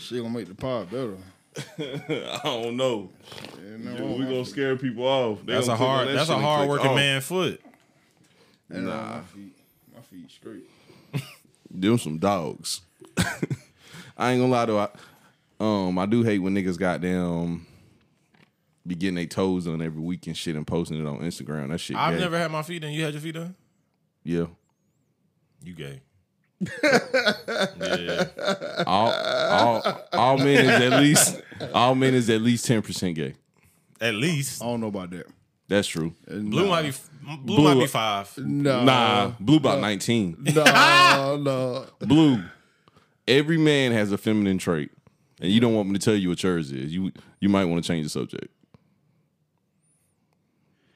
[0.00, 1.16] She gonna make the pod better.
[1.78, 3.10] I don't know.
[3.62, 5.44] Yeah, no, Yeah, we gonna scare people off.
[5.44, 6.08] They That's a gonna click on hard.
[6.08, 6.96] that That's a hard working off.
[6.96, 7.60] man foot.
[8.70, 8.94] And Nah.
[8.96, 9.14] nah.
[9.16, 9.56] my feet,
[9.94, 10.70] my feet straight.
[11.70, 12.80] Them some dogs.
[14.16, 14.78] I ain't gonna lie though.
[14.78, 14.88] I,
[15.60, 17.66] um, I do hate when niggas goddamn
[18.86, 21.68] be getting their toes done every week and shit and posting it on Instagram.
[21.68, 21.96] That shit.
[21.96, 22.20] I've gay.
[22.20, 22.92] never had my feet done.
[22.92, 23.54] You had your feet done?
[24.24, 24.46] Yeah.
[25.64, 26.00] You gay?
[26.60, 28.26] Yeah.
[28.86, 31.40] All all all men is at least
[31.72, 33.34] all men is at least ten percent gay.
[34.00, 35.26] At least I don't know about that.
[35.68, 36.14] That's true.
[36.26, 36.92] blue might be
[37.22, 38.36] blue, Blue- might be five.
[38.38, 40.36] No, Nah, blue about nineteen.
[40.40, 41.86] no, no.
[42.00, 42.42] Blue.
[43.28, 44.90] Every man has a feminine trait,
[45.40, 46.92] and you don't want me to tell you what yours is.
[46.92, 48.48] You you might want to change the subject.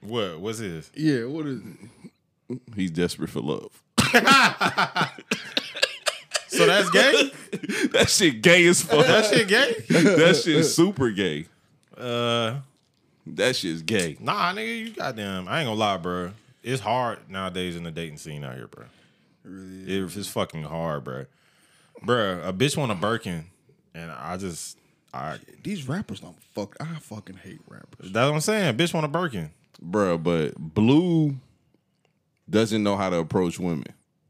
[0.00, 0.40] What?
[0.40, 0.90] What's his?
[0.94, 2.58] Yeah, what is it?
[2.74, 3.82] He's desperate for love.
[6.48, 7.32] So that's gay.
[7.92, 9.06] That shit gay as fuck.
[9.06, 9.74] that shit gay.
[9.88, 11.46] that shit super gay.
[11.96, 12.56] Uh,
[13.26, 14.16] That shit's gay.
[14.20, 15.48] nah, nigga, you goddamn.
[15.48, 16.30] I ain't gonna lie, bro.
[16.62, 18.84] It's hard nowadays in the dating scene out here, bro.
[19.44, 19.98] Really?
[20.04, 21.26] It- it's fucking hard, bro.
[22.02, 23.46] Bro, a bitch want a Birkin,
[23.94, 24.76] and I just,
[25.12, 25.38] I.
[25.62, 26.76] These rappers don't fuck.
[26.80, 28.12] I fucking hate rappers.
[28.12, 28.76] That's what I'm saying.
[28.76, 29.50] Bitch want a Birkin.
[29.84, 31.34] Bruh, but Blue
[32.48, 33.86] doesn't know how to approach women.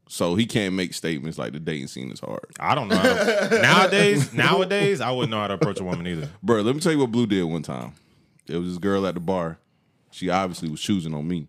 [0.07, 2.45] So he can't make statements like the dating scene is hard.
[2.59, 3.01] I don't know.
[3.01, 6.29] To, nowadays, nowadays, I wouldn't know how to approach a woman either.
[6.45, 7.93] Bruh, let me tell you what Blue did one time.
[8.45, 9.57] There was this girl at the bar.
[10.11, 11.47] She obviously was choosing on me.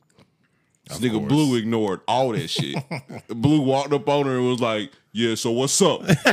[0.89, 1.29] This nigga course.
[1.29, 2.77] Blue ignored all that shit.
[3.29, 6.03] Blue walked up on her and was like, Yeah, so what's up?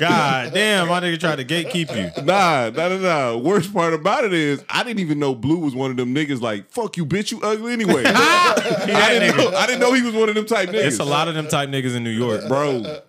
[0.00, 2.24] God damn, my nigga tried to gatekeep you.
[2.24, 3.36] nah, nah, nah, nah.
[3.36, 6.40] Worst part about it is I didn't even know Blue was one of them niggas
[6.40, 8.02] like, fuck you, bitch, you ugly anyway.
[8.04, 10.82] I, didn't know, I didn't know he was one of them type niggas.
[10.82, 13.02] It's a lot of them type niggas in New York, bro.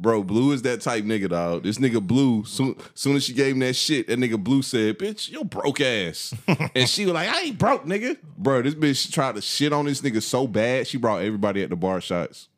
[0.00, 1.64] Bro, Blue is that type nigga, dog.
[1.64, 4.96] This nigga Blue, soon, soon as she gave him that shit, that nigga Blue said,
[4.96, 6.32] "Bitch, you broke ass,"
[6.74, 9.86] and she was like, "I ain't broke, nigga." Bro, this bitch tried to shit on
[9.86, 12.48] this nigga so bad, she brought everybody at the bar shots.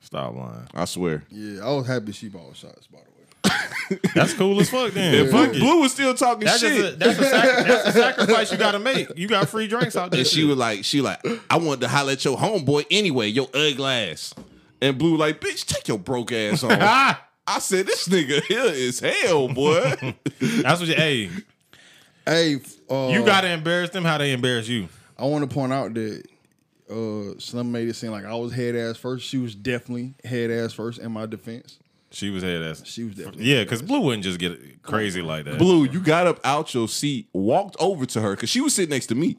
[0.00, 0.68] Stop lying.
[0.74, 1.24] I swear.
[1.30, 2.86] Yeah, I was happy she bought shots.
[2.86, 3.04] By the
[3.94, 4.92] way, That's cool as fuck.
[4.92, 5.60] Then And Fuck Blue.
[5.60, 6.94] Blue was still talking That's shit.
[6.94, 9.08] a, that's a sac- that's a sacrifice you got to make.
[9.16, 10.20] You got free drinks out there.
[10.20, 11.20] and she was like, she like,
[11.50, 14.34] I wanted to holler at your homeboy anyway, your ugly ass.
[14.80, 16.72] And Blue like, bitch, take your broke ass on.
[17.50, 19.80] I said, this nigga here is hell, boy.
[20.40, 20.94] that's what you.
[20.94, 21.30] Hey,
[22.26, 22.56] hey,
[22.90, 24.88] uh, you got to embarrass them how they embarrass you.
[25.18, 26.24] I want to point out that
[26.90, 29.26] uh, Slim made it seem like I was head ass first.
[29.26, 30.98] She was definitely head ass first.
[30.98, 31.78] In my defense,
[32.10, 32.82] She was head ass.
[32.84, 35.58] she was definitely Yeah, because Blue wouldn't just get crazy like that.
[35.58, 38.90] Blue, you got up out your seat, walked over to her because she was sitting
[38.90, 39.36] next to me.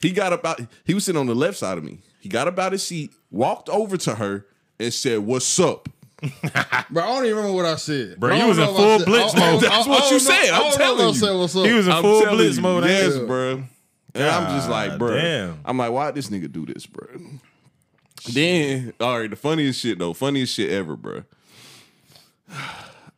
[0.00, 0.60] He got up out.
[0.84, 1.98] He was sitting on the left side of me.
[2.20, 4.46] He got up out his seat, walked over to her,
[4.78, 5.88] and said, "What's up?"
[6.22, 6.32] Bro,
[7.02, 8.18] I don't even remember what I said.
[8.20, 9.60] Bro, I you was in full blitz mode.
[9.62, 10.50] That's what you said.
[10.50, 11.38] I I'm telling if you.
[11.38, 11.64] what's up.
[11.66, 12.84] He was in full blitz you, mode.
[12.84, 13.26] yes, ain't he?
[13.26, 13.62] bro.
[14.14, 15.16] And I'm just ah, like, God bro.
[15.16, 15.60] damn.
[15.64, 17.06] I'm like, why this nigga do this, bro?
[18.32, 21.24] Then, all right, the funniest shit though, funniest shit ever, bro.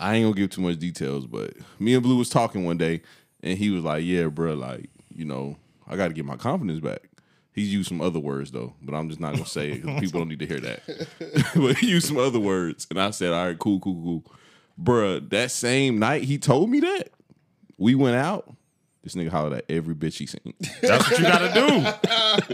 [0.01, 3.03] I ain't gonna give too much details, but me and Blue was talking one day,
[3.43, 6.81] and he was like, "Yeah, bro, like you know, I got to get my confidence
[6.81, 7.03] back."
[7.53, 10.21] He used some other words though, but I'm just not gonna say it because people
[10.21, 10.83] don't need to hear that.
[11.55, 14.33] but he used some other words, and I said, "All right, cool, cool, cool."
[14.83, 17.11] Bruh, that same night he told me that
[17.77, 18.53] we went out.
[19.03, 20.55] This nigga hollered at every bitch he seen.
[20.81, 21.81] That's what you got to do.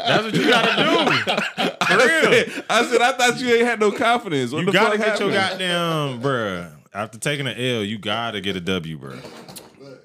[0.01, 1.85] That's what you got to do.
[1.87, 2.65] For real.
[2.71, 4.51] I said, I thought you ain't had no confidence.
[4.53, 6.73] What You the gotta fuck get your goddamn bruh.
[6.95, 9.23] After taking an L, you gotta get a W, bruh.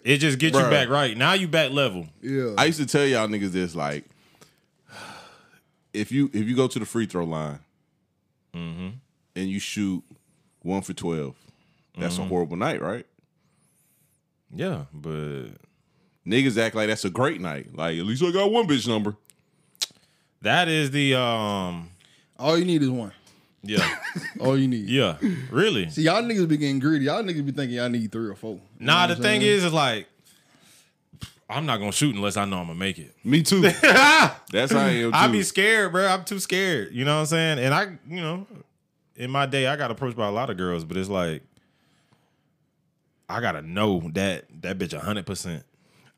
[0.04, 1.16] It just gets you back right.
[1.18, 2.08] Now you back level.
[2.22, 4.04] Yeah, I used to tell y'all niggas this like,
[5.94, 7.60] if you if you go to the free throw line
[8.54, 8.90] Mm-hmm.
[9.38, 10.04] and you shoot
[10.62, 11.36] one for twelve,
[11.98, 12.24] that's Mm-hmm.
[12.24, 13.06] a horrible night, right?
[14.54, 15.46] Yeah, but
[16.26, 17.76] Niggas act like that's a great night.
[17.76, 19.16] Like at least I got one bitch number.
[20.42, 21.90] that is the um
[22.40, 23.12] all you need is one.
[23.62, 23.96] yeah.
[24.40, 24.90] All you need.
[24.90, 25.18] Yeah.
[25.50, 25.90] Really.
[25.90, 27.06] See, y'all niggas be getting greedy.
[27.06, 28.56] Y'all niggas be thinking y'all need three or four.
[28.80, 29.54] You Nah, know the what I'm thing saying?
[29.58, 30.08] is, is like
[31.50, 33.16] I'm not gonna shoot unless I know I'm gonna make it.
[33.24, 33.62] Me too.
[33.62, 35.18] that's how I am too.
[35.18, 36.08] I be scared, bro.
[36.08, 36.94] I'm too scared.
[36.94, 37.60] You know what I'm saying?
[37.60, 38.48] And I, you know,
[39.16, 41.44] in my day, I got approached by a lot of girls, but it's like
[43.30, 45.64] I gotta know that that bitch hundred percent,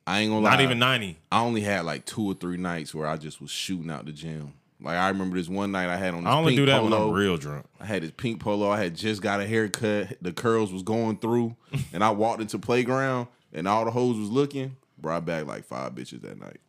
[0.08, 0.52] I ain't gonna lie.
[0.52, 1.18] not even ninety.
[1.32, 4.12] I only had like two or three nights where I just was shooting out the
[4.12, 4.54] gym.
[4.82, 7.00] Like I remember this one night I had on this I only do that polo.
[7.00, 7.66] when I'm real drunk.
[7.80, 8.70] I had this pink polo.
[8.70, 10.18] I had just got a haircut.
[10.22, 11.56] The curls was going through,
[11.94, 14.76] and I walked into playground, and all the hoes was looking.
[14.98, 16.60] Bro, I bagged like five bitches that night.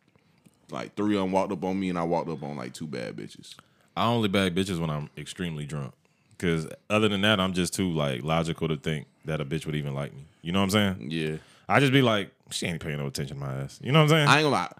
[0.71, 2.87] Like three of them walked up on me, and I walked up on like two
[2.87, 3.55] bad bitches.
[3.95, 5.93] I only bag bitches when I'm extremely drunk.
[6.37, 9.75] Cause other than that, I'm just too like logical to think that a bitch would
[9.75, 10.25] even like me.
[10.43, 11.11] You know what I'm saying?
[11.11, 11.37] Yeah.
[11.67, 13.79] I just be like, she ain't paying no attention to my ass.
[13.81, 14.27] You know what I'm saying?
[14.27, 14.71] I ain't gonna lie.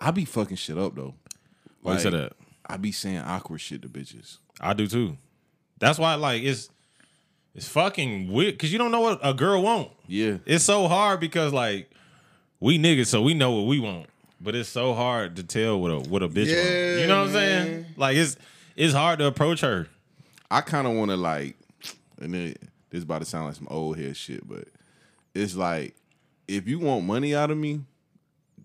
[0.00, 1.14] I be fucking shit up though.
[1.82, 2.32] Why you say that?
[2.66, 4.38] I be saying awkward shit to bitches.
[4.60, 5.16] I do too.
[5.78, 6.70] That's why like it's
[7.54, 9.90] it's fucking weird because you don't know what a girl want.
[10.06, 10.38] Yeah.
[10.46, 11.90] It's so hard because like
[12.60, 14.06] we niggas, so we know what we want,
[14.40, 17.00] but it's so hard to tell what a what a bitch want.
[17.00, 17.86] You know what I'm saying?
[17.96, 18.36] Like it's
[18.76, 19.88] it's hard to approach her.
[20.50, 21.56] I kind of want to like,
[22.20, 22.54] and then
[22.90, 24.68] this is about to sound like some old head shit, but
[25.34, 25.94] it's like
[26.56, 27.80] if you want money out of me,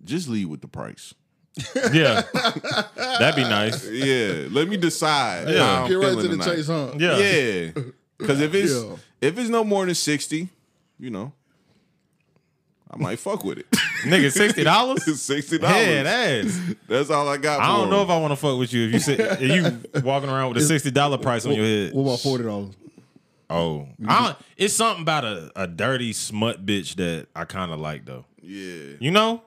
[0.03, 1.13] just leave with the price.
[1.91, 2.21] Yeah,
[2.95, 3.89] that'd be nice.
[3.89, 5.49] Yeah, let me decide.
[5.49, 5.65] Yeah.
[5.77, 6.55] how I'm Get right feeling to the tonight.
[6.55, 6.91] chase, huh?
[6.97, 7.71] Yeah, Yeah,
[8.19, 8.95] because if it's Yeah.
[9.21, 10.49] if it's no more than sixty,
[10.99, 11.33] you know,
[12.91, 13.69] I might fuck with it.
[14.03, 15.03] nigga, sixty dollars.
[15.21, 15.75] Sixty dollars.
[15.77, 16.59] Head ass.
[16.87, 17.59] That's all I got.
[17.59, 18.05] I for don't know him.
[18.05, 19.41] if I want to fuck with you if you sit if
[19.95, 21.93] you walking around with a sixty dollar price on your head.
[21.93, 22.75] What about forty dollars?
[23.49, 27.79] Oh, I don't, it's something about a, a dirty smut bitch that I kind of
[27.79, 28.25] like though.
[28.41, 29.41] Yeah, You know?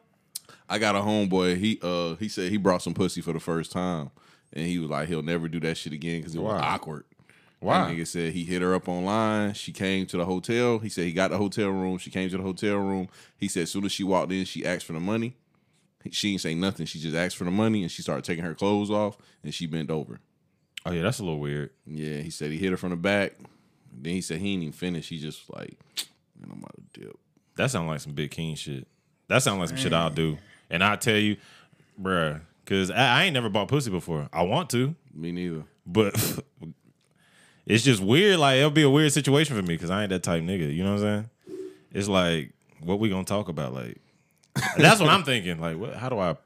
[0.68, 1.56] I got a homeboy.
[1.58, 4.10] He uh he said he brought some pussy for the first time,
[4.52, 7.04] and he was like he'll never do that shit again because it was awkward.
[7.58, 7.84] Why?
[7.84, 9.52] That nigga said he hit her up online.
[9.52, 10.78] She came to the hotel.
[10.78, 11.98] He said he got the hotel room.
[11.98, 13.08] She came to the hotel room.
[13.36, 15.36] He said as soon as she walked in, she asked for the money.
[16.10, 16.86] She didn't say nothing.
[16.86, 19.66] She just asked for the money, and she started taking her clothes off, and she
[19.66, 20.20] bent over.
[20.86, 21.70] Oh yeah, that's a little weird.
[21.84, 23.34] Yeah, he said he hit her from the back.
[23.92, 25.08] Then he said he ain't even finished.
[25.10, 25.78] He just like,
[26.40, 27.18] man, I'm about to dip.
[27.56, 28.86] That sounds like some big king shit.
[29.28, 30.38] That sounds like some shit I'll do.
[30.70, 31.36] And I tell you,
[32.00, 34.28] bruh, because I, I ain't never bought pussy before.
[34.32, 35.64] I want to, Me neither.
[35.86, 36.14] but
[37.66, 38.38] it's just weird.
[38.38, 40.74] Like it'll be a weird situation for me because I ain't that type nigga.
[40.74, 41.58] You know what I'm saying?
[41.92, 42.52] It's like,
[42.82, 43.74] what we gonna talk about?
[43.74, 43.98] Like,
[44.76, 45.60] that's what I'm thinking.
[45.60, 45.94] Like, what?
[45.94, 46.36] How do I?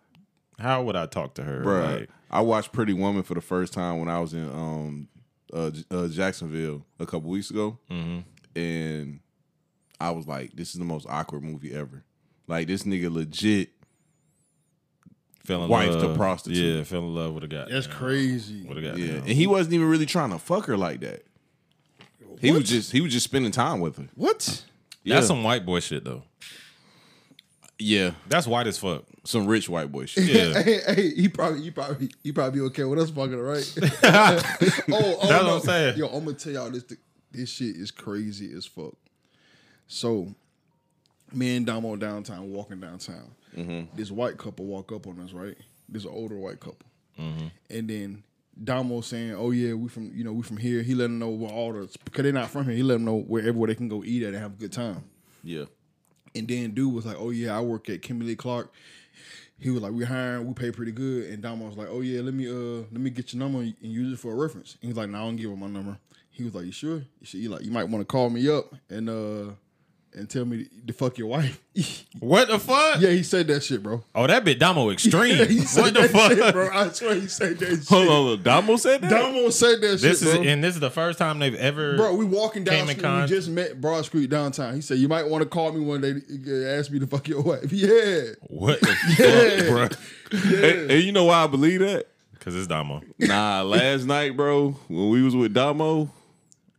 [0.58, 1.62] How would I talk to her?
[1.64, 5.08] Bruh, Like, I watched Pretty Woman for the first time when I was in um
[5.54, 7.78] uh, uh Jacksonville a couple weeks ago,
[8.56, 9.20] and
[10.00, 12.04] I was like, "This is the most awkward movie ever."
[12.46, 13.70] Like this nigga legit.
[15.44, 16.16] fell in Wife to love.
[16.16, 16.76] prostitute.
[16.76, 17.66] Yeah, fell in love with a guy.
[17.70, 18.62] That's crazy.
[18.62, 18.94] With a guy.
[18.96, 21.24] Yeah, and he wasn't even really trying to fuck her like that.
[22.40, 24.08] He was just he was just spending time with her.
[24.14, 24.64] What?
[25.02, 26.22] Yeah, That's some white boy shit though.
[27.78, 29.04] Yeah, That's white as fuck.
[29.24, 30.24] some rich white boy shit.
[30.28, 30.62] Yeah.
[30.62, 33.74] hey, hey, he probably, he probably, he probably okay with us fucking, right?
[34.04, 35.52] oh, oh, That's what.
[35.54, 35.98] I'm saying.
[35.98, 36.84] Yo, I'm gonna tell y'all this.
[37.32, 38.94] This shit is crazy as fuck.
[39.88, 40.34] So,
[41.32, 43.30] me and Damo downtown, walking downtown.
[43.56, 43.96] Mm-hmm.
[43.96, 45.56] This white couple walk up on us, right?
[45.88, 46.86] This older white couple,
[47.20, 47.46] Mm-hmm.
[47.70, 48.22] and then
[48.62, 51.28] Damo saying, "Oh yeah, we from, you know, we from here." He let them know
[51.30, 52.74] where all the, because they're not from here.
[52.74, 54.72] He let them know where everywhere they can go eat at and have a good
[54.72, 55.04] time.
[55.42, 55.64] Yeah,
[56.34, 58.72] And then dude was like, "Oh yeah, I work at Kimberly Clark."
[59.58, 62.20] He was like, "We hiring, we pay pretty good." And Damo was like, "Oh yeah,
[62.20, 64.88] let me uh let me get your number and use it for a reference." And
[64.88, 65.98] he's like, "No, I don't give him my number."
[66.30, 68.74] He was like, "You sure?" Should, you like you might want to call me up
[68.90, 69.52] and uh
[70.14, 71.60] and tell me to fuck your wife.
[72.20, 73.00] What the fuck?
[73.00, 74.02] yeah, he said that shit, bro.
[74.14, 75.46] Oh, that bit Damo extreme.
[75.48, 76.32] he said what the that fuck?
[76.32, 76.70] shit, bro.
[76.72, 77.88] I swear he said that shit.
[77.88, 78.42] hold on, hold.
[78.44, 79.10] Damo said that.
[79.10, 80.42] Damo said that This shit, is bro.
[80.44, 81.96] and this is the first time they've ever.
[81.96, 83.02] Bro, we walking down street.
[83.02, 84.74] con- We just met Broad Street downtown.
[84.74, 86.14] He said, "You might want to call me one day.
[86.78, 89.88] Ask me to fuck your wife." Yeah, what the Yeah.
[89.88, 89.98] fuck,
[90.30, 90.68] bro?
[90.68, 92.06] And, and you know why I believe that?
[92.32, 93.02] Because it's Damo.
[93.18, 96.10] Nah, last night, bro, when we was with Damo,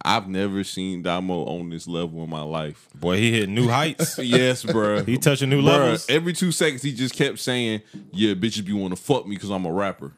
[0.06, 2.88] I've never seen Damo on this level in my life.
[2.94, 4.20] Boy, he hit new heights.
[4.24, 5.04] Yes, bro.
[5.04, 6.10] He touching new Bruh, levels.
[6.10, 7.82] Every two seconds, he just kept saying,
[8.12, 10.14] "Yeah, bitches be want to fuck me because I'm a rapper."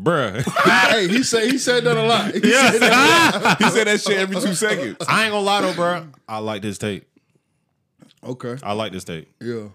[0.00, 0.42] Bruh.
[0.90, 2.32] hey, he said he said that a lot.
[2.32, 4.96] He said that He said that shit every two seconds.
[5.06, 6.06] I ain't gonna lie though, bro.
[6.26, 7.06] I like this tape.
[8.24, 8.56] Okay.
[8.62, 9.28] I like this tape.
[9.40, 9.68] Yeah.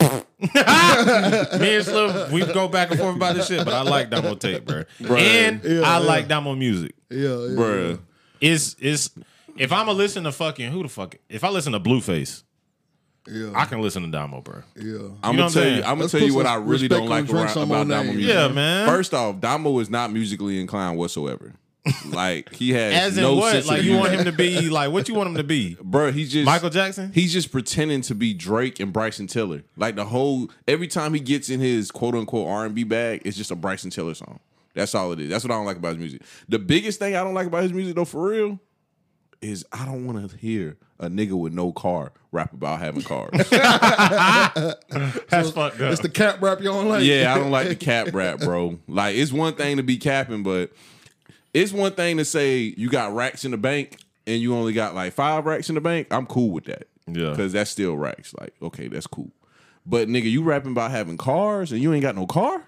[0.00, 4.34] Me and Slim, we go back and forth about this shit, but I like Damo
[4.34, 4.84] tape, bro.
[5.00, 5.98] And Yeah, I yeah.
[5.98, 6.94] like Damo music.
[7.10, 7.20] Yeah.
[7.20, 7.98] yeah Bruh.
[8.44, 9.10] It's it's
[9.56, 12.42] if I'm gonna listen to fucking who the fuck if I listen to Blueface,
[13.26, 13.52] Yeah.
[13.54, 14.62] I can listen to Damo, bro.
[14.76, 14.96] yeah.
[15.22, 15.82] I'm gonna what I'm tell you.
[15.82, 17.88] I'm gonna tell you what I really don't like on Drink around, Some about on
[17.88, 18.34] Damo music.
[18.34, 18.88] Yeah, man.
[18.88, 21.54] First off, Damo is not musically inclined whatsoever.
[22.06, 23.52] Like he has As in no what?
[23.52, 25.76] sense Like you want him to be like what you want him to be?
[25.82, 27.12] Bro, he's just Michael Jackson?
[27.12, 29.64] He's just pretending to be Drake and Bryson Tiller.
[29.76, 33.20] Like the whole every time he gets in his quote unquote R and B bag,
[33.26, 34.40] it's just a Bryson Tiller song.
[34.74, 35.30] That's all it is.
[35.30, 36.22] That's what I don't like about his music.
[36.48, 38.58] The biggest thing I don't like about his music though, for real,
[39.40, 43.30] is I don't want to hear a nigga with no car rap about having cars.
[43.50, 45.92] That's fucked up.
[45.92, 47.04] It's the cap rap you don't like.
[47.04, 48.78] yeah, I don't like the cap rap, bro.
[48.88, 50.72] Like it's one thing to be capping, but
[51.52, 54.94] it's one thing to say you got racks in the bank and you only got
[54.94, 56.08] like five racks in the bank.
[56.10, 56.88] I'm cool with that.
[57.06, 57.30] Yeah.
[57.30, 58.34] Because that's still racks.
[58.34, 59.30] Like, okay, that's cool.
[59.86, 62.64] But nigga, you rapping about having cars and you ain't got no car?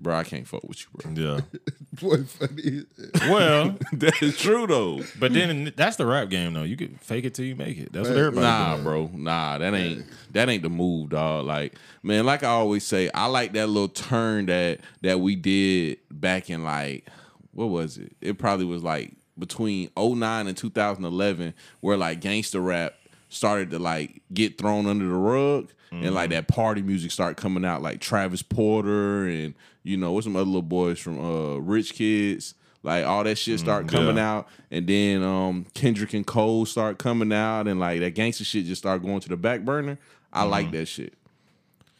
[0.00, 1.12] Bro, I can't fuck with you, bro.
[1.36, 1.40] Yeah.
[2.00, 2.84] Boy, funny.
[3.28, 5.00] Well, that is true though.
[5.18, 6.62] but then that's the rap game though.
[6.62, 7.92] You can fake it till you make it.
[7.92, 8.84] That's what everybody Nah, doing.
[8.84, 9.10] bro.
[9.14, 11.46] Nah, that ain't that ain't the move, dog.
[11.46, 15.98] Like, man, like I always say, I like that little turn that that we did
[16.10, 17.06] back in like
[17.52, 18.14] what was it?
[18.20, 22.94] It probably was like between 09 and 2011 where like gangster rap
[23.30, 27.64] started to like get thrown under the rug and like that party music started coming
[27.64, 31.94] out like Travis Porter and you know what's some other little boys from uh Rich
[31.94, 34.30] Kidz like all that shit start coming yeah.
[34.32, 38.66] out and then um Kendrick and Cole start coming out and like that gangster shit
[38.66, 39.98] just start going to the back burner.
[40.32, 41.14] I like that shit.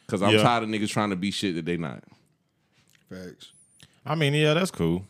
[0.07, 0.43] Cause I'm Yeah.
[0.43, 2.03] tired of niggas trying to be shit that they not.
[3.09, 3.51] Facts.
[4.05, 5.05] I mean, yeah, that's cool.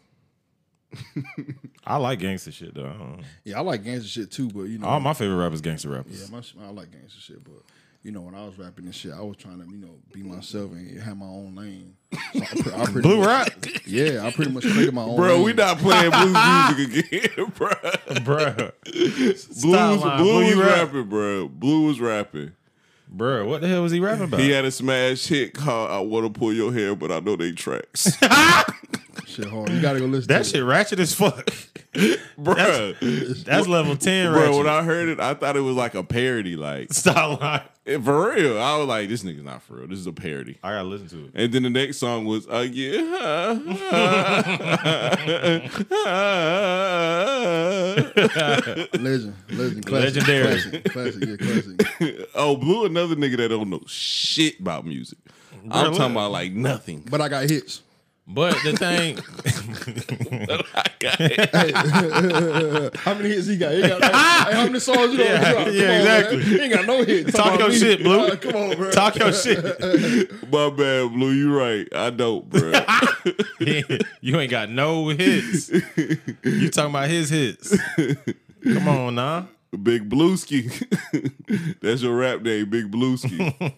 [1.86, 2.86] I like gangster shit though.
[2.86, 3.24] I don't know.
[3.44, 6.22] Yeah, I like gangster shit too, but you know, All my favorite rappers gangster rappers.
[6.22, 7.62] yeah, my, I like gangster shit, but
[8.04, 10.24] you know, when I was rapping and shit, I was trying to you know be
[10.24, 11.96] myself and have my own lane.
[12.34, 15.16] So I, pre- I pretty Blue much, rap, Yeah, I pretty much created my own.
[15.16, 15.44] Bro, lane.
[15.44, 17.70] we not playing blues music again, bro.
[18.24, 18.72] bro.
[18.86, 20.00] Blues, lying.
[20.00, 20.78] Blue Blue, was you rap.
[20.78, 21.48] rapping, bro.
[21.48, 22.52] Blue was rapping.
[23.14, 24.40] Bro, what the hell was he rapping about?
[24.40, 27.36] He had a smash hit called "I Want to Pull Your Hair," but I know
[27.36, 28.18] they tracks,
[29.32, 29.70] shit hard.
[29.70, 30.28] You gotta go listen.
[30.30, 31.50] that to shit ratchet as fuck.
[32.38, 32.94] bro.
[33.02, 34.58] That's level ten, Bro, ratchet.
[34.58, 36.56] when I heard it, I thought it was like a parody.
[36.56, 38.02] Like Stop lying.
[38.04, 39.88] for real, I was like, "This nigga's not for real.
[39.88, 41.32] This is a parody." I gotta listen to it.
[41.34, 43.58] And then the next song was uh, yeah.
[48.94, 50.44] Legend, legend, classic, Legendary.
[50.62, 52.30] classic, classic, yeah, classic.
[52.36, 55.18] oh, Blue, another nigga that don't know shit about music.
[55.70, 57.04] I'm talking about like nothing.
[57.10, 57.82] But I got hits.
[58.28, 59.18] But the thing,
[62.98, 63.74] How many hits he got?
[63.74, 65.24] He got hey, how many songs you know?
[65.24, 65.68] Yeah, drop?
[65.68, 66.38] Yeah, on, exactly.
[66.38, 66.46] Man.
[66.46, 67.32] He ain't got no hits.
[67.34, 67.76] Talk about your me.
[67.80, 68.20] shit, Blue.
[68.20, 68.92] Uh, come on, bro.
[68.92, 69.64] talk your shit.
[70.52, 71.32] My bad, Blue.
[71.32, 71.88] You right.
[71.94, 72.72] I don't, bro.
[74.22, 75.70] you ain't got no hits.
[76.44, 77.76] You talking about his hits?
[78.64, 79.46] Come on, nah.
[79.82, 80.70] Big Blueski.
[81.82, 83.74] That's your rap name, Big Blueski.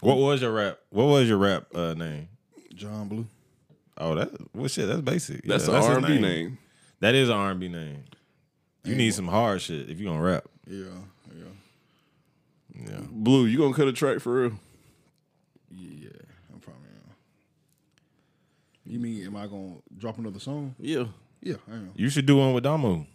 [0.00, 0.78] What was your rap?
[0.90, 2.28] What was your rap uh, name?
[2.74, 3.26] John Blue.
[3.98, 4.88] Oh, that well, shit.
[4.88, 5.44] That's basic.
[5.44, 6.58] Yeah, That's an R&B name.
[7.00, 8.04] That is an R&B name.
[8.84, 10.44] You need some hard shit if you gonna rap.
[10.68, 10.84] Yeah,
[11.34, 11.44] yeah,
[12.88, 13.00] Yeah.
[13.10, 14.52] Blue, you gonna cut a track for real?
[15.70, 16.08] yeah.
[16.52, 16.82] I'm probably.
[16.88, 17.12] Uh,
[18.84, 20.74] you mean am I gonna drop another song?
[20.78, 21.06] Yeah.
[21.42, 21.92] Yeah, I am.
[21.96, 23.06] You should do one with Damo.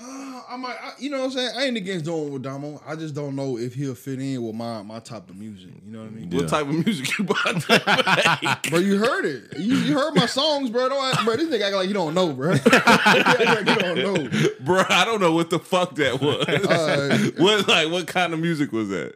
[0.00, 1.50] I might, I, you know what I'm saying?
[1.56, 2.80] I ain't against doing with Damo.
[2.86, 5.70] I just don't know if he'll fit in with my my type of music.
[5.84, 6.30] You know what I mean?
[6.30, 6.40] Yeah.
[6.40, 8.70] What type of music you about to make?
[8.70, 9.58] Bro, you heard it.
[9.58, 10.88] You, you heard my songs, bro.
[10.88, 11.36] Don't act, bro.
[11.36, 12.50] This nigga act like you don't know, bro.
[12.68, 14.48] Like you don't know.
[14.60, 16.46] Bro, I don't know what the fuck that was.
[16.68, 19.14] Uh, what like what kind of music was that?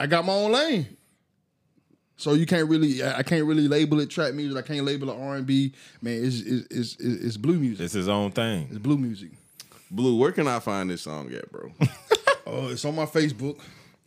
[0.00, 0.96] I got my own lane.
[2.16, 4.58] So you can't really, I I can't really label it trap music.
[4.58, 5.72] I can't label it R and B.
[6.02, 7.84] Man, it's it's, it's it's it's blue music.
[7.84, 8.68] It's his own thing.
[8.70, 9.30] It's blue music.
[9.90, 11.72] Blue, where can I find this song at, bro?
[12.46, 13.58] Oh, it's on my Facebook.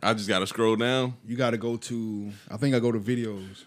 [0.01, 1.15] I just gotta scroll down.
[1.25, 2.31] You got to go to.
[2.49, 3.63] I think I go to videos.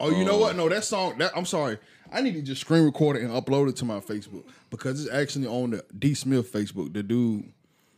[0.00, 0.54] Oh, you know what?
[0.56, 1.18] No, that song.
[1.18, 1.78] That I'm sorry.
[2.12, 5.12] I need to just screen record it and upload it to my Facebook because it's
[5.14, 6.92] actually on the D Smith Facebook.
[6.94, 7.44] The dude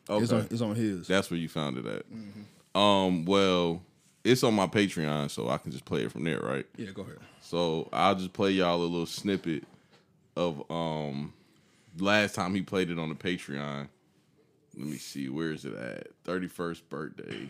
[0.08, 0.42] is Okay.
[0.42, 1.06] on is on his.
[1.06, 2.04] That's where you found it at.
[2.80, 3.82] Um, well,
[4.24, 6.66] it's on my Patreon, so I can just play it from there, right?
[6.76, 7.18] yeah, go ahead.
[7.42, 9.64] So I'll just play y'all a little snippet
[10.36, 11.32] of um
[11.98, 13.88] last time he played it on the Patreon.
[14.76, 16.08] Let me see, where is it at?
[16.24, 17.48] 31st birthday.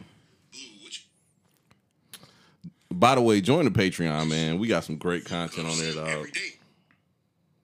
[2.93, 4.59] By the way, join the Patreon, man.
[4.59, 6.09] We got some great content on there, dog.
[6.09, 6.59] Every day.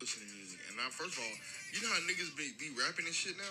[0.00, 0.61] Listening to music.
[0.68, 1.35] And now, first of all,
[1.75, 3.45] you know how niggas be, be rapping and shit now?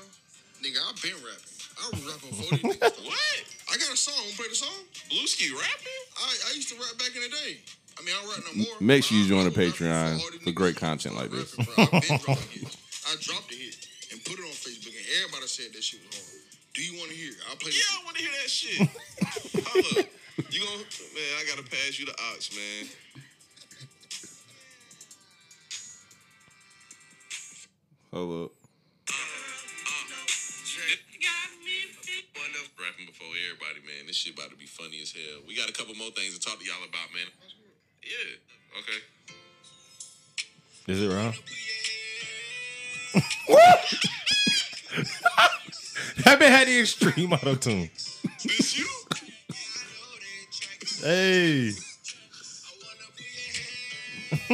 [0.63, 1.55] Nigga, I've been rapping.
[1.75, 2.95] I was rapping before these niggas.
[2.95, 3.05] started.
[3.05, 3.43] What?
[3.73, 4.15] I got a song.
[4.23, 4.79] Wanna play the song?
[5.11, 6.01] Blueski rapping?
[6.17, 7.59] I, I used to rap back in the day.
[7.99, 8.75] I mean, I don't rap no more.
[8.79, 12.77] Make sure you join the Patreon all for great content like started this.
[13.05, 13.35] rapping, bro.
[13.35, 13.77] I've been dropping hits.
[13.77, 16.17] I dropped a hit and put it on Facebook, and everybody said that shit was
[16.17, 16.41] hard.
[16.73, 17.31] Do you want to hear?
[17.49, 18.79] I'll play Yeah, I want to hear that shit.
[19.69, 20.11] Hold up.
[20.51, 20.83] You gon'
[21.15, 22.87] man, I gotta pass you the aux, man.
[28.11, 28.51] Hold up.
[32.75, 34.07] Rapping before everybody, man.
[34.07, 35.41] This shit about to be funny as hell.
[35.47, 37.27] We got a couple more things to talk to y'all about, man.
[38.03, 38.79] Yeah.
[38.79, 38.99] Okay.
[40.91, 41.33] Is it wrong?
[46.23, 47.89] That man had the extreme auto tune.
[48.43, 48.87] This you?
[51.01, 51.71] Hey.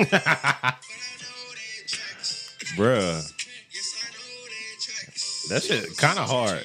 [2.77, 3.33] Bruh.
[5.49, 6.63] That shit kind of hard.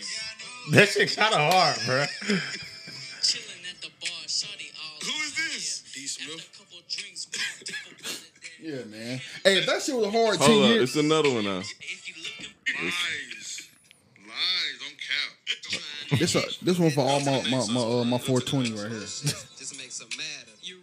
[0.73, 2.09] That shit kind of hard, bruh.
[3.23, 4.71] Chilling at the bar, shawty
[5.03, 5.83] Who is this?
[6.13, 6.56] Smith.
[8.61, 9.21] Yeah, man.
[9.45, 10.83] Hey, if that shit was a hard ten Hold up, years.
[10.85, 11.57] it's another one now.
[11.57, 11.69] Lies.
[14.19, 14.79] Lies.
[14.81, 16.19] Don't cap.
[16.19, 19.01] This a, this one for all my my my, uh, my 420 right here.
[19.01, 20.47] Just makes them mad.
[20.63, 20.77] You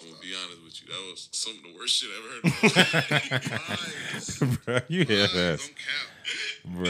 [0.00, 0.86] I'm gonna be honest with you.
[0.88, 3.50] That was some of the worst shit I've ever heard.
[4.14, 4.58] Lies.
[4.64, 5.32] Bro, you hear Lies.
[5.32, 6.08] that, Don't cap.
[6.76, 6.84] bro?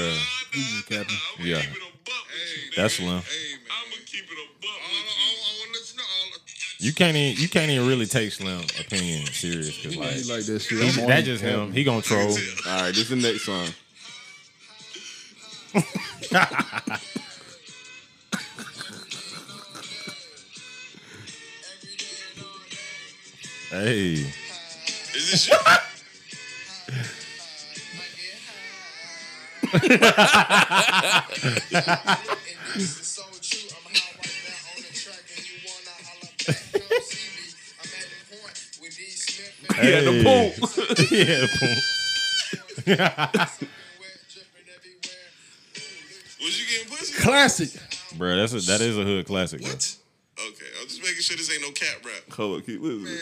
[0.52, 1.17] just capping.
[1.38, 1.55] I'm Yeah.
[1.57, 2.76] gonna keep it a buck with you, nigga.
[2.76, 3.09] That's slim.
[3.09, 3.71] Hey, man.
[3.73, 5.38] I'm gonna keep it a buck I, with I, you.
[5.38, 6.05] I want to let you know.
[6.05, 6.45] I'll-
[6.81, 10.45] You can't even you can't even really take Slim opinion serious because like, He like
[10.45, 10.79] that shit.
[10.81, 11.49] he- I'm that just it.
[11.49, 11.73] him.
[11.73, 12.29] He gonna troll.
[12.69, 13.67] All right, this is the next song.
[23.71, 24.13] Hey,
[25.15, 25.59] Is this shit?
[39.81, 40.53] He had the Hey.
[40.57, 41.11] poop.
[41.11, 41.77] yeah, boom.
[42.87, 43.29] wet,
[44.33, 45.27] dripping everywhere.
[46.41, 47.15] Was you getting pussy?
[47.23, 47.71] Classic.
[48.17, 48.37] bro.
[48.37, 49.61] That's a, that is a hood classic.
[49.63, 49.71] Bro.
[49.71, 52.23] Okay, I'm just making sure this ain't no cat rap.
[52.37, 53.05] Hold up, keep listening.
[53.05, 53.21] Man,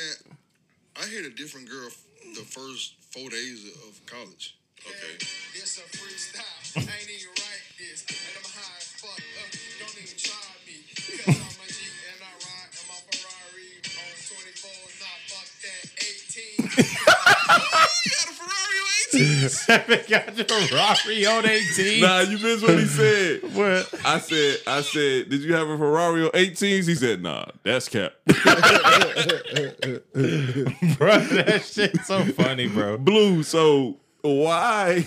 [1.02, 1.88] I hit a different girl
[2.34, 4.56] the first four days of college.
[4.86, 5.16] Okay.
[5.54, 6.76] This a freestyle.
[6.76, 7.32] I ain't even
[19.16, 20.04] 18?
[20.08, 22.00] got your Ferrari on 18.
[22.00, 23.42] Nah, you missed what he said.
[23.56, 23.88] What?
[24.04, 26.86] I said, I said, did you have a Ferrari on 18s?
[26.86, 28.12] He said, nah, that's cap.
[28.26, 28.34] bro,
[30.12, 32.98] that shit's so funny, bro.
[32.98, 35.06] Blue, so why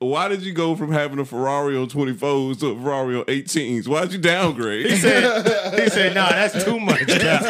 [0.00, 3.86] why did you go from having a Ferrari on 24s to a Ferrari on 18s?
[3.86, 4.86] Why'd you downgrade?
[4.86, 7.00] He said, he said, nah, that's too much.
[7.06, 7.42] Cap.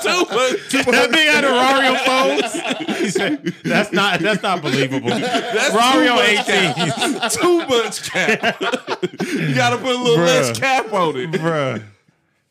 [0.00, 0.70] too much.
[0.70, 2.78] that big had a Ferrari on phones.
[2.98, 5.08] He said, that's not that's not believable.
[5.10, 7.30] That's Ferrari on much 18.
[7.30, 8.60] Too much cap.
[8.60, 10.26] you gotta put a little Bruh.
[10.26, 11.30] less cap on it.
[11.32, 11.82] Bruh.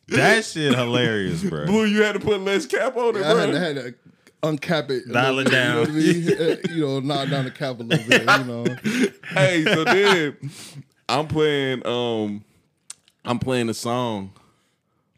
[0.07, 1.65] That shit hilarious, bro.
[1.65, 3.47] Blue, you had to put less cap on it, I bro.
[3.47, 3.93] had, I had to
[4.43, 5.05] uncap it.
[5.09, 5.95] a Dial little it bit, You know, what I down.
[6.69, 6.77] mean?
[6.77, 8.21] You know, knock down the cap a little bit.
[8.21, 8.65] You know,
[9.33, 10.37] hey, so then
[11.09, 12.43] I'm playing um
[13.25, 14.33] I'm playing a song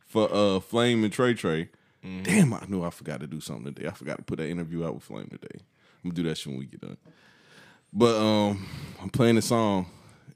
[0.08, 1.70] for uh Flame and Trey Trey.
[2.24, 3.88] Damn, I knew I forgot to do something today.
[3.88, 5.60] I forgot to put that interview out with Flame today.
[6.04, 6.98] I'm gonna do that shit when we get done.
[7.92, 8.66] But um
[9.02, 9.88] I'm playing the song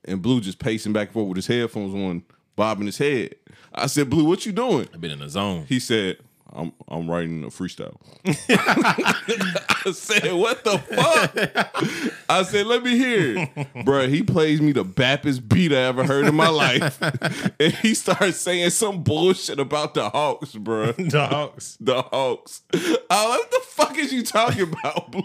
[0.05, 2.23] and Blue just pacing back and forth with his headphones on,
[2.57, 3.35] bobbing his head.
[3.73, 4.89] I said, Blue, what you doing?
[4.93, 5.65] I've been in the zone.
[5.67, 6.17] He said,
[6.55, 7.95] I'm I'm writing a freestyle.
[8.25, 12.15] I said, what the fuck?
[12.29, 13.55] I said, let me hear it.
[13.85, 17.01] Bruh, he plays me the bappest beat I ever heard in my life.
[17.59, 20.93] and he starts saying some bullshit about the Hawks, bruh.
[21.13, 21.77] The Hawks.
[21.79, 22.61] The Hawks.
[22.73, 25.23] like, what the fuck is you talking about, Blue?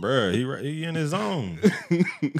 [0.00, 1.58] Bruh, he he in his zone.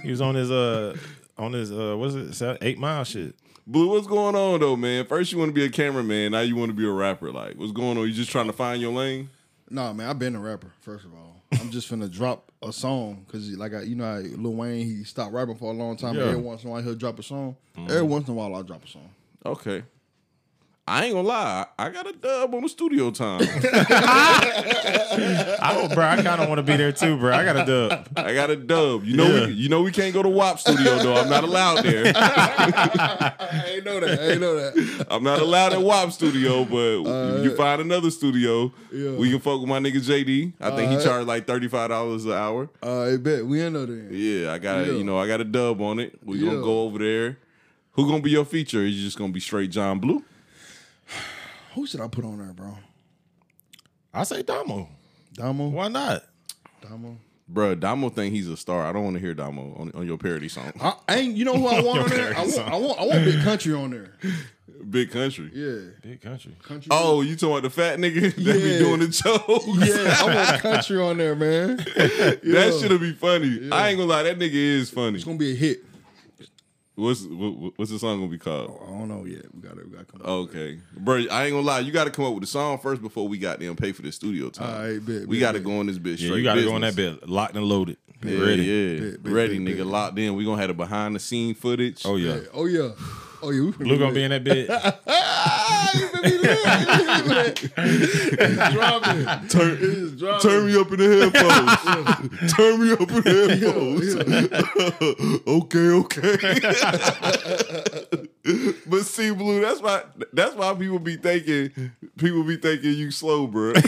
[0.02, 0.96] he was on his uh
[1.36, 3.34] on his uh what's it se- eight mile shit.
[3.70, 5.06] Blue, what's going on though, man?
[5.06, 7.30] First you want to be a cameraman, now you want to be a rapper.
[7.30, 8.08] Like, what's going on?
[8.08, 9.30] You just trying to find your lane?
[9.70, 10.72] nah, man, I've been a rapper.
[10.80, 14.18] First of all, I'm just finna drop a song because, like, I, you know, how
[14.18, 16.16] Lil Wayne he stopped rapping for a long time.
[16.16, 16.24] Yeah.
[16.24, 17.54] Every once in a while he'll drop a song.
[17.76, 18.08] Every mm-hmm.
[18.08, 19.08] once in a while I'll drop a song.
[19.46, 19.84] Okay.
[20.90, 23.42] I ain't gonna lie, I got a dub on the studio time.
[24.42, 27.32] I, bro, I kind of want to be there too, bro.
[27.32, 28.08] I got a dub.
[28.16, 29.04] I got a dub.
[29.04, 29.46] You know, Yeah.
[29.46, 31.14] we, you know, we can't go to WAP studio though.
[31.14, 32.12] I'm not allowed there.
[32.16, 34.18] I ain't know that.
[34.20, 35.06] I ain't know that.
[35.10, 38.72] I'm not allowed at WAP studio, but you find another studio.
[38.92, 39.12] Yeah.
[39.12, 40.54] We can fuck with my nigga JD.
[40.60, 42.68] I think he charged like thirty five dollars an hour.
[42.82, 44.08] Uh, I bet we ain't know that.
[44.10, 44.92] Yeah, I got Yeah.
[44.94, 46.18] you know I got a dub on it.
[46.24, 47.38] We gonna go over there.
[47.92, 48.84] Who gonna be your feature?
[48.84, 50.24] Is you just gonna be straight John Blue?
[51.74, 52.76] Who should I put on there, bro?
[54.12, 54.88] I say Damo.
[55.34, 55.68] Damo.
[55.68, 56.24] Why not?
[56.82, 57.16] Damo.
[57.52, 58.84] Bruh, Damo think he's a star.
[58.86, 60.72] I don't want to hear Damo on, on your parody song.
[60.80, 61.36] I, I ain't.
[61.36, 62.36] You know who I want on there?
[62.36, 62.58] I want.
[62.58, 62.98] I want.
[63.00, 64.14] I want Big Country on there.
[64.88, 65.50] Big country.
[65.52, 65.90] Yeah.
[66.02, 66.56] Big country.
[66.62, 66.88] Country.
[66.90, 69.86] Oh, you talking about the fat nigga that be doing the jokes?
[69.86, 71.76] Yeah, I want country on there, man.
[71.76, 72.70] That Yeah.
[72.70, 73.68] should be funny.
[73.70, 75.16] I ain't gonna lie, that nigga is funny.
[75.16, 75.84] It's gonna be a hit.
[76.96, 78.78] What's what, what's the song gonna be called?
[78.80, 79.46] Oh, I don't know yet.
[79.54, 79.82] We gotta.
[79.84, 80.20] We gotta come.
[80.22, 81.24] up with Okay, bro.
[81.30, 81.78] I ain't gonna lie.
[81.80, 84.02] You got to come up with the song first before we got them pay for
[84.02, 84.74] the studio time.
[84.74, 85.66] All right, bet, we bet, got to bet.
[85.66, 86.20] go on this bitch.
[86.20, 87.96] Yeah, straight you got to go on that bit, locked and loaded.
[88.22, 88.64] Yeah, Ready.
[88.64, 89.78] yeah, Bet, bet, ready, bet, nigga.
[89.78, 89.86] bet.
[89.86, 90.34] Locked in.
[90.34, 92.02] We gonna have the behind the scene footage.
[92.04, 92.34] Oh yeah.
[92.34, 92.50] it.
[92.52, 92.90] Oh yeah.
[93.42, 93.62] Oh yeah.
[93.78, 94.68] We Blue gonna be in that bit.
[95.92, 96.30] You be
[97.28, 97.72] lit.
[97.76, 99.24] It's dropping.
[99.48, 100.50] Turn, It's dropping.
[100.50, 102.52] turn me up in the headphones.
[102.52, 104.14] turn me up in the headphones.
[105.64, 105.88] okay,
[108.12, 108.26] okay.
[108.86, 109.60] But see, blue.
[109.60, 110.02] That's why.
[110.32, 111.92] That's why people be thinking.
[112.16, 113.72] People be thinking you slow, bro.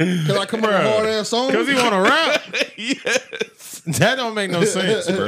[0.00, 1.50] Can I come up with hard ass song?
[1.50, 2.42] Because he want to rap.
[2.76, 3.82] yes.
[3.98, 5.26] That don't make no sense, bro.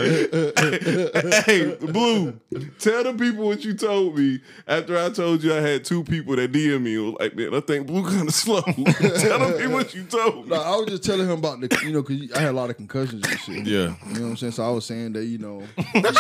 [1.46, 2.38] Hey, blue.
[2.78, 6.36] Tell the people what you told me after I told you I had two people
[6.36, 6.98] that DM me.
[6.98, 8.60] was Like, man, I think blue kind of slow.
[8.62, 10.56] tell them people what you told me.
[10.56, 12.70] No, I was just telling him about the, you know, because I had a lot
[12.70, 13.66] of concussions and shit.
[13.66, 13.94] Yeah.
[14.06, 14.52] You know what I'm saying?
[14.52, 15.62] So I was saying that, you know,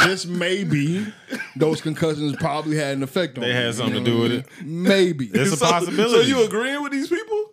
[0.04, 1.06] just maybe
[1.56, 4.18] those concussions probably had an effect on They me, had you something know to do
[4.20, 4.46] with it.
[4.64, 5.26] Maybe.
[5.26, 6.14] It's a So- possibility.
[6.14, 7.50] So you agreeing with these people?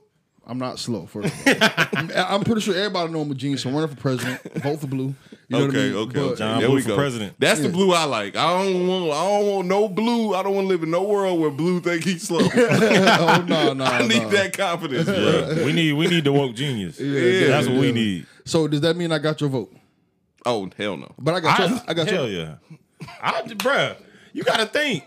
[0.48, 1.70] I'm not slow, first of all.
[1.94, 3.64] I'm- I'm pretty sure everybody know I'm a genius.
[3.66, 4.42] I'm running for president.
[4.56, 5.14] Vote for blue.
[5.48, 5.96] You know what I okay, mean?
[5.96, 6.36] okay, But- okay.
[6.38, 6.96] John there Blue we for go.
[6.96, 7.34] president.
[7.38, 8.36] That's the blue I like.
[8.36, 9.12] I don't want.
[9.12, 10.34] I don't want no blue.
[10.34, 12.40] I don't want to live in no world where blue think he's slow.
[12.56, 14.30] oh, no, no, I need no.
[14.30, 15.54] that confidence, bro.
[15.56, 15.66] Yeah.
[15.66, 17.00] We need we need the woke genius.
[17.00, 18.26] Yeah, That's what we need.
[18.46, 19.72] So does that mean I got your vote?
[20.46, 21.14] Oh hell no.
[21.20, 22.78] But I got I, your, I got hell your, yeah.
[23.22, 23.96] I, bruh,
[24.34, 25.04] you gotta think.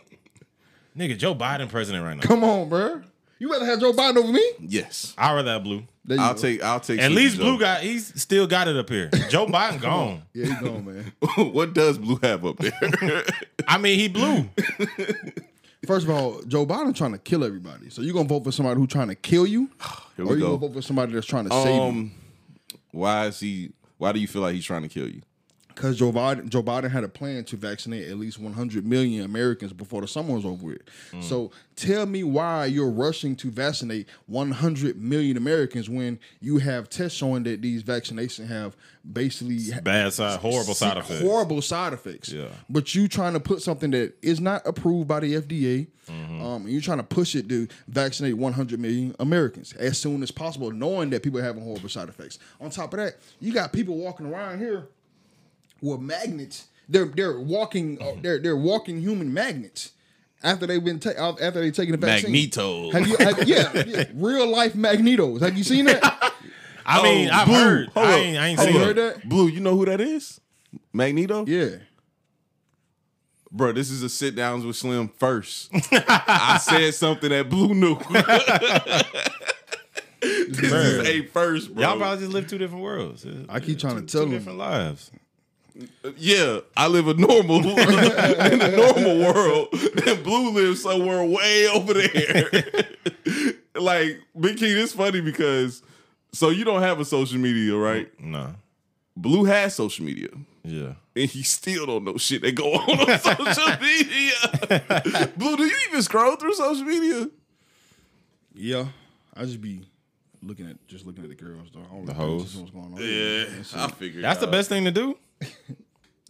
[0.97, 2.23] Nigga, Joe Biden president right now.
[2.23, 3.03] Come on, bro.
[3.39, 4.53] You rather have Joe Biden over me?
[4.61, 5.85] Yes, I'd rather have blue.
[6.05, 6.41] There you I'll go.
[6.41, 6.63] take.
[6.63, 7.01] I'll take.
[7.01, 7.43] At Sleepy least Joe.
[7.43, 9.09] blue got he's still got it up here.
[9.29, 10.23] Joe Biden gone.
[10.33, 11.13] Yeah, he gone, man.
[11.53, 13.25] what does blue have up there?
[13.69, 14.49] I mean, he blue.
[15.87, 17.91] First of all, Joe Biden trying to kill everybody.
[17.91, 19.71] So you gonna vote for somebody who's trying to kill you,
[20.17, 20.47] Here or you go.
[20.47, 21.83] gonna vote for somebody that's trying to save you?
[21.83, 22.13] Um,
[22.93, 23.73] why is he?
[23.99, 25.23] Why do you feel like he's trying to kill you?
[25.75, 29.73] Because Joe Biden, Joe Biden had a plan to vaccinate at least 100 million Americans
[29.73, 30.83] before the summer was over with.
[31.13, 31.23] Mm.
[31.23, 37.17] So tell me why you're rushing to vaccinate 100 million Americans when you have tests
[37.17, 38.77] showing that these vaccinations have
[39.11, 41.21] basically Bad side, horrible side effects.
[41.23, 42.31] Horrible side effects.
[42.31, 42.49] Yeah.
[42.69, 46.43] But you trying to put something that is not approved by the FDA, Mm-hmm.
[46.43, 50.33] um, and you're trying to push it to vaccinate 100 million Americans as soon as
[50.33, 52.41] possible, knowing that people are having horrible side effects.
[52.61, 54.89] On top of that, you got people walking around here
[55.83, 56.69] with magnets.
[56.89, 59.93] They're they're walking uh, they're they're walking human magnets.
[60.45, 62.91] After they've been ta- after they've taken the vaccine, Magneto.
[62.91, 65.41] Have you, have, yeah, yeah, real life magnetos.
[65.41, 66.03] Have you seen that?
[66.85, 67.55] I mean, Oh, I've blue.
[67.55, 67.89] heard.
[67.91, 68.19] Hold I up.
[68.19, 69.29] ain't, I ain't seen heard that?
[69.29, 70.41] Blue, you know who that is?
[70.93, 71.45] Magneto.
[71.47, 71.77] Yeah.
[73.53, 75.71] Bro, this is a sit downs with Slim first.
[75.93, 77.97] I said something that Blue knew.
[80.23, 81.83] this is a first, bro.
[81.85, 83.27] Y'all probably just live two different worlds.
[83.49, 84.31] I keep trying to Two tell them.
[84.33, 85.11] different lives.
[86.17, 89.69] Yeah, I live a normal in the normal world,
[90.07, 92.51] and Blue lives somewhere way over there.
[93.75, 95.83] like Big King, it's funny because
[96.33, 98.09] so you don't have a social media, right?
[98.21, 98.55] No.
[99.17, 100.29] Blue has social media.
[100.65, 100.93] Yeah.
[101.17, 105.33] and he still don't know shit that go on on social media.
[105.37, 107.29] Blue, do you even scroll through social media?
[108.55, 108.87] Yeah,
[109.35, 109.83] I just be
[110.43, 111.81] looking at just looking at the girls though.
[111.81, 112.57] I don't The really hoes.
[112.57, 112.97] what's going on.
[113.01, 115.17] Yeah, That's I figured That's the best thing to do.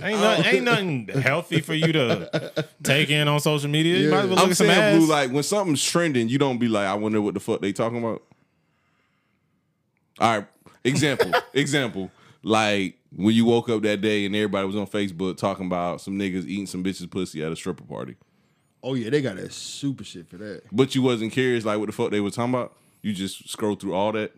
[0.02, 0.72] Ain't nothing, ain't oh.
[0.72, 3.98] nothing healthy for you to take in on social media.
[3.98, 4.10] You Yeah.
[4.10, 4.98] might as well look I'm at some saying, ass.
[4.98, 7.72] Blue, like when something's trending, you don't be like, I wonder what the fuck they
[7.72, 8.22] talking about.
[10.18, 10.46] All right,
[10.82, 12.10] example, example,
[12.42, 16.18] like when you woke up that day and everybody was on Facebook talking about some
[16.18, 18.16] niggas eating some bitches pussy at a stripper party,
[18.82, 20.62] Oh yeah, they got that super shit for that.
[20.72, 22.76] but you wasn't curious like what the fuck they was talking about.
[23.02, 24.32] You just scroll through all that.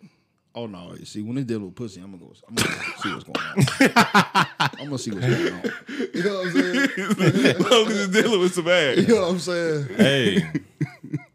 [0.57, 2.33] Oh no, you see when it's dealing with pussy, I'm gonna go.
[2.48, 4.46] I'm gonna see what's going on.
[4.79, 5.72] I'm gonna see what's going on.
[6.14, 7.46] You know what I'm saying?
[7.46, 8.96] as long as it's dealing with some ass.
[8.96, 9.88] You know what I'm saying?
[9.96, 10.50] hey,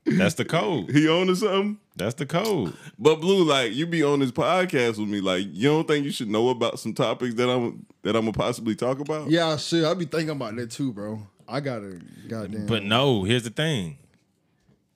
[0.05, 0.89] that's the code.
[0.91, 1.77] He on to something.
[1.97, 2.73] That's the code.
[2.97, 6.11] But Blue, like you be on this podcast with me, like you don't think you
[6.11, 9.29] should know about some topics that I'm that I'm gonna possibly talk about?
[9.29, 9.83] Yeah, shit.
[9.83, 11.21] I be thinking about that too, bro.
[11.45, 12.67] I gotta goddamn.
[12.67, 13.97] But no, here's the thing.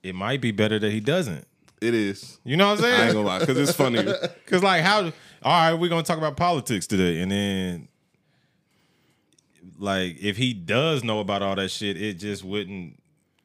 [0.01, 1.45] It might be better that he doesn't.
[1.83, 2.39] It is.
[2.43, 3.01] You know what I'm saying?
[3.01, 4.03] I ain't gonna lie, because it's funny.
[4.45, 4.99] Because like how?
[5.01, 5.11] All
[5.43, 7.87] right, we're gonna talk about politics today, and then
[9.79, 12.99] like if he does know about all that shit, it just wouldn't.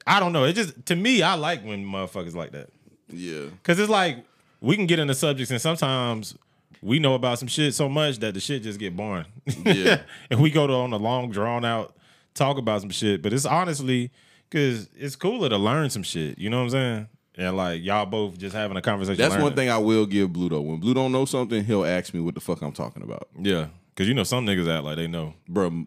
[0.07, 0.45] I don't know.
[0.45, 2.71] It just to me, I like when motherfuckers like that.
[3.09, 3.47] yeah.
[3.63, 4.25] Cause it's like
[4.61, 6.37] we can get into subjects and sometimes
[6.81, 9.27] we know about some shit so much that the shit just get boring.
[9.65, 10.03] Yeah.
[10.31, 11.95] and we go to on a long drawn out
[12.35, 13.23] talk about some shit.
[13.23, 14.11] But it's honestly
[14.51, 16.39] cause it's cooler to learn some shit.
[16.39, 17.09] You know what I'm saying?
[17.39, 19.17] And like y'all both just having a conversation.
[19.17, 20.61] That's one thing I will give Blue though.
[20.61, 23.29] When Blue don't know something, he'll ask me what the fuck I'm talking about.
[23.41, 23.69] Yeah.
[23.95, 25.35] Cause you know some niggas act like they know.
[25.49, 25.87] Bro,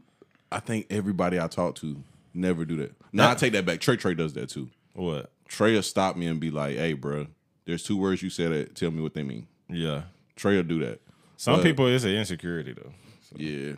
[0.52, 2.02] I think everybody I talk to
[2.34, 2.94] never do that.
[3.12, 3.82] No, I take that back.
[3.82, 4.70] Trey Trey does that too.
[4.94, 5.30] What?
[5.50, 7.28] Trey will stop me and be like, hey, bro,
[7.66, 9.48] there's two words you said that tell me what they mean.
[9.70, 10.04] Yeah.
[10.38, 11.02] Trey will do that.
[11.36, 12.94] Some But- people it's an insecurity though.
[13.36, 13.74] Yeah.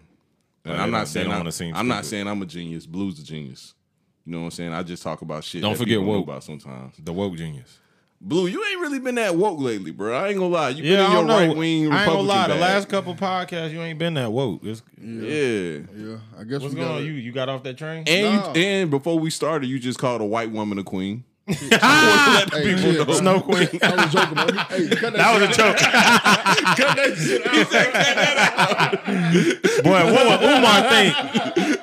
[0.66, 2.86] Like, I'm not saying I, wanna seem I'm not saying I'm a genius.
[2.86, 3.74] Blue's a genius.
[4.26, 4.74] You know what I'm saying?
[4.74, 5.62] I just talk about shit.
[5.62, 6.24] Don't that forget woke.
[6.26, 6.96] about sometimes.
[6.98, 7.80] The woke genius.
[8.26, 10.18] Blue, you ain't really been that woke lately, bro.
[10.18, 10.70] I ain't gonna lie.
[10.70, 11.38] You been in your know.
[11.38, 12.48] right wing I ain't gonna Republican lie.
[12.48, 14.62] The last couple podcasts, you ain't been that woke.
[14.64, 15.80] It's, yeah.
[15.94, 17.06] Yeah, I guess what's we going on?
[17.06, 18.06] You you got off that train?
[18.08, 18.54] And Nah.
[18.54, 21.26] you, and before we started, you just called a white woman a queen.
[21.50, 23.14] Hey, people.
[23.16, 23.68] Snow Queen.
[23.82, 24.46] I was joking, bro.
[24.70, 25.76] Hey, cut that, That was a shit joke.
[25.82, 26.58] out.
[26.78, 27.70] Cut that shit out.
[29.84, 31.14] Boy, what would Umar think?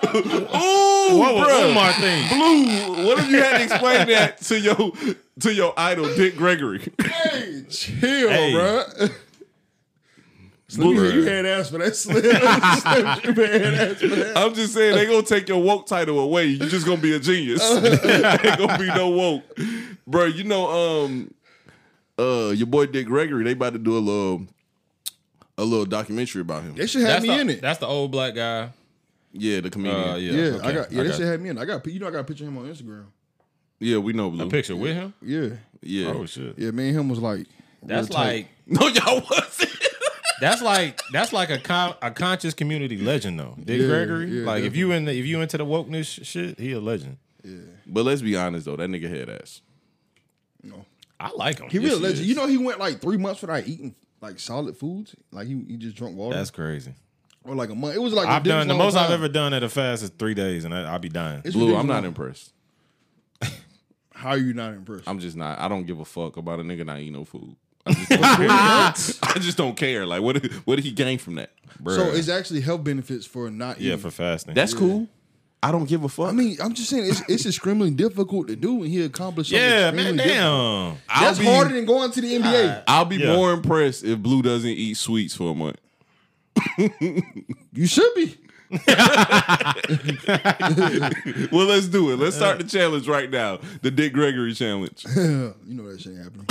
[0.05, 1.71] Ooh, What would bruh.
[1.71, 2.29] Umar think?
[2.31, 4.93] Blue, what if you had to explain that to your
[5.41, 6.93] to your idol Dick Gregory?
[7.03, 8.53] Hey, chill, Hey.
[8.53, 8.85] bro.
[10.69, 11.97] Slim, you, you had ass for that.
[11.97, 12.25] Slim, Slim
[13.37, 14.33] you had ass for that.
[14.37, 16.45] I'm just saying they gonna take your woke title away.
[16.47, 17.61] You just gonna be a genius.
[17.75, 19.43] ain't gonna be no woke,
[20.07, 20.27] bro.
[20.27, 21.35] You know, um,
[22.19, 23.43] uh, your boy Dick Gregory.
[23.43, 24.47] They about to do a little
[25.59, 26.77] a little documentary about him.
[26.77, 27.61] They should have That's me the, in it.
[27.61, 28.71] That's the old black guy.
[29.33, 30.09] Yeah, the comedian.
[30.11, 30.67] Uh, yeah, yeah, okay.
[30.69, 30.93] I got.
[30.93, 31.59] Yeah, they got should have me in.
[31.59, 31.87] I got.
[31.87, 33.05] You know, I got a picture of him on Instagram.
[33.79, 34.47] Yeah, we know Blue.
[34.47, 35.15] a picture with him.
[35.23, 35.51] Yeah,
[35.83, 36.09] Yeah.
[36.09, 36.59] Oh shit.
[36.59, 36.71] yeah.
[36.73, 37.47] Me and him was like.
[37.83, 39.71] That's like No, y'all wasn't.
[40.41, 43.57] that's like that's like a con- a conscious community legend though.
[43.65, 44.27] Dick Yeah, Gregory.
[44.41, 46.81] yeah, like if you in the, if you into the wokeness sh- shit, he a
[46.81, 47.17] legend.
[47.43, 47.57] Yeah.
[47.87, 49.63] But let's be honest though, that nigga had ass.
[50.63, 50.85] No.
[51.19, 51.71] I like him.
[51.71, 52.21] He Yes, really legend.
[52.21, 52.29] is.
[52.29, 55.15] You know, he went like three months without eating like solid foods.
[55.33, 56.37] Like he, he just drunk water.
[56.37, 56.93] that's crazy.
[57.45, 57.95] Or like a month.
[57.95, 60.03] It was like a I've done the most long I've ever done at a fast
[60.03, 61.43] is three days, and I, I'll be dying.
[61.45, 62.53] It's Blue, ridiculous I'm not impressed.
[64.13, 65.09] How are you not impressed?
[65.09, 65.59] I'm just not.
[65.59, 67.57] I don't give a fuck about a nigga not eating no food.
[67.87, 68.49] I just don't care.
[68.51, 70.05] I just don't care.
[70.05, 70.43] Like, what?
[70.43, 71.51] did- What did he gain from that?
[71.87, 73.87] so it's actually health benefits for not Eating.
[73.87, 74.03] yeah eating.
[74.03, 74.53] for fasting.
[74.55, 75.09] That's cool.
[75.63, 76.29] I don't give a fuck.
[76.29, 79.67] I mean, I'm just saying it's, it's extremely difficult to do, and he accomplished something
[79.67, 80.27] yeah, extremely man.
[80.27, 80.99] difficult.
[81.09, 81.21] Damn.
[81.23, 82.83] That's be- harder than going to the NBA.
[82.89, 83.37] I'll be Yeah.
[83.37, 85.77] more impressed if Blue doesn't eat sweets for a month.
[87.73, 88.37] You should be.
[91.51, 92.17] Well, let's do it.
[92.19, 93.59] Let's start the challenge right now.
[93.83, 95.05] The Dick Gregory challenge.
[95.17, 96.47] you know that shit ain't happening.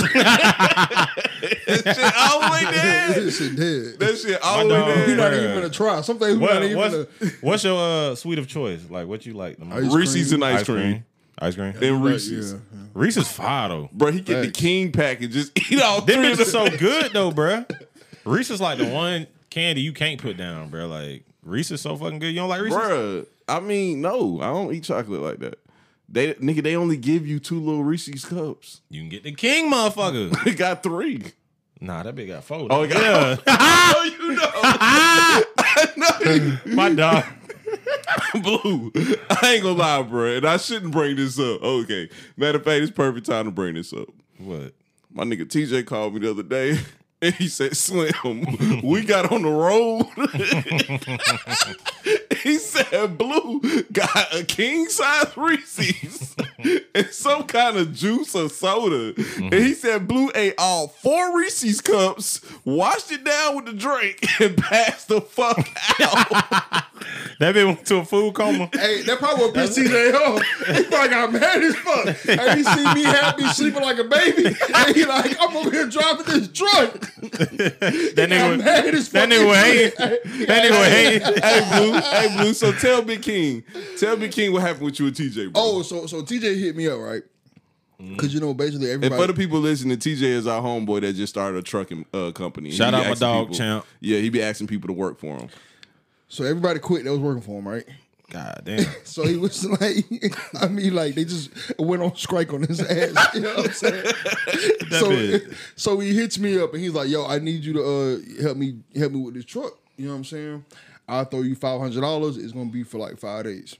[1.66, 3.32] shit all the way that dead.
[3.32, 3.98] shit dead.
[4.00, 4.88] That shit all My the dog.
[4.88, 5.16] way We're dead.
[5.16, 6.00] not even gonna try.
[6.02, 7.06] Some things we're What, not even what's, gonna.
[7.40, 7.78] what's your
[8.12, 8.80] uh, sweet of choice?
[8.90, 9.86] Like what you like the most?
[9.86, 10.42] Ice Reese's cream.
[10.42, 11.04] and ice cream.
[11.38, 11.74] Ice cream.
[11.80, 12.52] And Reese's.
[12.52, 12.58] Yeah.
[12.94, 13.88] Reese's fire though.
[13.92, 14.60] Bro, he get the Facts.
[14.60, 16.76] king pack and just eat all Them three of bitches so them.
[16.76, 17.64] good though, bruh.
[18.24, 20.86] Reese's like the one candy you can't put down, bro.
[20.86, 22.28] Like Reese's is so fucking good.
[22.28, 22.78] You don't like Reese's?
[22.78, 25.58] Bruh, I mean, no, I don't eat chocolate like that.
[26.08, 28.80] They nigga, they only give you two little Reese's cups.
[28.90, 30.36] You can get the king, motherfucker.
[30.44, 31.22] They got three.
[31.80, 32.66] nah, that big got four.
[32.70, 33.36] Oh, it got- yeah.
[33.92, 34.50] Oh, you know.
[34.54, 35.44] I
[36.66, 36.74] know.
[36.74, 37.24] My dog.
[38.42, 38.90] Blue.
[39.30, 40.36] I ain't gonna lie, bro.
[40.36, 41.62] And I shouldn't bring this up.
[41.62, 42.08] Okay.
[42.36, 44.08] Matter of fact, it's perfect time to bring this up.
[44.38, 44.72] What?
[45.12, 46.78] My nigga TJ called me the other day
[47.22, 50.06] and he said, Slim, we got on the road.
[52.42, 53.60] he said, Blue
[53.92, 56.34] got a king size Reese's
[56.94, 59.14] and some kind of juice or soda.
[59.36, 64.26] And he said, Blue ate all four Reese's cups, washed it down with the drink,
[64.40, 65.58] and passed the fuck
[66.00, 66.28] out.
[67.38, 68.68] That bitch went to a food coma.
[68.72, 70.42] Hey, that probably what pissed TJ off.
[70.76, 72.06] He probably got mad as fuck.
[72.28, 74.46] And he see me happy sleeping like a baby.
[74.74, 77.09] And he like, I'm over here driving this truck.
[77.20, 79.12] That I'm nigga, mad as fuck.
[79.12, 80.46] that nigga was hating.
[80.46, 80.88] That nigga was
[81.32, 81.42] hating.
[81.42, 82.00] hey, Blue.
[82.00, 82.52] Hey, Blue.
[82.54, 83.62] So tell Big King.
[83.98, 85.62] Tell Big King what happened with you and TJ, bro.
[85.62, 87.22] Oh, so so TJ hit me up, right?
[87.98, 89.14] Because you know, basically everybody.
[89.14, 92.30] And for the people listening, TJ is our homeboy that just started a trucking uh,
[92.32, 92.70] company.
[92.70, 93.86] Shout He be out my dog, people- Champ.
[94.00, 95.48] Yeah, he be asking people to work for him.
[96.28, 97.84] so everybody quit that was working for him, right?
[98.30, 98.86] God damn.
[99.04, 100.04] So he was like,
[100.60, 103.28] I mean, like they just went on strike on his ass.
[103.34, 104.04] You know what I'm saying?
[104.90, 105.42] so, bit.
[105.76, 108.56] so he hits me up and he's like, "Yo, I need you to uh, help
[108.56, 110.64] me help me with this truck." You know what I'm saying?
[111.08, 112.36] I'll throw you five hundred dollars.
[112.38, 113.76] It's gonna be for like five days.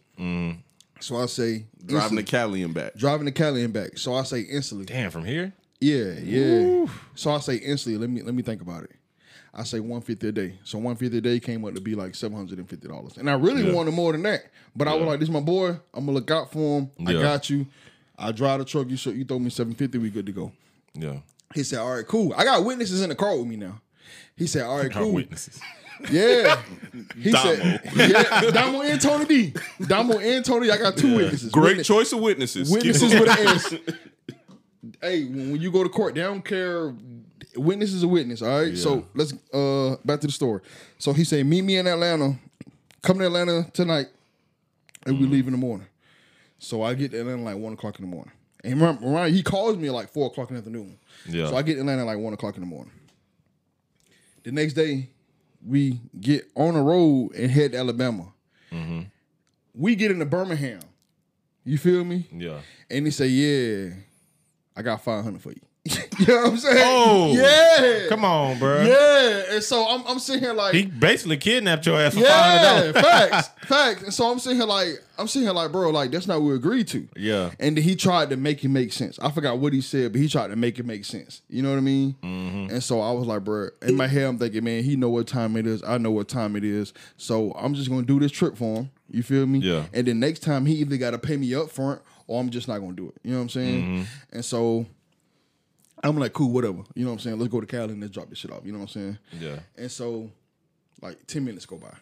[1.00, 2.94] So I say Driving to instantly- Cali and back.
[2.94, 3.96] driving to Cali and back.
[3.96, 4.84] So I say instantly.
[4.86, 5.52] Damn, from here?
[5.80, 6.86] Yeah, yeah.
[7.14, 7.98] So I say instantly.
[7.98, 8.90] Let me let me think about it.
[9.52, 10.58] I say one fifty a day.
[10.64, 13.16] So one fifty a day came up to be like seven hundred and fifty dollars,
[13.16, 13.72] and I really Yeah.
[13.74, 14.44] wanted more than that.
[14.76, 15.70] But I was like, "This is my boy.
[15.92, 16.90] I'm gonna look out for him.
[17.06, 17.66] I got you.
[18.18, 18.88] I drive the truck.
[18.88, 19.98] You so you throw me seven fifty.
[19.98, 20.52] We good to go."
[20.94, 21.18] Yeah.
[21.54, 22.32] He said, "All right, cool.
[22.36, 23.80] I got witnesses in the car with me now."
[24.36, 25.12] He said, "All right, cool.
[25.12, 25.60] witnesses.
[26.10, 26.62] Yeah."
[27.20, 29.52] He said, "Yeah, Damo and Tony D.
[29.86, 30.70] Damo and Tony.
[30.70, 31.50] I got two witnesses.
[31.52, 32.70] Great Witness- choice of witnesses.
[32.70, 33.74] Witnesses with an S.
[35.02, 36.94] hey, when when you go to court, they don't care.
[37.56, 38.42] Witness is a witness.
[38.42, 38.76] All right.
[38.76, 40.60] So let's uh back to the story.
[40.98, 42.38] So he said, "Meet me in Atlanta.
[43.02, 44.06] Come to Atlanta tonight,
[45.06, 45.86] and we leave in the morning."
[46.58, 48.32] So I get to Atlanta like one o'clock in the morning.
[48.62, 50.98] And remember, remember, he calls me at like four o'clock in the afternoon.
[51.26, 51.48] Yeah.
[51.48, 52.92] So I get to Atlanta at like one o'clock in the morning.
[54.42, 55.08] The next day,
[55.66, 58.26] we get on the road and head to Alabama.
[59.74, 60.80] We get into Birmingham.
[61.64, 62.26] You feel me?
[62.32, 62.60] Yeah.
[62.90, 63.94] And he say, "Yeah,
[64.76, 65.60] I got five hundred for you."
[66.20, 66.76] You know what I'm saying?
[66.78, 67.32] Oh.
[67.32, 68.08] yeah.
[68.10, 68.82] Come on, bro.
[68.82, 69.54] Yeah.
[69.54, 73.48] And so I'm, I'm sitting here like, He basically kidnapped your ass for yeah, facts,
[73.66, 74.02] facts.
[74.02, 76.48] And so I'm sitting here like, I'm sitting here like, bro, like that's not what
[76.48, 77.08] we agreed to.
[77.16, 77.52] Yeah.
[77.58, 79.18] And he tried to make it make sense.
[79.18, 81.40] I forgot what he said, but he tried to make it make sense.
[81.48, 82.16] You know what I mean?
[82.22, 82.74] Mm-hmm.
[82.74, 85.26] And so I was like, bro, in my head, I'm thinking, man, he know what
[85.26, 85.82] time it is.
[85.82, 86.92] I know what time it is.
[87.16, 88.90] So I'm just gonna do this trip for him.
[89.10, 89.60] You feel me?
[89.60, 89.86] Yeah.
[89.94, 92.68] And then next time he either got to pay me up front or I'm just
[92.68, 93.14] not gonna do it.
[93.24, 93.82] You know what I'm saying?
[93.82, 94.02] Mm-hmm.
[94.32, 94.86] And so
[96.02, 96.82] I'm like, cool, whatever.
[96.94, 97.38] You know what I'm saying?
[97.38, 98.64] Let's go to Cali and let's drop this shit off.
[98.64, 99.18] You know what I'm saying?
[99.38, 99.58] Yeah.
[99.76, 100.30] And so,
[101.02, 101.94] like, 10 minutes go by.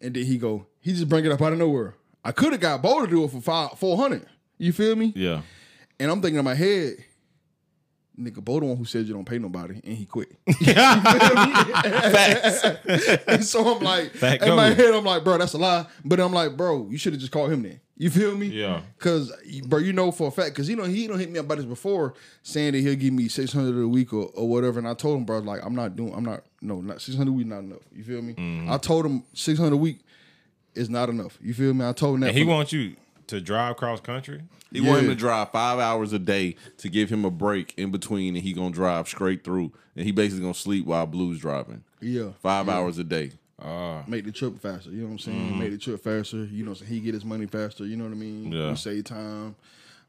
[0.00, 1.94] And then he go, he just bring it up out of nowhere.
[2.24, 4.26] I could have got Bo to do it for five, 400.
[4.58, 5.12] You feel me?
[5.14, 5.42] Yeah.
[5.98, 6.96] And I'm thinking in my head,
[8.20, 10.28] nigga, Bo the one who said you don't pay nobody, and he quit.
[13.26, 14.74] and so I'm like, Fact in my go.
[14.74, 15.86] head, I'm like, bro, that's a lie.
[16.04, 17.80] But I'm like, bro, you should have just called him then.
[17.96, 18.46] You feel me?
[18.46, 18.80] Yeah.
[18.98, 19.30] Cause,
[19.66, 21.58] bro, you know for a fact, cause you know he don't hit me up about
[21.58, 24.78] this before, saying that he'll give me six hundred a week or, or whatever.
[24.78, 27.32] And I told him, bro, like I'm not doing, I'm not, no, not six hundred
[27.32, 27.82] a week, not enough.
[27.92, 28.34] You feel me?
[28.34, 28.70] Mm-hmm.
[28.70, 29.98] I told him six hundred a week
[30.74, 31.38] is not enough.
[31.42, 31.86] You feel me?
[31.86, 32.28] I told him that.
[32.28, 32.96] And he wants you
[33.30, 34.42] to drive cross country.
[34.72, 37.90] He want him to drive five hours a day to give him a break in
[37.90, 41.82] between, and he gonna drive straight through, and he basically gonna sleep while Blue's driving.
[42.00, 43.32] yeah, Five hours a day.
[43.62, 44.04] Ah.
[44.06, 44.90] make the trip faster.
[44.90, 45.48] You know what I'm saying?
[45.50, 45.58] Mm-hmm.
[45.58, 46.44] Make the trip faster.
[46.44, 47.84] You know, so he get his money faster.
[47.84, 48.52] You know what I mean?
[48.52, 48.70] Yeah.
[48.70, 49.54] We save time.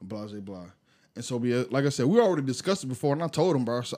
[0.02, 0.66] Blah blah blah.
[1.16, 3.56] And so we, uh, like I said, we already discussed it before, and I told
[3.56, 3.82] him, bro.
[3.82, 3.98] So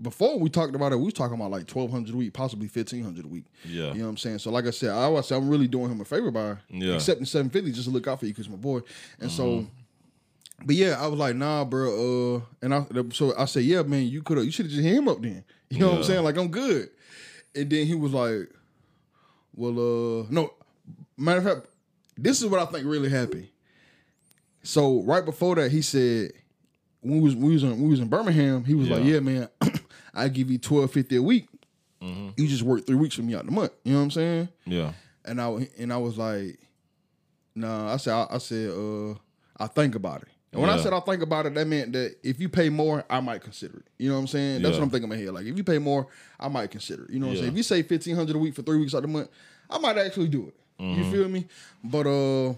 [0.00, 2.66] before we talked about it, we was talking about like twelve hundred a week, possibly
[2.68, 3.44] fifteen hundred a week.
[3.64, 3.92] Yeah.
[3.92, 4.38] You know what I'm saying?
[4.40, 6.94] So like I said, I always say I'm really doing him a favor by Yeah.
[6.94, 8.80] accepting seven fifty just to look out for you because my boy.
[9.20, 9.66] And so.
[10.64, 12.36] But yeah, I was like, nah, bro.
[12.36, 14.84] Uh, and I so I said, yeah, man, you could have, you should have just
[14.84, 15.44] hit him up then.
[15.70, 16.22] You know what I'm saying?
[16.22, 16.90] Like I'm good.
[17.56, 18.48] And then he was like,
[19.54, 19.72] well,
[20.20, 20.52] uh, no.
[21.16, 21.66] Matter of fact,
[22.16, 23.48] this is what I think really happened.
[24.62, 26.30] So right before that, he said
[27.00, 29.14] when we was we was in, we was in Birmingham, he was like, Yeah.
[29.14, 29.48] "Yeah, man,
[30.14, 31.46] I give you twelve fifty a week.
[32.36, 33.72] You just work three weeks for me out the month.
[33.82, 34.92] You know what I'm saying?" Yeah.
[35.24, 36.58] And I and I was like,
[37.54, 39.14] "Nah." I said, I, I said, uh,
[39.56, 40.28] I think about it.
[40.52, 43.04] And when I said I think about it, that meant that if you pay more,
[43.10, 43.86] I might consider it.
[43.98, 44.62] You know what I'm saying?
[44.62, 44.80] That's Yeah.
[44.80, 45.32] what I'm thinking in my head.
[45.34, 46.06] Like if you pay more,
[46.38, 47.10] I might consider it.
[47.10, 47.48] You know what I'm saying?
[47.52, 49.30] If you say fifteen hundred a week for three weeks out the month,
[49.70, 50.54] I might actually do it.
[50.82, 51.02] Mm-hmm.
[51.02, 51.46] You feel me?
[51.82, 52.54] But uh,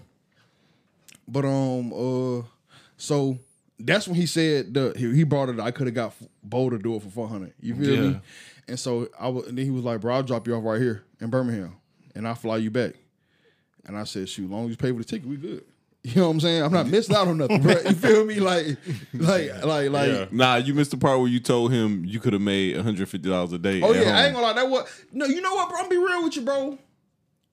[1.27, 2.43] but um uh,
[2.97, 3.39] so
[3.79, 5.59] that's when he said the he, brought it.
[5.59, 6.13] I could have got
[6.43, 7.53] Bo to do it for four hundred.
[7.59, 8.01] You feel Yeah.
[8.01, 8.19] me?
[8.67, 10.81] And so I was, and then he was like, "Bro, I'll drop you off right
[10.81, 11.77] here in Birmingham,
[12.15, 12.93] and I'll fly you back."
[13.85, 15.63] And I said, "Shoot, long as you pay for the ticket, we good."
[16.03, 16.63] You know what I'm saying?
[16.63, 17.73] I'm not missing out on nothing, bro.
[17.81, 18.39] You feel me?
[18.39, 18.77] Like,
[19.13, 20.09] like, like, like.
[20.09, 20.25] Yeah.
[20.31, 23.57] Nah, you missed the part where you told him you could have made $150 a
[23.57, 23.81] day.
[23.81, 24.53] Oh yeah, I ain't gonna lie.
[24.53, 24.87] That what?
[25.11, 25.79] No, you know what, bro?
[25.79, 26.77] I'm be real with you, bro.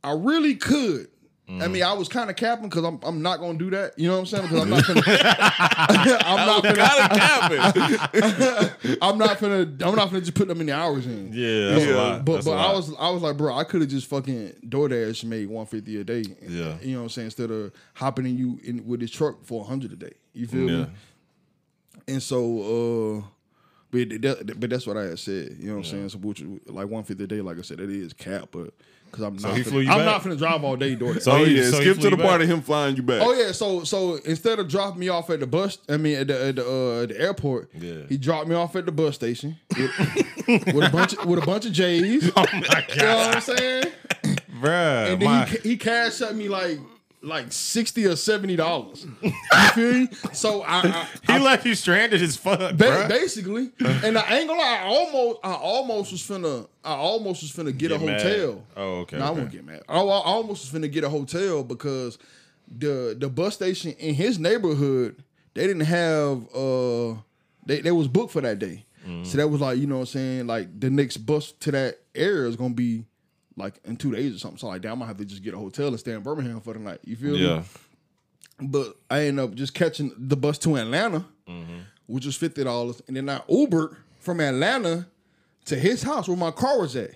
[0.04, 1.08] I really could.
[1.46, 3.98] I mean, I was kind of capping because I'm I'm not gonna do that.
[3.98, 4.42] You know what I'm saying?
[4.44, 5.02] Because I'm not gonna.
[6.24, 6.76] I'm not gonna.
[6.76, 7.50] Gotta cap
[8.84, 8.98] it.
[9.02, 9.60] I'm not gonna.
[9.80, 11.30] I'm not gonna just put them in the hours in.
[11.34, 11.76] Yeah.
[11.76, 11.94] Yeah.
[11.96, 12.24] lot.
[12.24, 15.24] But That's but I was I was like, bro, I could have just fucking DoorDash
[15.24, 16.24] made 150 a day.
[16.48, 16.76] Yeah.
[16.80, 17.26] You know what I'm saying?
[17.26, 20.12] Instead of hopping in you in with this truck for 100 a day.
[20.32, 20.76] You feel Yeah.
[20.84, 20.86] me?
[22.08, 23.26] And so uh
[23.90, 25.56] but that, but that's what I had said.
[25.60, 26.08] You know what I'm saying?
[26.08, 28.74] So which, like 150 a day, like I said, that is cap, but
[29.16, 30.06] because I'm not he finna- flew you I'm back?
[30.06, 31.22] not finna drive all day DoorDash.
[31.22, 32.42] So Oh he- yeah, so skip flew to the part back?
[32.42, 33.22] of him flying you back.
[33.22, 36.26] Oh yeah, so so instead of dropping me off at the bus, I mean at
[36.28, 38.02] the at the, uh, the airport, Yeah.
[38.08, 39.90] he dropped me off at the bus station with,
[40.74, 42.30] with a bunch of, with a bunch of J's.
[42.36, 43.84] Oh my god, You know what I'm saying?
[44.60, 45.12] bruh.
[45.12, 46.78] And then my- he, he cashed at me like
[47.24, 49.06] like sixty or seventy dollars.
[49.22, 49.32] You
[49.74, 50.08] feel me?
[50.32, 54.48] So I, I, he I left you stranded as fuck, ba- basically, and I ain't
[54.48, 57.98] gonna lie, I almost I almost was finna I almost was finna get, Get a
[57.98, 58.20] mad.
[58.20, 58.62] hotel.
[58.76, 59.82] Oh, okay, No, I won't get mad.
[59.88, 62.18] I, I almost was finna get a hotel because
[62.78, 65.22] the the bus station in his neighborhood
[65.54, 67.14] they didn't have uh
[67.66, 68.84] they they was booked for that day.
[69.06, 69.26] Mm.
[69.26, 71.98] So that was like you know what I'm saying like the next bus to that
[72.14, 73.04] area is gonna be
[73.56, 74.58] like in two days or something.
[74.58, 76.60] So like, damn, I'm gonna have to just get a hotel and stay in Birmingham
[76.60, 77.00] for the night.
[77.04, 77.46] You feel me?
[77.46, 77.62] Yeah.
[78.60, 81.78] But I ended up just catching the bus to Atlanta, Mm-hmm.
[82.06, 85.06] which was fifty dollars, and then I Ubered from Atlanta
[85.66, 87.10] to his house where my car was at,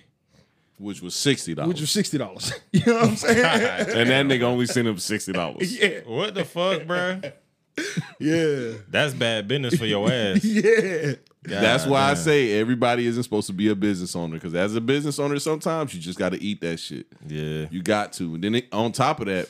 [0.77, 1.69] which was sixty dollars.
[1.69, 2.51] which was sixty dollars.
[2.71, 3.37] you know what I'm saying?
[3.97, 5.79] and that nigga only sent him sixty dollars.
[5.81, 7.21] yeah, What the fuck, bro?
[8.19, 10.43] yeah, That's bad business for your ass.
[10.43, 11.13] yeah.
[11.49, 14.81] That's why I say everybody isn't supposed to be a business owner because as a
[14.81, 17.07] business owner, sometimes you just got to eat that shit.
[17.27, 17.67] Yeah.
[17.69, 18.35] You got to.
[18.35, 19.49] And then it, on top of that,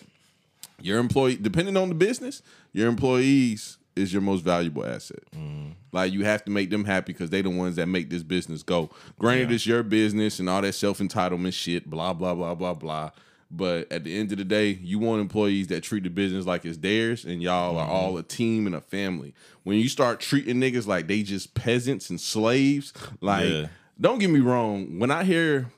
[0.81, 2.41] your employee, depending on the business,
[2.73, 5.23] your employees is your most valuable asset.
[5.35, 5.73] Mm.
[5.91, 8.63] Like you have to make them happy because they the ones that make this business
[8.63, 8.89] go.
[9.17, 13.11] Granted, it's your business and all that self entitlement shit, blah blah blah blah blah.
[13.51, 16.65] But at the end of the day, you want employees that treat the business like
[16.65, 19.33] it's theirs, and y'all are all a team and a family.
[19.63, 23.67] When you start treating niggas like they just peasants and slaves, like Yeah.
[23.99, 24.99] don't get me wrong.
[24.99, 25.71] When I hear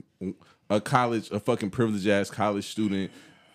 [0.69, 3.09] a college, a fucking privileged ass college student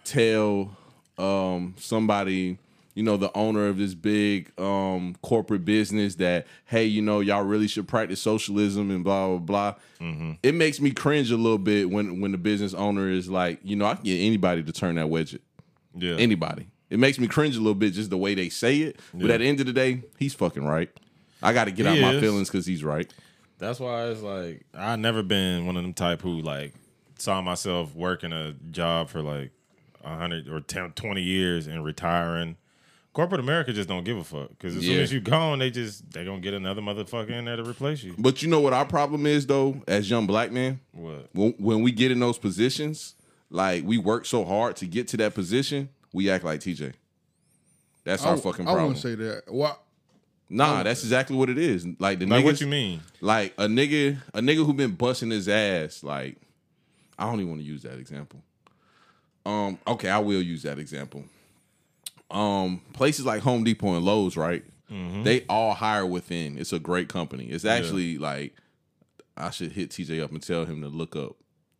[0.05, 0.75] tell
[1.19, 2.59] um somebody,
[2.97, 7.45] you know, the owner of this big um corporate business that, hey, you know, y'all
[7.45, 9.75] really should practice socialism and blah blah blah.
[10.01, 10.33] Mm-hmm.
[10.43, 13.77] It makes me cringe a little bit when when the business owner is like, you
[13.77, 15.41] know, I can get anybody to turn that widget.
[15.95, 16.15] Yeah.
[16.15, 16.69] Anybody.
[16.89, 19.01] It makes me cringe a little bit just the way they say it.
[19.13, 20.89] But at the end of the day, he's fucking right.
[21.43, 23.13] I got to get out He my feelings because he's right.
[23.59, 26.75] That's why it's like I never been one of them type who like
[27.19, 29.51] saw myself working a job for like
[30.03, 32.57] hundred or 10, 20 years and retiring.
[33.17, 36.11] Corporate America just don't give a fuck because as soon as you gone, they just
[36.13, 38.15] they gonna get another motherfucker in there to replace you.
[38.19, 41.31] But you know what our problem is though, as young black men, What?
[41.33, 43.15] when, when we get in those positions,
[43.49, 46.93] like we work so hard to get to that position, we act like TJ.
[48.05, 48.69] That's I, our fucking problem.
[48.69, 48.87] I problem.
[48.89, 49.43] wouldn't say that.
[49.51, 49.81] Well,
[50.51, 51.87] nah, that's exactly what it is.
[51.99, 53.01] Like the Like niggas, what you mean?
[53.23, 56.03] like a nigga, a nigga who been busting his ass.
[56.05, 56.37] Like
[57.19, 58.43] I don't even want to use that example.
[59.47, 61.25] Um, okay, I will use that example.
[62.31, 64.65] Um, places like Home Depot and Lowe's, right?
[65.25, 66.59] They all hire within.
[66.59, 67.47] It's a great company.
[67.47, 68.55] It's actually like
[69.37, 71.37] I should hit TJ up and tell him to look up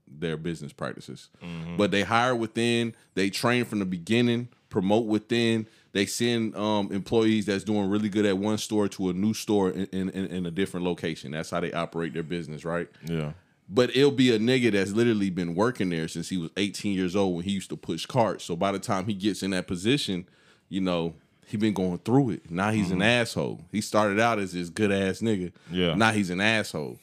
[0.09, 1.29] their business practices.
[1.77, 5.67] But they hire within, they train from the beginning, promote within.
[5.93, 9.71] They send um, employees that's doing really good at one store to a new store
[9.71, 11.31] in, in, in in a different location.
[11.33, 12.89] That's how they operate their business, right?
[13.07, 13.33] Yeah.
[13.69, 17.17] But it'll be a nigga that's literally been working there since he was 18 years
[17.17, 18.45] old when he used to push carts.
[18.45, 20.29] So by the time he gets in that position,
[20.69, 21.15] you know,
[21.47, 22.51] he been going through it.
[22.51, 23.61] Now he's an asshole.
[23.71, 25.53] He started out as this good ass nigga.
[25.71, 25.95] Yeah.
[25.95, 26.99] Now he's an asshole.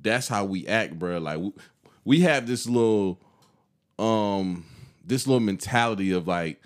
[0.00, 1.18] That's how we act, bro.
[1.18, 1.52] Like we,
[2.04, 3.20] we have this little
[3.98, 4.64] um
[5.04, 6.60] this little mentality of like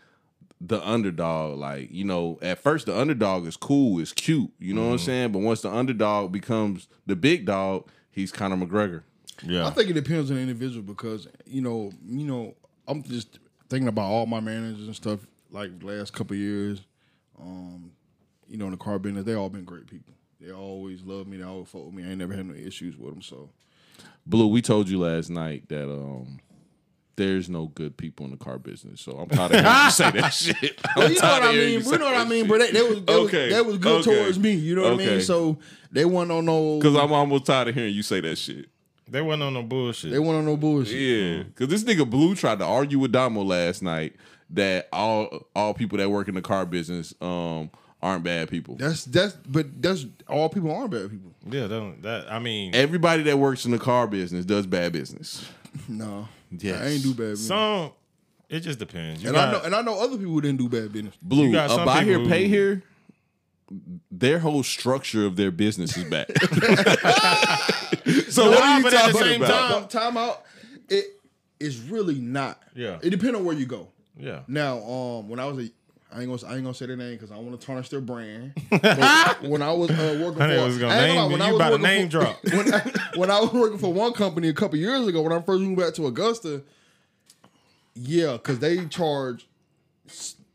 [0.60, 1.58] the underdog.
[1.58, 4.98] Like, you know, at first the underdog is cool, is cute, you know what I'm
[4.98, 5.32] saying?
[5.32, 9.02] But once the underdog becomes the big dog, he's Conor McGregor.
[9.42, 9.66] Yeah.
[9.66, 12.54] I think it depends on the individual because you know, you know,
[12.86, 15.20] I'm just thinking about all my managers and stuff
[15.50, 16.80] like the last couple of years.
[17.40, 17.92] Um,
[18.48, 20.14] you know, in the car business, they all been great people.
[20.40, 21.36] They always love me.
[21.36, 22.04] They always fought with me.
[22.04, 23.22] I ain't never had no issues with them.
[23.22, 23.50] So
[24.26, 26.40] Blue, we told you last night that um
[27.16, 29.00] there's no good people in the car business.
[29.00, 30.80] So I'm tired of hearing you say that shit.
[30.96, 31.72] Well, you know what I mean.
[31.72, 32.58] you You know what I mean, bro.
[32.58, 34.52] They, they was they, Okay, was, they was good okay, towards me.
[34.52, 35.20] You know what I mean.
[35.20, 35.58] So
[35.90, 36.78] they wasn't on no.
[36.80, 38.68] Cause I'm almost tired of hearing you say that shit.
[39.10, 40.10] They wasn't on no bullshit.
[40.10, 40.94] they wasn't on no bullshit.
[41.00, 44.14] Yeah, because this nigga Blue tried to argue with Damo last night
[44.50, 47.70] that all all people that work in the car business um
[48.02, 48.76] aren't bad people.
[48.76, 51.32] That's that's but that's all people aren't bad people.
[51.46, 54.92] yeah, that, don't- that I mean, Everybody that works in the car business does bad
[54.92, 55.44] business.
[55.88, 56.80] No, Yes.
[56.80, 57.46] I ain't do bad business.
[57.48, 57.92] some
[58.48, 59.22] it just depends.
[59.22, 61.14] You and got, I know and I know other people who didn't do bad business.
[61.20, 62.82] Blue, You got a some buy here, pay who- here.
[64.10, 66.26] Their whole structure of their business is bad.
[68.44, 69.90] so what are you but at the talking same about?
[69.90, 70.42] time- Time, out.
[70.88, 71.04] It
[71.60, 72.62] is really not.
[72.74, 72.98] Yeah.
[73.02, 73.88] It depends on where you go.
[74.18, 74.40] yeah.
[74.48, 75.70] Now, um, when I was a,
[76.10, 78.00] I ain't gonna, I ain't gonna say their name because I want to tarnish their
[78.00, 78.52] brand.
[78.70, 81.32] But when I was uh, working I for, was gonna I ain't name lie, you.
[81.32, 82.38] when I You was about to name for- drop.
[82.52, 85.40] When I, when I was working for one company a couple years ago, when I
[85.42, 86.62] first moved back to Augusta,
[87.94, 89.46] yeah, because they charge.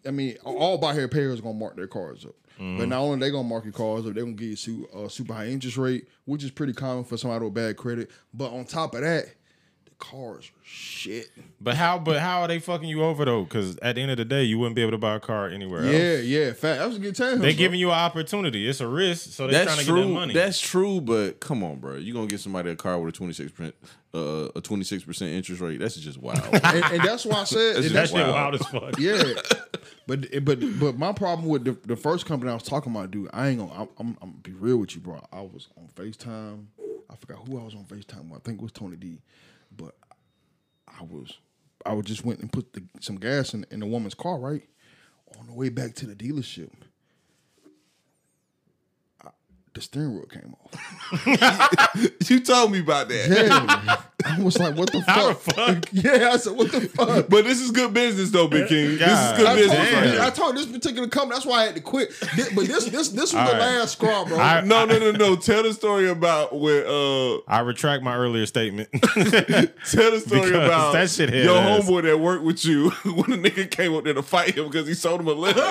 [0.07, 2.35] I mean, all buy here payers gonna mark their cars up.
[2.59, 2.77] Mm-hmm.
[2.77, 5.33] But not only they gonna mark your cars up, they gonna give you a super
[5.33, 8.11] high interest rate, which is pretty common for somebody with bad credit.
[8.33, 9.25] But on top of that,
[10.03, 11.29] cars shit.
[11.61, 11.97] But how?
[11.97, 13.43] But how are they fucking you over though?
[13.43, 15.47] Because at the end of the day, you wouldn't be able to buy a car
[15.47, 16.25] anywhere Yeah, else.
[16.25, 16.79] yeah, fact.
[16.79, 17.39] That was a good time.
[17.39, 18.67] They're giving you an opportunity.
[18.67, 20.13] It's a risk, so they're trying That's to get that true.
[20.13, 20.33] money.
[20.33, 21.95] That's true, but come on, bro.
[21.95, 23.75] You are gonna get somebody a car with a twenty six percent,
[24.13, 25.79] uh, a twenty six percent interest rate?
[25.79, 26.43] That's just wild.
[26.53, 28.33] and, and that's why I said and just that's that shit Wow.
[28.33, 28.99] wild as fuck.
[28.99, 29.33] yeah.
[30.05, 33.29] But but but my problem with the, the first company I was talking about, dude,
[33.31, 33.71] I ain't gonna.
[33.73, 35.23] I'm, I'm, I'm gonna be real with you, bro.
[35.31, 36.65] I was on Facetime.
[37.09, 38.29] I forgot who I was on Facetime.
[38.29, 38.39] with.
[38.39, 39.19] I think it was Tony D.
[41.03, 41.37] I was,
[41.85, 44.39] I would just went and put the, some gas in in the woman's car.
[44.39, 44.63] Right
[45.39, 46.69] on the way back to the dealership,
[49.23, 49.29] I-
[49.73, 52.19] the steering wheel came off.
[52.29, 53.29] you told me about that.
[53.29, 54.01] Yeah,
[54.39, 55.85] I was like, "What the fuck?" fuck?
[55.91, 58.97] Yeah, I said, "What the fuck?" But this is good business, though, Big King.
[58.97, 59.91] God this is good I business.
[59.91, 60.19] told, right.
[60.19, 61.35] I told this particular company.
[61.35, 62.13] That's why I had to quit.
[62.13, 63.59] Thi- But this, this, this was All the right.
[63.59, 64.37] last straw, bro.
[64.39, 65.35] I- No, no, no, no.
[65.35, 66.85] Tell the story about where.
[66.87, 68.89] uh I retract my earlier statement.
[68.91, 71.83] Tell the story Because about that shit had your ass.
[71.85, 74.87] homeboy that worked with you when the nigga came up there to fight him because
[74.87, 75.61] he sold him a liquor.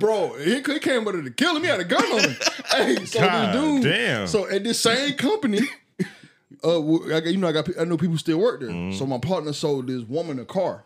[0.00, 1.62] bro, he, he came there to kill him.
[1.62, 2.36] He had a gun on him.
[2.70, 3.82] hey, so God this dude.
[3.84, 4.26] damn.
[4.26, 5.60] So at this same company,
[6.64, 6.80] uh,
[7.14, 8.70] I got, you know, I got, I know people still work there.
[8.70, 8.96] Mm-hmm.
[8.98, 10.84] So my partner sold this woman a car.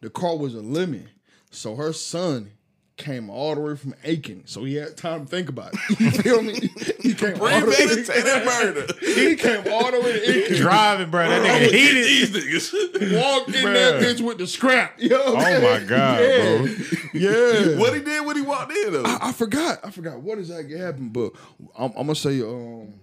[0.00, 1.08] The car was a lemon.
[1.50, 2.52] So her son
[2.96, 5.80] came all the way from Aiken, so he had time to think about it.
[6.00, 6.54] You feel me?
[7.00, 7.86] He came all the way.
[7.86, 8.86] Premeditated murder.
[9.00, 10.56] He came all the way to Aiken.
[10.56, 11.28] Driving, bro.
[11.28, 12.04] That nigga heated.
[12.04, 13.22] These niggas.
[13.22, 15.00] Walked in that bitch with the scrap.
[15.00, 15.82] You know what Oh saying?
[15.82, 16.56] my god, yeah.
[16.58, 16.66] bro.
[17.14, 17.78] Yeah.
[17.80, 19.04] what he did when he walked in though.
[19.04, 19.78] I, I forgot.
[19.84, 21.32] I forgot what exactly happened, but
[21.78, 22.94] I'm, I'm gonna say um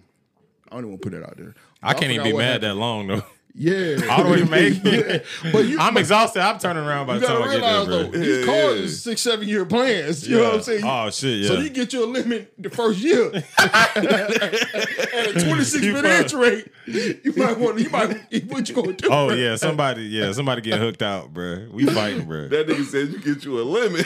[0.69, 1.53] I don't even want to put that out there.
[1.83, 2.63] I can't even be mad happened.
[2.63, 3.23] that long though.
[3.57, 4.93] Yeah, All the way from Aiken.
[4.93, 5.51] yeah.
[5.53, 6.41] But you, I'm but exhausted.
[6.41, 8.19] I'm turning around by the time I get realize there, though, bro.
[8.19, 8.87] these Yeah, cars yeah.
[9.11, 10.27] six, seven year plans.
[10.27, 10.83] You know what I'm saying?
[10.83, 11.47] Oh shit, yeah.
[11.47, 16.41] So you get your limit the first year at a 26 You minute fuck.
[16.41, 16.67] rate.
[16.87, 17.79] You might want.
[17.79, 18.17] You might.
[18.47, 19.07] What you gonna do?
[19.09, 21.67] Oh yeah, somebody, yeah, somebody getting hooked out, bro.
[21.71, 22.47] We fighting, bro.
[22.49, 24.05] that nigga said you get you a limit.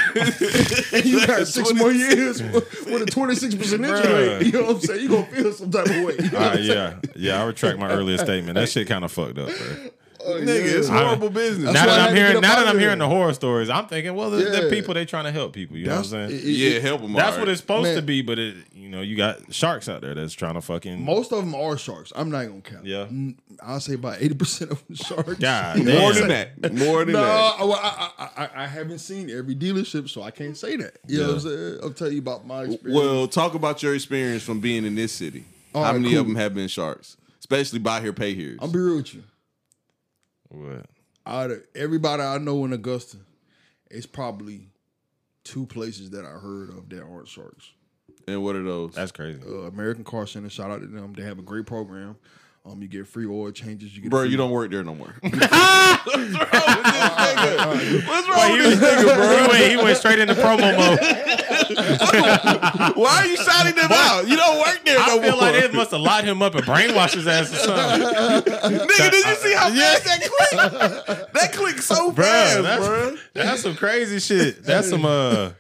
[0.94, 4.46] And you got six more years with with a 26 percent interest rate.
[4.46, 5.02] You know what I'm saying?
[5.02, 6.16] You gonna feel some type of way.
[6.20, 6.68] You know All what right, saying?
[6.68, 7.42] yeah, yeah.
[7.42, 8.56] I retract my earlier statement.
[8.56, 9.90] That shit kind of fucked up, bro.
[10.26, 11.04] Oh, nigga, it's yeah.
[11.04, 11.74] horrible business.
[11.74, 14.38] now that I'm hearing, now that I'm hearing the horror stories, I'm thinking, well, the,
[14.44, 14.70] the Yeah.
[14.70, 15.78] people they trying to help people.
[15.78, 16.32] You know what I'm saying?
[16.32, 17.14] it- it- yeah, help them.
[17.14, 17.96] That's what it's supposed Man.
[17.96, 21.04] to be, but it, you know, you got sharks out there that's trying to fucking.
[21.04, 22.12] Most of them are sharks.
[22.16, 22.86] I'm not gonna count.
[22.86, 23.08] Yeah.
[23.64, 25.36] I'll say about 80 percent of them sharks.
[25.36, 25.86] God damn.
[26.00, 26.74] More than that.
[26.74, 27.60] More than No, that.
[27.60, 30.98] well, I, I, I, I haven't seen every dealership, so I can't say that.
[31.08, 31.80] You know what I'm saying?
[31.84, 33.00] I'll tell you about my experience.
[33.00, 35.46] Well, talk about your experience from being in this city.
[35.74, 37.16] All How right, many of them have been sharks?
[37.40, 38.58] Especially buy here, pay here.
[38.60, 39.24] I'll be real with you.
[40.50, 40.86] What?
[41.26, 43.18] Out of everybody I know in Augusta,
[43.92, 44.70] it's probably
[45.44, 47.72] two places that I heard of that aren't sharks.
[48.28, 48.94] And what are those?
[48.94, 49.40] That's crazy.
[49.48, 51.14] Uh, American Car Center, shout out to them.
[51.14, 52.16] They have a great program.
[52.66, 53.96] Um, you get free oil changes.
[53.96, 55.16] You get Bro, free- you don't work there no more.
[55.22, 58.08] What's wrong with this nigga?
[58.08, 59.30] What's wrong with this nigga, bro?
[59.30, 61.00] he, went, he went straight into promo mode.
[62.98, 64.28] Why are you shouting them out?
[64.28, 65.42] You don't work there no I feel more.
[65.42, 68.08] like it must have him up and brainwashed his ass or something.
[68.08, 71.34] Nigga, did you see how fast that clicked?
[71.34, 73.16] That clicked so Bro, fast, that's, bro.
[73.34, 74.64] that's some crazy shit.
[74.64, 75.52] That's some uh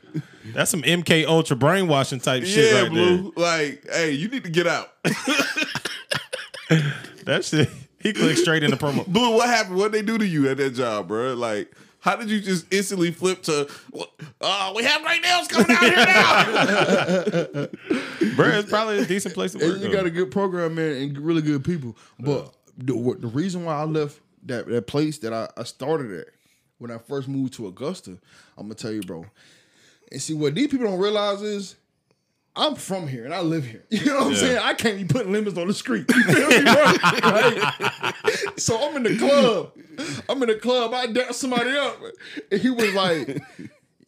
[0.54, 3.34] that's some MK Ultra brainwashing type shit Yeah, right Blue.
[3.36, 4.92] Like, hey, you need to get out.
[5.04, 5.14] there.
[7.26, 7.70] That shit.
[8.02, 9.06] He clicked straight into promo.
[9.06, 9.76] Blue, what happened?
[9.76, 11.34] What they do to you at that job, bro?
[11.34, 13.70] Like, how did you just instantly flip to,
[14.42, 17.68] Oh, we have great nails coming out here now?
[18.36, 19.74] Bro, it's probably a decent place to work.
[19.74, 19.96] And you though.
[19.96, 21.98] got a good program, man, and really good people.
[22.20, 26.28] But the, the reason why I left that, that place that I, I started at
[26.78, 28.12] when I first moved to Augusta,
[28.58, 29.26] I'm gonna tell you, bro.
[30.12, 31.76] And see what these people don't realize is
[32.60, 33.84] I'm from here and I live here.
[33.90, 34.38] You know what I'm Yeah.
[34.38, 34.58] saying?
[34.60, 36.06] I can't be putting limits on the street.
[36.16, 36.62] You feel me?
[36.64, 39.72] Like, so I'm in the club.
[40.28, 40.94] I'm in the club.
[40.94, 41.98] I danced somebody up,
[42.52, 43.42] and he was like,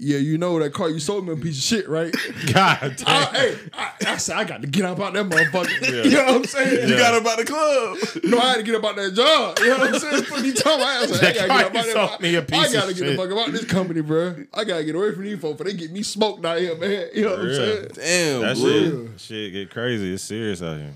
[0.01, 2.11] "Yeah, you know that car you sold me a piece of shit, right?"
[2.53, 3.07] God damn.
[3.07, 5.81] I, hey, I, I said I got to get up out that motherfucker.
[5.81, 6.03] Yeah.
[6.03, 6.89] You know what I'm saying?
[6.89, 8.23] You got him out the club.
[8.23, 9.59] No, I had to get up out that job.
[9.59, 10.23] You know what I'm saying?
[10.23, 10.87] Fuck you talking about?
[10.97, 12.21] I, was like, I gotta get up You out sold that.
[12.21, 13.07] me a piece I gotta of get shit.
[13.07, 14.35] the fuck about this company, bro.
[14.53, 17.07] I gotta get away from these folks, for they get me smoked out here, man.
[17.13, 17.87] You know what I'm saying?
[17.93, 19.07] Damn, That Blue.
[19.09, 20.13] shit, shit get crazy.
[20.13, 20.93] It's serious out here.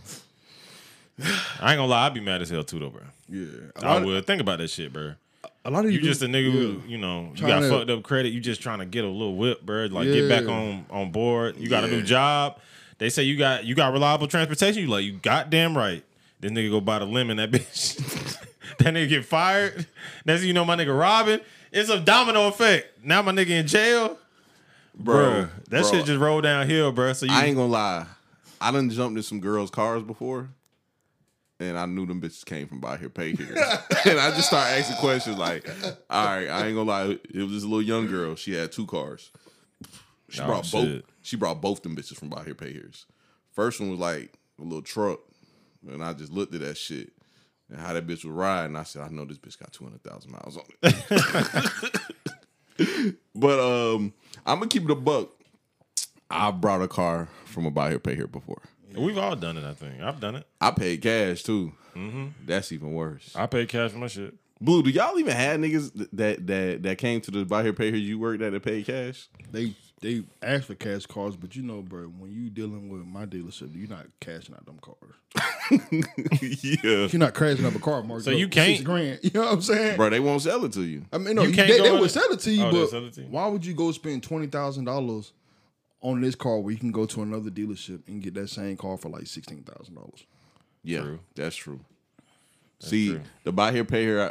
[1.62, 3.02] I ain't gonna lie, I'd be mad as hell too, though, bro.
[3.30, 3.46] Yeah,
[3.82, 5.14] I would think about that shit, bro.
[5.66, 6.52] A lot of You these just a nigga yeah.
[6.52, 8.30] who, you know, you Trying got to- fucked up credit.
[8.30, 9.86] You just trying to get a little whip, bro.
[9.88, 11.58] Like get back on on board.
[11.58, 12.60] You got a new job.
[12.98, 14.84] They say you got you got reliable transportation.
[14.84, 16.04] You like you goddamn right.
[16.40, 17.38] This nigga go buy the lemon.
[17.38, 17.98] That bitch.
[18.78, 19.88] that nigga get fired.
[20.26, 21.42] Next thing you know, my nigga Robin.
[21.72, 23.04] It's a domino effect.
[23.04, 24.18] Now my nigga in jail.
[24.98, 27.12] Bro, Bruh, that bro, shit just rolled downhill, bro.
[27.12, 28.06] So you I ain't gonna lie.
[28.62, 30.48] I done jumped in some girls' cars before.
[31.60, 33.48] And I knew them bitches came from by here, pay here.
[34.06, 35.66] and I just started asking questions like,
[36.10, 37.18] all right, I ain't gonna lie.
[37.34, 38.36] It was this little young girl.
[38.36, 39.32] She had two cars.
[40.30, 41.06] She Oh, brought both shit.
[41.22, 43.06] she brought both them bitches from by here, pay here's.
[43.54, 45.20] First one was like a little truck.
[45.90, 47.14] And I just looked at that shit
[47.70, 48.76] and how that bitch was riding.
[48.76, 52.02] I said, I know this bitch got 200,000 miles on it.
[53.36, 54.14] but um,
[54.46, 55.30] I'm gonna keep it a buck.
[56.30, 58.62] I brought a car from a buy here, pay here before.
[58.98, 59.64] We've all done it.
[59.64, 60.48] I think I've done it.
[60.62, 61.74] I paid cash too.
[61.96, 62.26] Mm-hmm.
[62.46, 63.32] That's even worse.
[63.36, 64.34] I paid cash for my shit.
[64.62, 67.92] Blue, do y'all even have niggas that that that came to the buy here, pay
[67.92, 69.28] here you worked at that paid cash?
[69.52, 73.26] They they ask for cash cards, but you know, bro, when you dealing with my
[73.26, 75.16] dealership, you're not cashing out them cars.
[76.62, 78.22] yeah, You're not crashing up a car, Mark.
[78.22, 79.20] So you can't- six grand.
[79.24, 79.98] You know what I'm saying?
[79.98, 81.06] bro, they won't sell it to you.
[81.12, 82.72] I mean, no, You you can't they, go they would sell it to you, Oh,
[82.72, 83.28] but sell it to you?
[83.30, 85.32] why would you go spend twenty thousand dollars
[86.06, 88.98] on this car where you can go to another dealership and get that same car
[88.98, 90.26] for like sixteen thousand dollars?
[90.84, 91.20] Yeah, True.
[91.36, 91.80] that's true.
[92.80, 93.22] See, true.
[93.44, 94.22] the buy here, pay here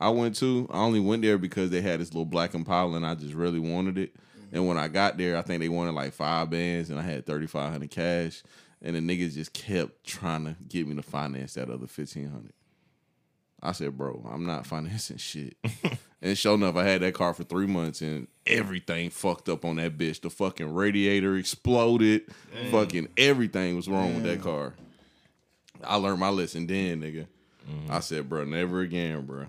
[0.00, 2.96] I, I went to, I only went there because they had this little black Impala
[2.96, 4.12] and I just really wanted it.
[4.52, 7.26] And when I got there, I think they wanted like five bands and I had
[7.26, 8.42] thirty five hundred cash.
[8.82, 12.52] and the niggas just kept trying to get me to finance that other fifteen hundred.
[13.62, 15.56] I said, bro, I'm not financing shit.
[16.22, 19.76] and sure enough, I had that car for three months and everything fucked up on
[19.76, 20.22] that bitch.
[20.22, 22.22] The fucking radiator exploded.
[22.70, 24.74] Fucking everything was wrong with that car.
[25.84, 27.26] I learned my lesson then, nigga.
[27.88, 29.46] I said, bro, never again, bro.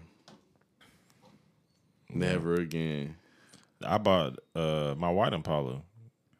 [2.13, 3.15] Never again.
[3.83, 5.81] I bought uh my white Impala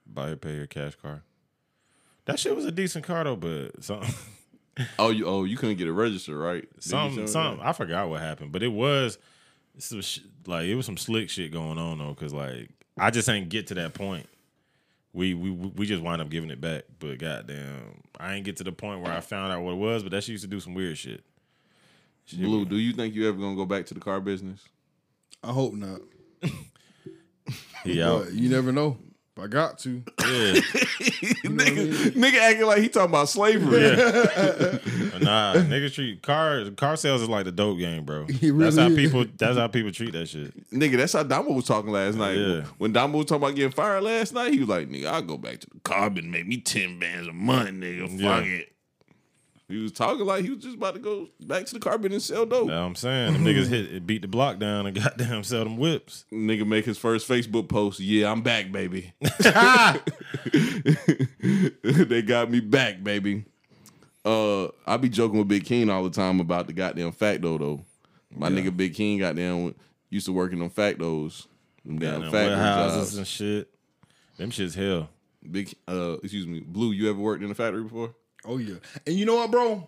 [0.06, 1.24] buy her pay her cash car.
[2.26, 4.02] That shit was a decent car though, but some
[4.98, 6.68] Oh, you oh you couldn't get it registered, right?
[6.80, 7.60] Some some?
[7.62, 9.18] I forgot what happened, but it was
[9.78, 13.28] some sh- like it was some slick shit going on though, because like I just
[13.30, 14.28] ain't get to that point.
[15.14, 18.64] We we we just wind up giving it back, but goddamn, I ain't get to
[18.64, 20.04] the point where I found out what it was.
[20.04, 21.24] But that shit used to do some weird shit.
[22.26, 24.62] Shit Blue, was- do you think you ever gonna go back to the car business?
[25.44, 26.00] I hope not.
[27.84, 28.26] he out.
[28.26, 28.98] But you never know.
[29.38, 30.04] If I got to.
[30.22, 33.82] Yeah, nigga, nigga acting like he talking about slavery.
[35.22, 38.26] nah, nigga treat car car sales is like the dope game, bro.
[38.28, 38.96] It that's really how is.
[38.96, 39.26] people.
[39.38, 40.70] That's how people treat that shit.
[40.72, 42.38] Nigga, that's how Damo was talking last night.
[42.38, 42.64] Yeah.
[42.78, 45.38] When Damo was talking about getting fired last night, he was like, nigga, I'll go
[45.38, 48.10] back to the carbon, make me 10 bands a month, nigga.
[48.10, 48.52] Fuck Yeah.
[48.52, 48.74] it.
[49.72, 52.22] He was talking like he was just about to go back to the carpet and
[52.22, 52.68] sell dope.
[52.68, 55.78] Know what I'm saying them niggas hit beat the block down and goddamn sell them
[55.78, 56.26] whips.
[56.32, 58.00] Nigga make his first Facebook post.
[58.00, 59.14] Yeah, I'm back, baby.
[61.84, 63.46] they got me back, baby.
[64.24, 67.86] Uh, I be joking with Big King all the time about the goddamn facto though.
[68.36, 69.76] My nigga Big King goddamn
[70.10, 71.48] used to work in them factos.
[71.86, 73.18] Them damn Goddamn factory warehouses jobs.
[73.18, 73.70] and shit.
[74.38, 75.10] Them shit's hell.
[75.50, 78.14] Big uh excuse me, Blue, you ever worked in a factory before?
[78.46, 78.76] Oh yeah.
[79.06, 79.88] And you know what, bro?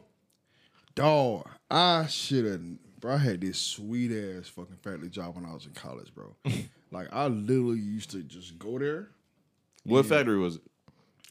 [0.95, 2.61] Dog, I should have
[3.03, 6.35] bro, I had this sweet ass fucking factory job when I was in college, bro.
[6.91, 9.09] like I literally used to just go there.
[9.83, 10.61] What factory was it?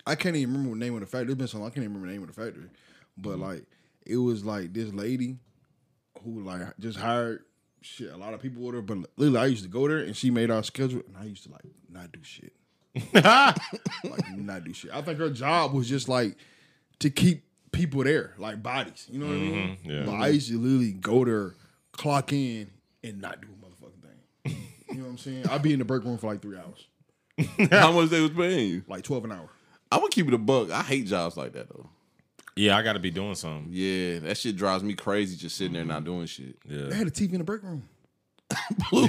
[0.06, 1.32] I can't even remember the name of the factory.
[1.32, 2.68] It's been so long, I can't even remember the name of the factory.
[3.16, 3.42] But mm-hmm.
[3.42, 3.64] like
[4.04, 5.38] it was like this lady
[6.22, 7.44] who like just hired
[7.80, 8.82] shit a lot of people with her.
[8.82, 11.44] But literally I used to go there and she made our schedule and I used
[11.44, 12.52] to like not do shit.
[13.14, 14.90] like not do shit.
[14.92, 16.36] I think her job was just like
[17.02, 19.06] to keep people there, like bodies.
[19.10, 19.54] You know what I mean?
[19.76, 20.02] Mm-hmm, yeah.
[20.04, 21.54] But I used to literally go there,
[21.92, 22.70] clock in,
[23.04, 24.02] and not do a motherfucking
[24.44, 24.56] thing.
[24.90, 25.48] you know what I'm saying?
[25.48, 26.86] I'd be in the break room for like three hours,
[27.70, 28.82] How much they was paying you?
[28.88, 29.48] like twelve an hour.
[29.90, 30.70] I'm gonna keep it a buck.
[30.70, 31.88] I hate jobs like that though.
[32.54, 33.68] Yeah, I got to be doing something.
[33.70, 36.56] Yeah, that shit drives me crazy just sitting there not doing shit.
[36.68, 36.88] Yeah.
[36.88, 37.88] They had a TV in the break room.
[38.90, 39.08] Blue,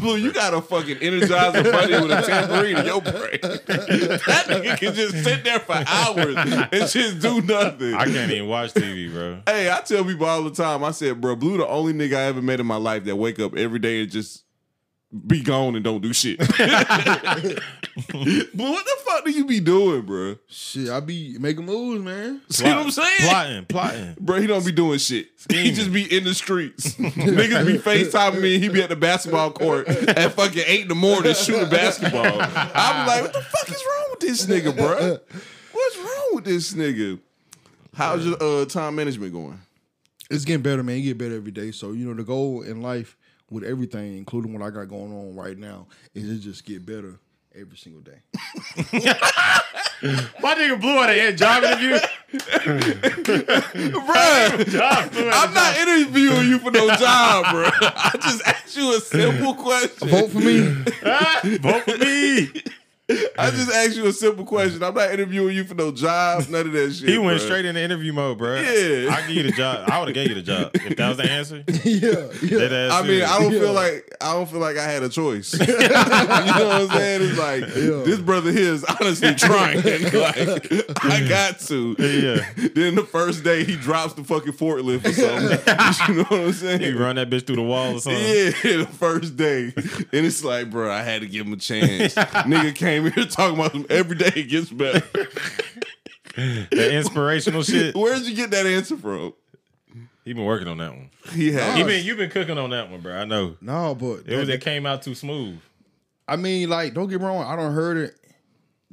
[0.00, 3.38] Blue, you got a fucking energizer bunny with a tambourine in your brain.
[3.42, 7.94] that nigga can just sit there for hours and just do nothing.
[7.94, 9.40] I can't even watch TV, bro.
[9.46, 10.84] Hey, I tell people all the time.
[10.84, 13.38] I said, bro, Blue, the only nigga I ever met in my life that wake
[13.40, 14.44] up every day and just
[15.26, 16.40] be gone and don't do shit.
[18.08, 20.36] Blue, what the fuck do you be doing, bro?
[20.48, 22.40] Shit, I be making moves, man.
[22.50, 23.08] See what I'm saying?
[23.20, 24.16] Plotting, plotting.
[24.20, 25.28] Bro, he don't be doing shit.
[25.48, 26.94] He just be in the streets.
[26.94, 28.58] Niggas be FaceTiming me.
[28.58, 32.24] He be at the basketball court at fucking eight in the morning shooting basketball.
[32.24, 35.18] I'm like, what the fuck is wrong with this nigga, bro?
[35.72, 37.20] What's wrong with this nigga?
[37.94, 39.60] How's your uh, time management going?
[40.30, 40.96] It's getting better, man.
[40.96, 41.70] You get better every day.
[41.70, 43.16] So you know the goal in life
[43.50, 47.20] with everything, including what I got going on right now, is to just get better
[47.58, 48.18] every single day.
[50.42, 51.98] My nigga blew out a job interview.
[53.90, 54.80] Bruh,
[55.32, 57.64] I'm not interviewing you for no job, bro.
[57.80, 60.08] I just asked you a simple question.
[60.08, 60.60] Vote for me.
[61.58, 62.50] Vote for me.
[63.38, 64.82] I just asked you a simple question.
[64.82, 67.06] I'm not interviewing you for no job, none of that shit.
[67.06, 67.44] He went bruh.
[67.44, 68.54] straight into interview mode, bro.
[68.54, 69.14] Yeah.
[69.14, 69.90] I give you the job.
[69.90, 71.62] I would have gave you the job if that was the answer.
[71.84, 72.88] yeah, yeah.
[72.94, 73.22] I mean.
[73.22, 73.58] I don't Yeah.
[73.60, 75.52] feel like I don't feel like I had a choice.
[75.60, 77.20] you know what I'm saying?
[77.28, 79.82] It's like this brother here is honestly trying.
[79.82, 81.96] like I got to.
[81.98, 82.68] Yeah.
[82.74, 86.08] Then the first day he drops the fucking forklift or something.
[86.08, 86.80] you know what I'm saying?
[86.80, 88.22] You run that bitch through the wall or something.
[88.22, 89.72] Yeah, the first day.
[89.74, 92.14] And it's like, bro, I had to give him a chance.
[92.14, 95.02] Nigga came here talking about him every day it gets better.
[96.36, 97.94] That inspirational shit.
[97.96, 99.34] Where'd you get that answer from?
[100.24, 101.10] He been working on that one.
[101.32, 103.14] He had He been you been cooking on that one, bro.
[103.14, 103.56] I know.
[103.60, 105.58] no, but It was it came out too smooth.
[106.26, 107.44] I mean, like, don't get me wrong.
[107.44, 108.16] I don't heard it.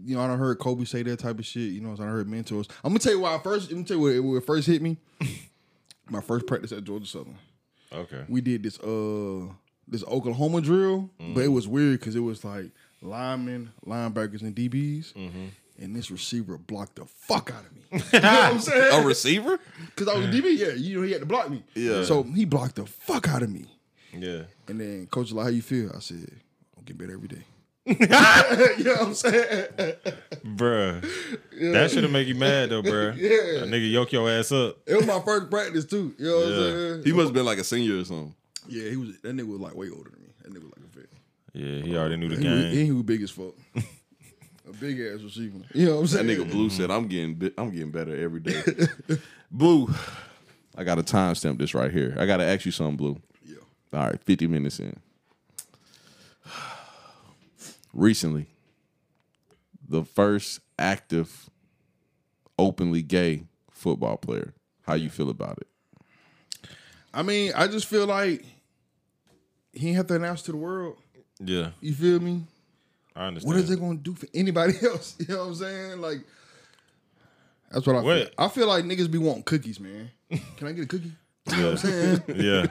[0.04, 1.72] You know, I don't heard Kobe say that type of shit.
[1.72, 2.68] You know, I don't heard mentors.
[2.84, 3.36] I'm gonna tell you why.
[3.36, 4.98] I first, let me tell you what it, what first hit me.
[6.10, 7.38] My first practice at Georgia Southern.
[7.94, 8.24] Okay.
[8.30, 9.48] we did this uh
[9.88, 12.72] this Oklahoma drill, but it was weird because it was like
[13.02, 15.14] linemen, linebackers, and DBs,
[15.80, 17.82] and this receiver blocked the fuck out of me.
[17.92, 19.04] you know what I'm saying?
[19.04, 19.60] a receiver?
[19.86, 20.70] Because I was a DB, yeah.
[20.74, 21.64] You know, he had to block me.
[21.76, 22.04] Yeah.
[22.04, 23.66] So he blocked the fuck out of me,
[24.14, 24.44] Yeah.
[24.68, 26.28] and then coach was like, "How you feel?" I said,
[26.78, 27.44] "I'm getting better every day."
[27.86, 27.96] you
[28.84, 29.66] know what I'm saying?
[30.46, 31.02] bruh.
[31.74, 33.18] That should have make you mad though, bruh.
[33.18, 33.62] Yeah.
[33.62, 34.78] That nigga yoke your ass up.
[34.86, 36.14] It was my first practice too.
[36.20, 36.56] You know what Yeah.
[36.56, 37.04] I'm saying?
[37.06, 38.36] He must have been like a senior or something.
[38.70, 39.20] Yeah, he was.
[39.22, 40.30] That nigga was like way older than me.
[40.44, 40.81] That nigga was like a vet.
[41.54, 42.86] Yeah, he oh, already knew the He was, game.
[42.86, 43.54] he was big as fuck.
[43.76, 45.60] a big ass receiver.
[45.74, 46.28] You know what I'm saying?
[46.28, 48.62] That nigga Blue said, "I'm getting, I'm getting better every day."
[49.52, 49.94] Blue,
[50.76, 52.16] I got to timestamp this right here.
[52.18, 53.22] I got to ask you something, Blue.
[53.44, 53.58] Yeah.
[53.94, 54.98] All right, 50 minutes in.
[57.94, 58.48] Recently,
[59.88, 61.50] the first active,
[62.58, 64.54] openly gay football player.
[64.84, 66.70] How you feel about it?
[67.14, 68.46] I mean, I just feel like
[69.74, 70.98] he ain't have to announce to the world.
[71.44, 72.44] Yeah, You feel me?
[73.16, 73.54] I understand.
[73.54, 75.16] What is it going to do for anybody else?
[75.20, 76.02] You know what I'm saying?
[76.02, 76.20] Like,
[77.72, 78.06] that's what I feel.
[78.06, 78.34] What?
[78.38, 80.12] I feel like niggas be wanting cookies, man.
[80.58, 81.12] Can I get a cookie?
[81.12, 81.14] Yeah.
[81.52, 82.22] You know what I'm saying?
[82.36, 82.68] yeah.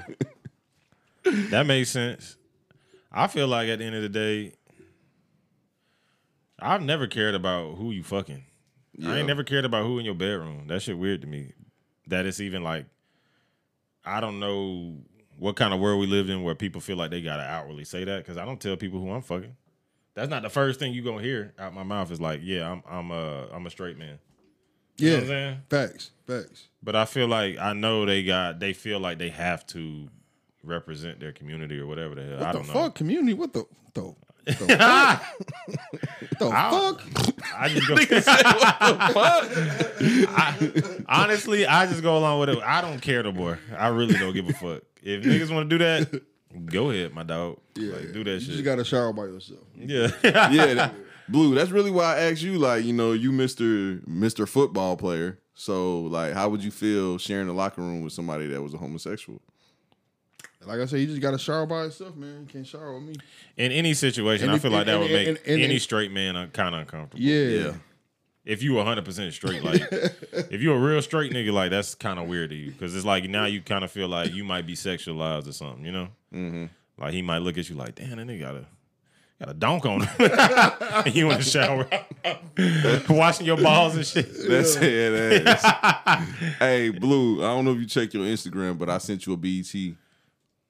[1.50, 2.36] that makes sense.
[3.10, 4.52] I feel like at the end of the day,
[6.60, 8.44] I've never cared about who you fucking.
[9.04, 10.68] I ain't never cared about who in your bedroom.
[10.68, 11.52] That shit weird to me.
[12.06, 12.86] That it's even like
[14.04, 14.98] I don't know
[15.41, 18.05] what kind of world we lived in where people feel like they gotta outwardly say
[18.05, 19.57] that because I don't tell people who I'm fucking.
[20.14, 22.82] That's not the first thing you gonna hear out my mouth is like, yeah, I'm
[22.88, 24.18] I'm a I'm a straight man.
[24.99, 25.16] Yeah.
[25.16, 25.57] I'm saying?
[25.70, 26.11] Facts.
[26.26, 26.68] Facts.
[26.82, 30.09] But I feel like I know they got they feel like they have to
[30.62, 32.36] represent their community or whatever the hell.
[32.38, 32.72] What I don't know.
[32.74, 32.95] fuck?
[32.97, 33.32] Community?
[33.32, 33.64] What the
[33.95, 34.14] the,
[34.45, 35.24] the fuck?
[36.38, 37.03] the fuck?
[37.57, 37.97] I just go.
[40.36, 42.59] I- honestly, I just go along with it.
[42.62, 43.59] I don't care no more.
[43.76, 44.82] I really don't give a fuck.
[45.03, 46.22] If niggas want to do that,
[46.66, 47.59] go ahead, my dog.
[47.76, 48.40] like, do that shit.
[48.40, 48.51] You shit.
[48.53, 49.61] just got to shower by yourself.
[49.76, 50.09] yeah.
[50.24, 50.94] yeah, that,
[51.28, 51.55] Blue.
[51.55, 52.59] That's really why I asked you.
[52.59, 55.38] Like, you know, you Mister Mister Football player.
[55.55, 58.78] So, like, how would you feel sharing the locker room with somebody that was a
[58.78, 59.40] homosexual?
[60.66, 62.40] Like I said, you just got to shower by yourself, man.
[62.40, 63.14] You can't shower with me.
[63.57, 65.74] In any situation, And I if- feel like that and- would make and- and- any
[65.74, 67.22] and- straight man kind of uncomfortable.
[67.22, 67.44] Yeah.
[67.66, 67.72] Yeah.
[68.45, 69.82] If you 100% straight like
[70.51, 73.05] if you a real straight nigga like that's kind of weird to you because it's
[73.05, 76.09] like now you kind of feel like you might be sexualized or something you know
[76.32, 76.66] mm-hmm.
[76.99, 78.66] like he might look at you like damn that nigga got a
[79.41, 80.09] got a donk on him
[81.05, 81.88] and you in the shower
[83.09, 85.47] washing your balls and shit That's it.
[85.47, 86.59] ass.
[86.59, 87.43] hey, Blue.
[87.43, 89.74] I don't know if you check your Instagram, but I sent you a BET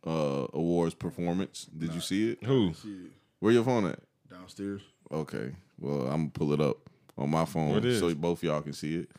[0.06, 1.66] uh, Awards performance.
[1.76, 2.44] Did you see it?
[2.44, 2.72] who
[3.40, 3.98] Where your phone at?
[4.30, 4.82] Downstairs.
[5.10, 5.52] Okay.
[5.80, 9.10] Well, I'm gonna pull it up on my phone so both y'all can see it.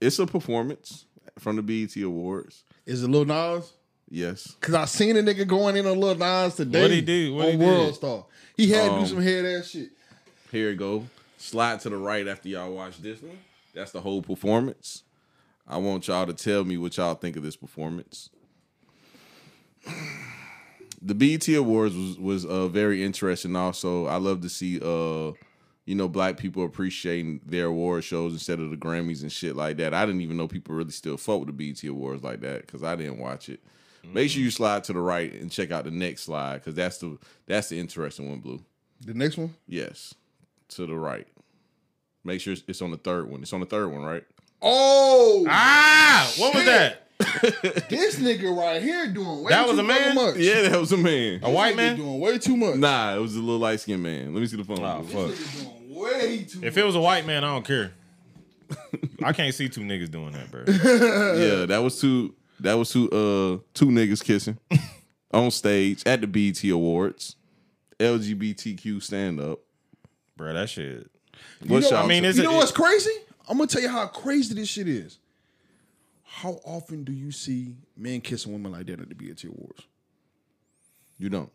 [0.00, 1.06] It's a performance
[1.38, 2.64] from the BET Awards.
[2.86, 3.72] Is it Lil Nas?
[4.08, 4.56] Yes.
[4.60, 6.82] Cause I seen a nigga going in on Lil Nas today.
[6.82, 7.34] What he do?
[7.34, 7.94] What on he World did?
[7.94, 8.26] Star.
[8.56, 9.90] He had to Um, do some head ass shit.
[10.50, 11.06] Here it go.
[11.38, 13.38] Slide to the right after y'all watch this one.
[13.74, 15.04] That's the whole performance.
[15.66, 18.30] I want y'all to tell me what y'all think of this performance.
[21.02, 23.56] The BET Awards was was uh, very interesting.
[23.56, 25.32] Also, I love to see uh,
[25.90, 29.76] you know, black people appreciating their award shows instead of the Grammys and shit like
[29.78, 29.92] that.
[29.92, 32.84] I didn't even know people really still fuck with the BET Awards like that because
[32.84, 33.58] I didn't watch it.
[34.04, 36.98] Make sure you slide to the right and check out the next slide because that's
[36.98, 38.62] the that's the interesting one, Blue.
[39.04, 39.54] The next one.
[39.66, 40.14] Yes,
[40.68, 41.26] to the right.
[42.22, 43.42] Make sure it's- it's on the third one.
[43.42, 44.24] It's on the third one, right?
[44.62, 47.08] Oh, ah what was that
[47.90, 50.14] this nigga right here doing way That too was a man?
[50.14, 50.36] much.
[50.36, 51.40] Yeah, that was a man.
[51.42, 52.76] a white man doing way too much.
[52.76, 54.32] Nah, it was a little light skinned man.
[54.34, 54.78] Let me see the phone.
[54.82, 55.32] oh Blue.
[55.32, 56.60] fuck Nigga doing way too.
[56.62, 57.92] if it was a white man I don't care
[59.24, 62.34] I can't see two niggas doing that bro yeah, that was two.
[62.60, 63.06] That was two.
[63.10, 64.58] Uh, two niggas kissing
[65.32, 67.36] on stage at the BET Awards.
[67.98, 69.60] LGBTQ stand up.
[70.36, 71.10] bro that shit
[71.66, 72.04] What's know- y'all?
[72.04, 73.10] I mean, is You it- know what's crazy?
[73.48, 75.18] I'm gonna tell you how crazy this shit is.
[76.22, 79.82] How often do you see men kissing women like that at the BET Awards?
[81.18, 81.50] you don't.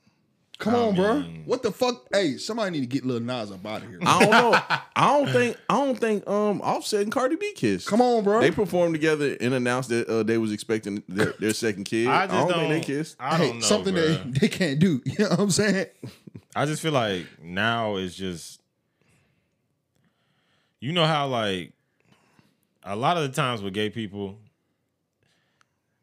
[0.58, 1.22] Come on, bro.
[1.45, 2.08] What the fuck?
[2.14, 3.99] Hey, somebody need to get Lil Nas up out of here.
[4.01, 4.53] I don't know.
[4.95, 5.58] I don't think.
[5.70, 6.28] I don't think.
[6.30, 7.88] Um, Offset and Cardi B kissed.
[7.88, 8.39] Come on, bro.
[8.39, 12.08] They performed together and announced that uh, they was expecting their, their second kid.
[12.08, 13.18] I I, just don't, don't, think they kissed.
[13.20, 14.34] I Hey, don't know something bruh.
[14.34, 15.01] they, they can't do.
[15.06, 15.88] You know what I'm saying?
[16.56, 18.62] I just feel like now it's just
[20.80, 21.74] you know how like
[22.84, 24.38] a lot of the times with gay people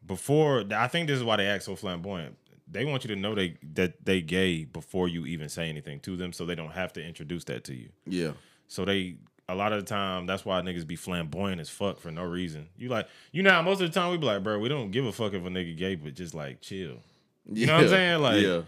[0.05, 2.37] before I think this is why they act so flamboyant.
[2.73, 6.17] They want you to know they that they gay before you even say anything to
[6.17, 7.89] them so they don't have to introduce that to you.
[8.05, 8.31] Yeah.
[8.67, 9.17] So they
[9.47, 12.69] a lot of the time that's why niggas be flamboyant as fuck for no reason.
[12.77, 14.91] You like you know how most of the time we be like, bro, we don't
[14.91, 16.97] give a fuck if a nigga gay, but just like chill.
[17.45, 18.21] You know what I'm saying?
[18.21, 18.61] Like yeah.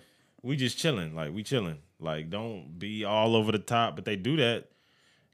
[0.43, 1.15] we just chilling.
[1.15, 1.79] Like we chilling.
[1.99, 3.95] Like don't be all over the top.
[3.95, 4.69] But they do that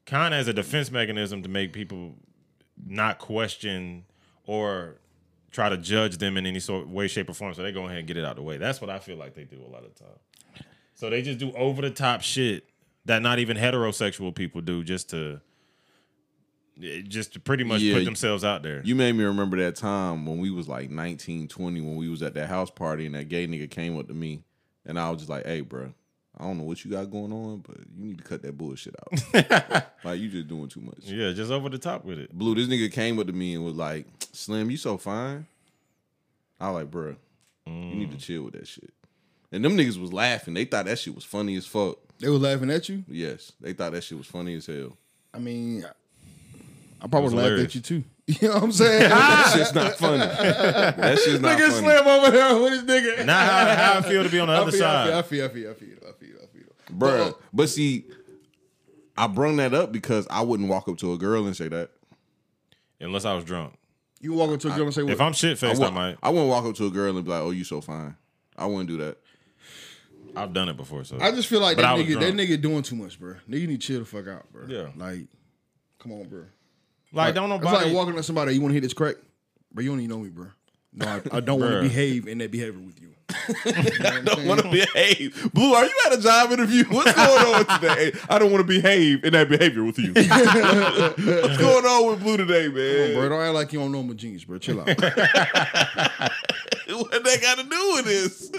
[0.06, 2.16] kind of as a defense mechanism to make people
[2.86, 4.06] not question
[4.46, 5.01] or
[5.52, 7.54] try to judge them in any sort of way, shape, or form.
[7.54, 8.58] So they go ahead and get it out of the way.
[8.58, 10.64] That's what I feel like they do a lot of the time.
[10.96, 12.66] So they just do over the top shit
[13.06, 15.42] that not even heterosexual people do just to
[16.82, 18.82] eh, just to pretty much Yeah, put themselves out there.
[18.84, 22.22] You made me remember that time when we was like 19, 20, when we was
[22.22, 24.44] at that house party and that gay nigga came up to me
[24.86, 25.94] and I was just like, hey, bro,
[26.42, 28.96] I don't know what you got going on, but you need to cut that bullshit
[29.00, 29.86] out.
[30.04, 30.98] like, you just doing too much.
[31.04, 32.34] yeah, just over the top with it.
[32.34, 35.46] Blue, this nigga came up to me and was like, Slim, you so fine.
[36.60, 37.16] I was like, bro,
[37.68, 38.22] you need to Mm.
[38.22, 38.92] chill with that shit.
[39.52, 40.56] And them niggas was laughing.
[40.56, 41.98] They thought that shit was funny as fuck.
[42.20, 43.04] They was laughing at you.
[43.08, 44.98] Yes, they thought that shit was funny as hell.
[45.34, 45.86] I mean,
[47.02, 48.04] I probably laughed at you too.
[48.28, 49.02] You know what I'm saying?
[49.10, 50.20] That shit's not funny.
[50.20, 51.80] That shit's not Nigga funny.
[51.86, 53.26] slam over there with his nigga.
[53.26, 55.10] Not how, how I feel to be on the I other feel, side.
[55.14, 56.01] I feel, I feel, I feel, I feel, I feel.
[56.96, 57.36] Bruh.
[57.54, 58.06] But see,
[59.18, 61.92] I brung that up because I wouldn't walk up to a girl and say that.
[63.00, 63.74] Unless I was drunk.
[64.20, 65.92] You walk up to a girl and say, "What?" If I'm shit faced, I, wou-
[65.92, 66.18] might.
[66.22, 68.16] I wouldn't walk up to a girl and be like, "Oh, you so fine."
[68.56, 69.18] I wouldn't do that.
[70.36, 72.36] I've done it before, so I just feel like But I that was nigga, that
[72.36, 72.50] drunk.
[72.50, 73.34] nigga doing too much, bro.
[73.50, 74.66] Nigga need to chill the fuck out, bro.
[74.68, 74.88] Yeah.
[74.96, 75.26] like,
[76.00, 76.46] come on, bro.
[77.12, 77.86] like don't It's nobody.
[77.88, 78.54] like walking up to somebody.
[78.54, 79.16] You want to hit this crack,
[79.74, 80.48] but You don't even know me, bro.
[80.94, 83.12] No, I, I don't want to behave in that behavior with you.
[83.66, 85.52] I don't want to behave.
[85.54, 86.84] Blue, are you at a job interview?
[86.86, 88.12] What's going on today?
[88.30, 90.12] I don't want to behave in that behavior with you.
[90.14, 93.14] What's going on with Blue today, man?
[93.16, 93.30] bro.
[93.30, 94.58] Don't act like you don't know my genius, bro.
[94.58, 94.88] Chill out.
[94.98, 96.32] what that
[97.42, 98.52] got to do with this?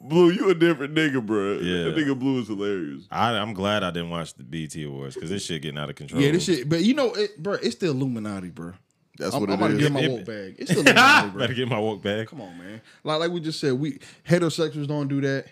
[0.00, 1.54] Blue, you a different nigga, bro.
[1.54, 1.84] Yeah.
[1.84, 3.04] That nigga Blue is hilarious.
[3.10, 5.96] I, I'm glad I didn't watch the BT Awards because this shit getting out of
[5.96, 6.22] control.
[6.22, 6.68] yeah, this shit.
[6.68, 8.74] But you know, it, bro, it's the Illuminati, bro.
[9.18, 10.56] That's I'm, what I'm about it to get my It- woke bag.
[10.58, 11.40] It's the Illuminati, bro.
[11.40, 12.26] Better get my woke bag.
[12.28, 12.80] Come on, man.
[13.04, 13.98] Like like we just said, we
[14.28, 15.46] heterosexuals don't do that.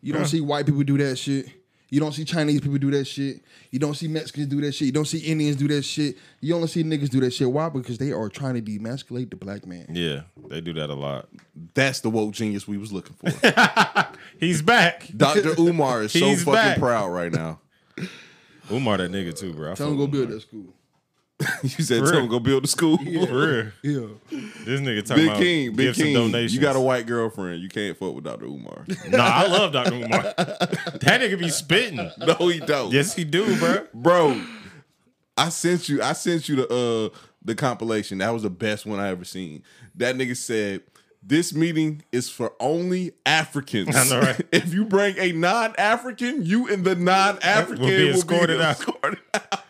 [0.00, 1.46] You don't see white people do that shit.
[1.88, 3.42] You don't see Chinese people do that shit.
[3.70, 4.86] You don't see Mexicans do that shit.
[4.86, 6.16] You don't see Indians do that shit.
[6.40, 7.50] You only see niggas do that shit.
[7.52, 7.68] Why?
[7.68, 9.88] Because they are trying to demasculate the black man.
[9.90, 11.28] Yeah, they do that a lot.
[11.74, 14.08] That's the woke genius we was looking for.
[14.40, 15.06] He's back.
[15.14, 15.54] Dr.
[15.60, 16.78] Umar is so He's fucking back.
[16.78, 17.60] proud right now.
[18.70, 19.72] Umar, that nigga too, bro.
[19.72, 20.72] I Tell them fuck go with build that school.
[21.62, 22.22] You said For tell real.
[22.24, 22.98] him go build a school.
[23.00, 23.26] Umar.
[23.26, 24.10] For real.
[24.30, 24.40] Yeah.
[24.64, 26.54] This nigga talking Big about King, Big gifts and King, donations.
[26.54, 27.62] you got a white girlfriend.
[27.62, 28.46] You can't fuck with Dr.
[28.46, 28.84] Umar.
[29.08, 29.94] Nah, I love Dr.
[29.94, 30.22] Umar.
[30.36, 31.96] that nigga be spitting.
[32.18, 32.92] no, he don't.
[32.92, 33.86] Yes, he do, bro.
[33.94, 34.40] bro.
[35.36, 36.02] I sent you.
[36.02, 36.68] I sent you the
[37.12, 38.18] uh the compilation.
[38.18, 39.62] That was the best one I ever seen.
[39.96, 40.82] That nigga said.
[41.24, 43.94] This meeting is for only Africans.
[43.94, 44.40] I know, right?
[44.50, 48.70] if you bring a non-African, you and the non-African Will be will escorted be out.
[48.80, 49.60] escorted out.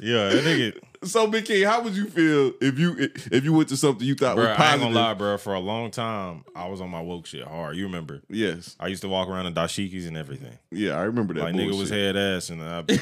[0.00, 0.80] Yeah, that nigga.
[1.04, 2.96] So, Big King, how would you feel if you
[3.30, 5.38] if you went to something you thought Bro, was I ain't gonna lie, bro.
[5.38, 7.76] For a long time, I was on my woke shit hard.
[7.76, 8.20] You remember?
[8.28, 10.58] Yes, I used to walk around in dashikis and everything.
[10.72, 11.44] yeah, I remember that.
[11.44, 12.82] Like nigga was head ass, and I,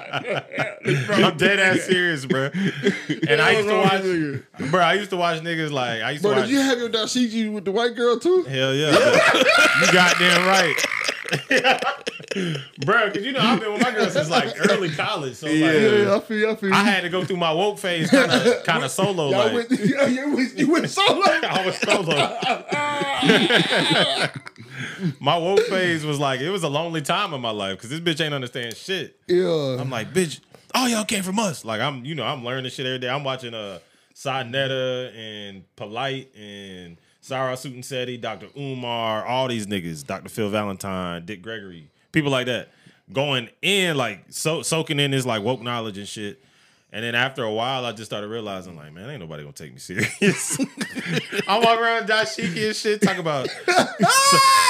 [1.12, 2.50] I'm dead ass serious, bro.
[3.28, 4.80] And I used to watch, bro.
[4.80, 6.48] I used to watch niggas like I used Bro, to watch.
[6.48, 8.42] did you have your dashiki with the white girl too?
[8.44, 10.74] Hell yeah, you goddamn right,
[12.84, 13.08] bro.
[13.10, 15.72] Because you know I've been with my girl since like early college, so like, Yeah,
[15.72, 16.72] yeah, I feel, I feel.
[16.74, 19.30] I had to go through my woke phase, kind of, kind of solo.
[19.30, 21.22] Y'all Like went, yeah, you went, you went solo.
[21.24, 22.16] I was solo.
[25.20, 28.00] my woke phase was like it was a lonely time in my life because this
[28.00, 29.18] bitch ain't understand shit.
[29.26, 29.76] Yeah.
[29.78, 30.40] I'm like, bitch,
[30.74, 31.64] all y'all came from us.
[31.64, 33.08] Like I'm, you know, I'm learning shit every day.
[33.08, 33.78] I'm watching uh
[34.14, 38.48] Sa Neter and Polight and Sara Suten Seti, Dr.
[38.56, 40.28] Umar, all these niggas, Dr.
[40.28, 42.70] Phil Valentine, Dick Gregory, people like that,
[43.12, 46.42] going in like so soaking in this like woke knowledge and shit.
[46.92, 49.72] And then after a while, I just started realizing, like, man, ain't nobody gonna take
[49.72, 50.58] me serious.
[51.46, 53.48] I'm walking around dashiki and shit, talk about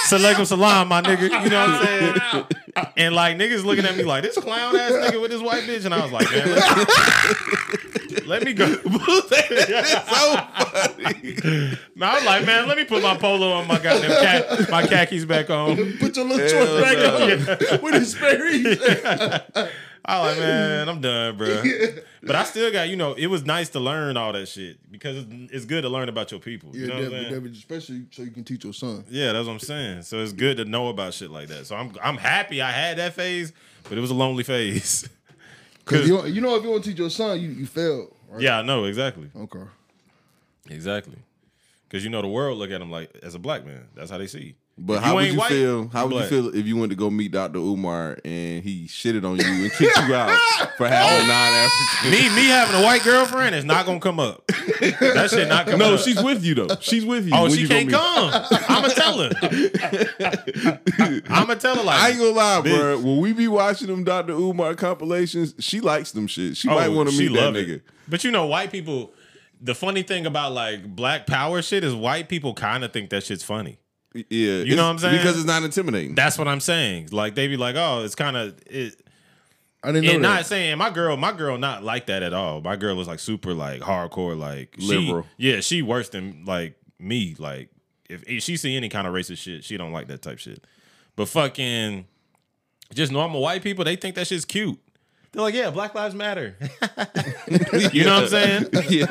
[0.08, 1.22] Salaikum salam, my nigga.
[1.22, 2.44] You know what I'm saying?
[2.96, 5.84] And like niggas looking at me like this clown ass nigga with this white bitch,
[5.84, 6.48] and I was like, man,
[8.10, 8.66] let, let me go.
[8.66, 8.80] so
[10.42, 11.36] funny.
[11.94, 15.24] Man, I'm like, man, let me put my polo on my goddamn cat, my khakis
[15.24, 15.76] back on.
[15.98, 18.78] Put your little shorts back on with his Sperry's.
[20.04, 21.62] I was like, man, I'm done, bro.
[22.22, 25.24] But I still got, you know, it was nice to learn all that shit because
[25.28, 26.74] it's, good to learn about your people.
[26.74, 29.04] You Yeah, know what I'm definitely, definitely, especially so you can teach your son.
[29.10, 30.02] Yeah, that's what I'm saying.
[30.02, 31.66] So it's good to know about shit like that.
[31.66, 33.52] So I'm I'm happy I had that phase,
[33.88, 35.08] but it was a lonely phase.
[35.84, 38.14] Because you, you know, if you want to teach your son, you, you failed.
[38.28, 38.42] Right?
[38.42, 39.64] Yeah, I know exactly, Okay.
[40.68, 41.16] exactly.
[41.88, 43.88] Because you know the world look at him like as a black man.
[43.96, 44.54] That's how they see.
[44.82, 45.88] But how would you white, feel?
[45.88, 46.30] How would black.
[46.30, 47.58] you feel if you went to go meet Dr.
[47.58, 50.38] Umar and he shitted on you and kicked you out
[50.78, 52.10] for having a non-African?
[52.10, 54.46] Me me having a white girlfriend is not gonna come up.
[54.46, 56.00] That shit not coming No, up.
[56.00, 56.68] she's with you though.
[56.80, 57.32] She's with you.
[57.34, 58.30] Oh, when she you can't come.
[58.68, 59.30] I'ma tell her.
[61.28, 62.78] I'ma tell her like I ain't gonna lie, Bitch.
[62.78, 62.98] bro.
[63.00, 64.32] When we be watching them Dr.
[64.32, 66.56] Umar compilations, she likes them shit.
[66.56, 67.68] She might want to Oh, meet that nigga.
[67.76, 67.82] it.
[68.08, 69.12] But you know, white people.
[69.62, 73.24] The funny thing about like black power shit is white people kind of think that
[73.24, 73.78] shit's funny.
[74.14, 74.24] Yeah,
[74.62, 75.18] You know what I'm saying?
[75.18, 76.14] Because it's not intimidating.
[76.14, 77.10] That's what I'm saying.
[77.12, 79.00] Like they be like, oh, it's kind of it.
[79.82, 80.28] I didn't know And that.
[80.28, 82.60] not saying my girl, my girl not like that at all.
[82.60, 85.26] My girl was like super like hardcore, like she- Liberal.
[85.36, 87.34] yeah, she worse than like me.
[87.38, 87.70] Like
[88.08, 90.64] if, if she see any kind of racist shit, she don't like that type shit.
[91.16, 92.06] But fucking
[92.92, 94.78] just normal white people, they think that shit's cute.
[95.32, 96.56] They're like, yeah, Black Lives Matter.
[97.92, 98.66] you know what I'm saying?
[98.88, 99.06] yeah,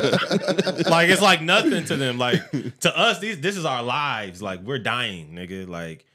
[0.90, 2.18] like it's like nothing to them.
[2.18, 2.42] Like
[2.82, 4.42] to us, these this is our lives.
[4.42, 5.68] Like we're dying, nigga.
[5.68, 6.06] Like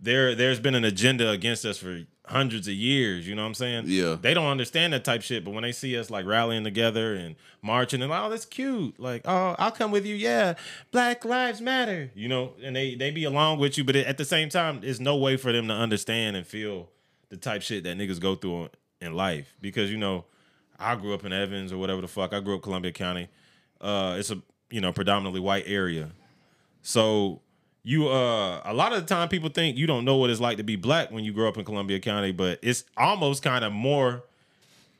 [0.00, 3.28] there there's been an agenda against us for hundreds of years.
[3.28, 3.84] You know what I'm saying?
[3.86, 4.16] Yeah.
[4.20, 7.36] They don't understand that type shit, but when they see us like rallying together and
[7.62, 8.98] marching and like, oh, that's cute.
[8.98, 10.16] Like, oh, I'll come with you.
[10.16, 10.54] Yeah,
[10.90, 12.10] Black Lives Matter.
[12.14, 15.00] You know, and they they be along with you, but at the same time, there's
[15.00, 16.88] no way for them to understand and feel
[17.28, 18.70] the type shit that niggas go through
[19.00, 20.24] in life because you know.
[20.76, 22.34] I grew up in Evans or whatever the fuck.
[22.34, 23.28] I grew up Columbia County.
[23.80, 26.10] Uh, it's a you know predominantly white area,
[26.82, 27.42] so
[27.84, 30.56] you uh a lot of the time people think you don't know what it's like
[30.56, 33.72] to be black when you grow up in Columbia County, but it's almost kind of
[33.72, 34.24] more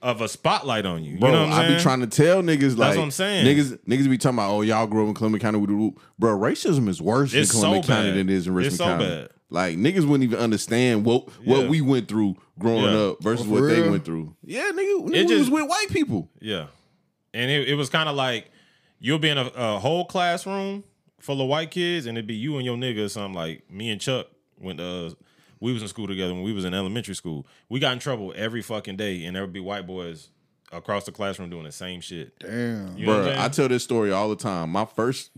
[0.01, 1.19] of a spotlight on you.
[1.19, 1.31] bro.
[1.31, 1.77] you know I saying?
[1.77, 3.47] be trying to tell niggas like what I'm saying.
[3.47, 5.59] Niggas, niggas be talking about, oh, y'all grew up in Columbia County.
[6.19, 8.77] Bro, racism is worse It's in Columbia so County than it is in It's Richmond
[8.77, 9.05] so County.
[9.07, 9.31] bad.
[9.55, 13.11] Like niggas wouldn't even understand what what we went through growing Yeah.
[13.13, 14.35] up versus Oh, what for they went through.
[14.45, 16.29] Yeah, nigga, nigga It we was with white people.
[16.41, 16.67] Yeah.
[17.33, 18.51] And it, it was kind of like
[18.99, 20.85] you'll be in a, a whole classroom
[21.21, 23.91] full of white kids, and it'd be you and your nigga or something like me
[23.91, 24.27] and Chuck
[24.61, 25.11] went to, uh,
[25.61, 27.47] we was in school together when we was in elementary school.
[27.69, 30.29] We got in trouble every fucking day, and there would be white boys
[30.73, 32.39] across the classroom doing the same shit.
[32.41, 32.97] Damn.
[32.99, 34.71] You know what Bro, I'm I tell this story all the time.
[34.71, 35.31] My first,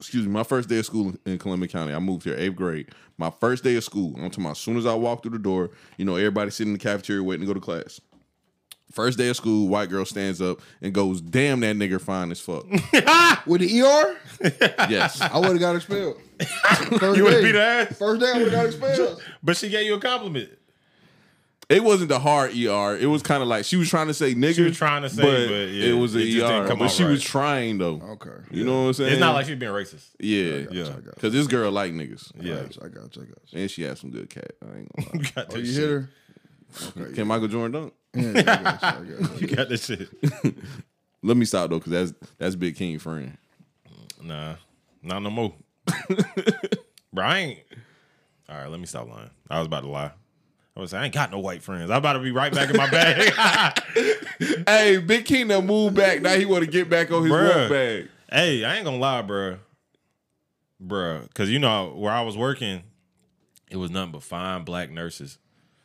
[0.00, 1.92] excuse me, my first day of school in Columbia County.
[1.92, 2.88] I moved here eighth grade.
[3.18, 4.14] My first day of school.
[4.16, 6.72] I'm talking about as soon as I walked through the door, you know, everybody sitting
[6.72, 8.00] in the cafeteria waiting to go to class.
[8.92, 12.40] First day of school, white girl stands up and goes, "Damn, that nigga fine as
[12.40, 12.64] fuck."
[13.46, 14.16] With the ER,
[14.90, 16.16] yes, I would have got expelled.
[16.98, 17.42] First You would day.
[17.42, 19.22] beat her ass, First day, I would have got expelled.
[19.44, 20.50] but she gave you a compliment.
[21.70, 22.98] It wasn't the hard ER.
[23.00, 24.54] It was kind of like she was trying to say nigga.
[24.56, 26.66] She was trying to say, but yeah, it was a it ER.
[26.68, 28.00] come But out she was trying though.
[28.02, 28.30] Okay.
[28.50, 29.12] You know what I'm saying?
[29.12, 30.08] It's not like she was being racist.
[30.18, 30.84] yeah, got Yeah.
[30.84, 30.96] you, I.
[31.14, 32.30] Because this girl like niggas.
[32.38, 32.54] Yeah.
[32.54, 32.82] I got you.
[32.84, 33.22] I got you.
[33.22, 33.60] I got you.
[33.60, 34.50] And she had some good cat.
[34.62, 35.30] I ain't gonna lie.
[35.34, 35.74] got Oh, you shit.
[35.76, 36.10] hit her?
[37.00, 37.12] Okay.
[37.14, 37.94] Can Michael Jordan dunk?
[38.14, 39.16] Yeah, yeah, I got you.
[39.16, 39.48] I got you.
[39.48, 40.08] You got that shit.
[41.22, 43.36] Let me stop though, because that's that's Big King friend.
[44.22, 44.54] Nah,
[45.02, 45.54] not no more.
[47.12, 47.58] Bro, I ain't.
[48.48, 49.30] All right, let me stop lying.
[49.48, 50.10] I was about to lie.
[50.76, 51.90] I was like, I ain't got no white friends.
[51.90, 53.32] I'm about to be right back in my bag.
[54.66, 56.22] Hey, Big King done moved back.
[56.22, 57.60] Now he want to get back on his Bruh.
[57.62, 58.08] walk bag.
[58.32, 59.58] hey, I ain't gonna lie, bro.
[60.82, 62.82] Bruh, because you know where I was working,
[63.70, 65.38] it was nothing but fine black nurses.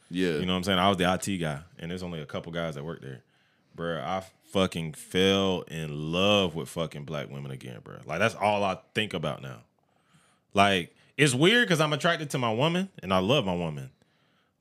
[0.09, 0.33] Yeah.
[0.37, 0.79] You know what I'm saying?
[0.79, 3.23] I was the IT guy, and there's only a couple guys that work there.
[3.75, 4.23] Bruh, I
[4.53, 8.05] fucking fell in love with fucking black women again, bruh.
[8.07, 9.63] Like that's all I think about now.
[10.53, 13.89] Like it's weird because I'm attracted to my woman and I love my woman,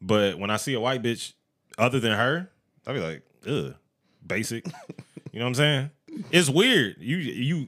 [0.05, 1.33] but when I see a white bitch
[1.79, 2.51] other than her,
[2.87, 3.75] I'll be like, ugh,
[4.27, 4.67] basic.
[5.33, 5.91] you know what I'm saying?
[6.31, 6.97] It's weird.
[7.01, 7.67] You you,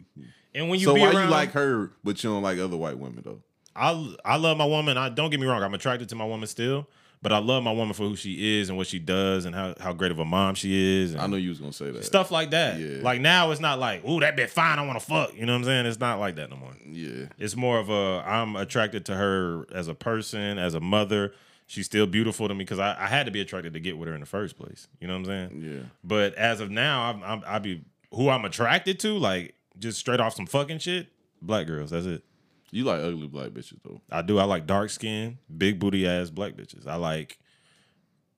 [0.55, 2.77] and when you so be why around, you like her, but you don't like other
[2.77, 3.43] white women though?
[3.75, 4.97] I I love my woman.
[4.97, 5.63] I don't get me wrong.
[5.63, 6.87] I'm attracted to my woman still,
[7.23, 9.75] but I love my woman for who she is and what she does and how,
[9.81, 11.15] how great of a mom she is.
[11.15, 12.05] And I know you was gonna say that.
[12.05, 12.79] stuff like that.
[12.79, 13.03] Yeah.
[13.03, 14.79] Like now, it's not like, ooh, that bitch fine.
[14.79, 15.35] I want to fuck.
[15.35, 15.87] You know what I'm saying?
[15.87, 16.73] It's not like that no more.
[16.87, 17.27] Yeah.
[17.39, 21.33] It's more of a I'm attracted to her as a person, as a mother.
[21.67, 24.09] She's still beautiful to me because I, I had to be attracted to get with
[24.09, 24.87] her in the first place.
[25.01, 25.63] You know what I'm saying?
[25.63, 25.83] Yeah.
[26.05, 30.21] But as of now, I'm, I'm I be who I'm attracted to, like just straight
[30.21, 31.09] off some fucking shit.
[31.43, 31.91] Black girls.
[31.91, 32.23] That's it.
[32.71, 34.01] You like ugly black bitches though.
[34.11, 34.39] I do.
[34.39, 36.87] I like dark skin, big booty ass black bitches.
[36.87, 37.39] I like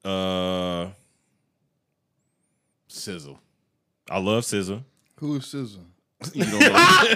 [0.05, 0.89] uh
[2.89, 3.37] SZA.
[4.11, 4.85] I love SZA.
[5.17, 5.85] Who is SZA?
[6.35, 6.67] You don't know.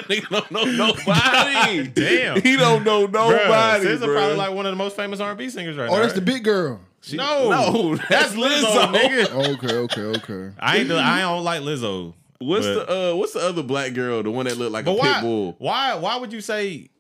[0.09, 1.89] Nigga don't know nobody.
[1.95, 2.41] Damn.
[2.41, 3.87] He don't know Bruh, nobody.
[3.87, 4.15] SZA bruh.
[4.15, 6.03] probably like one of the most famous R&B singers right Oh, now.
[6.03, 6.81] that's the big girl.
[7.01, 8.95] She- no, no, that's Lizzo, Lizzo.
[8.95, 9.29] nigga.
[9.33, 10.55] Oh, okay, okay, okay.
[10.61, 10.91] I ain't.
[10.93, 12.15] I don't like Lizzo.
[12.39, 14.93] What's but, the uh what's the other black girl, the one that looked like a
[14.93, 15.15] why?
[15.15, 15.57] pit bull?
[15.59, 15.95] Why?
[15.97, 16.91] Why would you say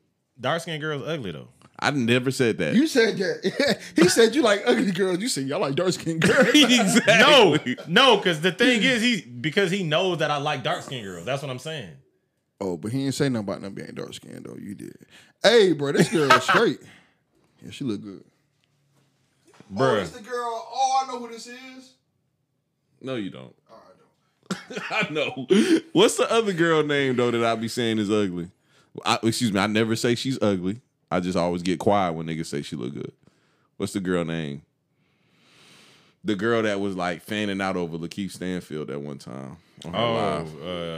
[0.40, 1.48] dark skinned girls ugly though?
[1.83, 2.74] I never said that.
[2.74, 3.80] You said that.
[3.97, 5.18] he said you like ugly girls.
[5.18, 6.49] You said y'all like dark skinned girls.
[7.07, 7.59] No,
[7.89, 11.24] no, because the thing is, he because he knows that I like dark skinned girls.
[11.26, 11.91] That's what I'm saying.
[12.61, 14.57] oh, but he ain't say nothing about them being dark skinned though.
[14.57, 14.97] You did.
[15.43, 16.78] Hey, bro, this girl is straight.
[17.62, 18.24] Yeah, she look good.
[19.74, 20.03] Bruh.
[20.03, 20.68] Oh, the girl.
[20.72, 21.95] Oh, I know who this is.
[23.01, 23.55] No, you don't.
[24.91, 25.47] I know.
[25.93, 28.51] What's the other girl name though that I be saying is ugly?
[29.05, 30.80] I, excuse me, I never say she's ugly.
[31.12, 33.12] I just always get quiet when niggas say she look good.
[33.76, 34.62] What's the girl name?
[36.24, 40.46] The girl that was like fanning out over Lakeith Stanfield at one time on Oh,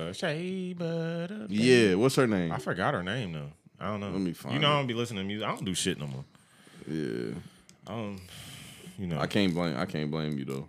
[0.08, 1.46] uh, Shea Butter.
[1.48, 2.52] Yeah, what's her name?
[2.52, 3.50] I forgot her name though.
[3.80, 4.10] I don't know.
[4.10, 4.74] Let me find You know, it.
[4.74, 5.48] I don't be listening to music.
[5.48, 6.24] I don't do shit no more.
[6.86, 7.32] Yeah,
[7.86, 8.20] I don't.
[8.98, 9.18] You know.
[9.18, 9.76] I can't blame.
[9.76, 10.68] I can't blame you though.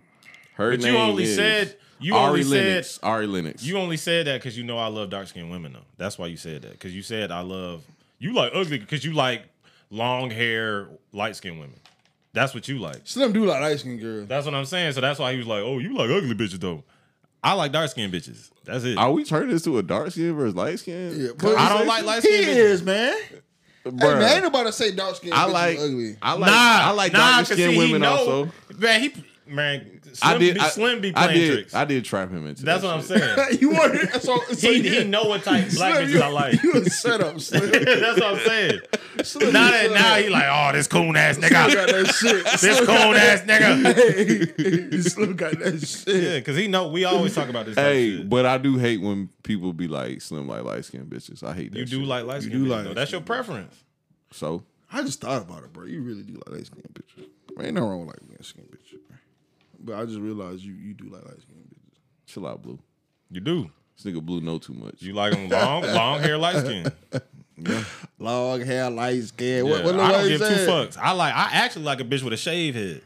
[0.54, 3.62] Her But you only is said- you Ari only said- Ari Lennox.
[3.62, 5.84] You only said that because you know I love dark skinned women though.
[5.98, 7.84] That's why you said that because you said I love
[8.18, 9.42] you like ugly because you like
[9.90, 11.76] long hair light skinned women.
[12.32, 13.00] That's what you like.
[13.04, 14.28] Slim do like light skinned girls.
[14.28, 14.92] That's what I'm saying.
[14.92, 16.84] So that's why he was like, "Oh, you like ugly bitches though."
[17.42, 18.50] I like dark skinned bitches.
[18.64, 18.98] That's it.
[18.98, 21.14] Are we turning this to a dark skin versus light skin?
[21.18, 22.56] Yeah, but- I don't like light He skinned bitches.
[22.56, 23.14] is, man.
[23.84, 25.78] Hey, man, ain't nobody say dark skinned I like.
[25.78, 26.16] ugly.
[26.20, 26.50] I like.
[26.50, 28.52] nah, I like nah, dark 'cause skinned women know- also.
[28.78, 29.14] Man, he
[29.46, 30.54] man, Slim, I did.
[30.54, 31.52] be, I, Slim be I playing did.
[31.52, 31.74] tricks.
[31.74, 32.64] I did trap him into.
[32.64, 33.58] That's that what I'm saying.
[33.60, 35.00] you want so, so he, yeah.
[35.00, 36.62] he know what type black Slim, bitches you, I like.
[36.66, 37.70] You a setup, Slim.
[37.70, 38.80] That's what I'm saying.
[39.22, 42.06] Slim Now you that now he like, oh, this coon ass Slim nigga, got that
[42.14, 42.44] shit.
[42.60, 44.92] this coon ass nigga.
[44.92, 46.22] Hey, Slim got that shit.
[46.22, 47.74] Yeah, because he know we always talk about this.
[47.76, 48.28] Hey, shit.
[48.28, 51.42] but I do hate when people be like slim like light skinned bitches.
[51.42, 51.78] I hate that.
[51.78, 52.08] you do shit.
[52.08, 52.54] like light skinned.
[52.54, 52.94] You do bitches, like though.
[52.94, 53.74] That's your preference.
[54.32, 54.64] so.
[54.92, 55.84] I just thought about it, bro.
[55.84, 57.26] You really do like light skinned bitches.
[57.60, 58.75] Ain't no wrong with light skinned bitches, bro.
[59.86, 61.98] But I just realized you you do like light skinned bitches.
[62.26, 62.78] Chill out, blue.
[63.30, 63.70] You do.
[63.96, 65.00] This nigga blue know too much.
[65.00, 66.92] You like them long, long hair, light skin.
[68.18, 69.64] Long hair, light skin.
[69.64, 70.98] Yeah, What, what I don't Lil give Wayne two fucks.
[70.98, 71.34] I like.
[71.34, 73.00] I actually like a bitch with a shave head.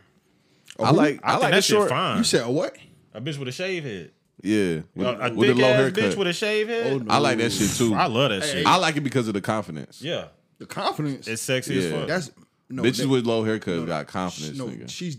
[0.79, 1.21] Oh, I like.
[1.23, 2.19] I, I, like that the shit fine.
[2.19, 2.77] You said what?
[3.15, 4.11] a bitch with a shave head.
[4.43, 6.03] Yeah, with, A, a with the thick low ass haircut.
[6.05, 6.93] bitch with a shave head.
[6.95, 7.13] Oh, no.
[7.15, 7.95] I like that shit too.
[7.95, 8.67] I love that shit.
[8.67, 10.01] I like it because of the confidence.
[10.03, 10.29] yeah,
[10.59, 11.29] The confidence.
[11.29, 11.99] it's sexy as Yeah.
[11.99, 12.09] fuck.
[12.09, 12.31] that's
[12.69, 14.57] no, Bitches that- with low haircuts no, got confidence.
[14.59, 14.89] No, nigga.
[14.89, 15.15] she's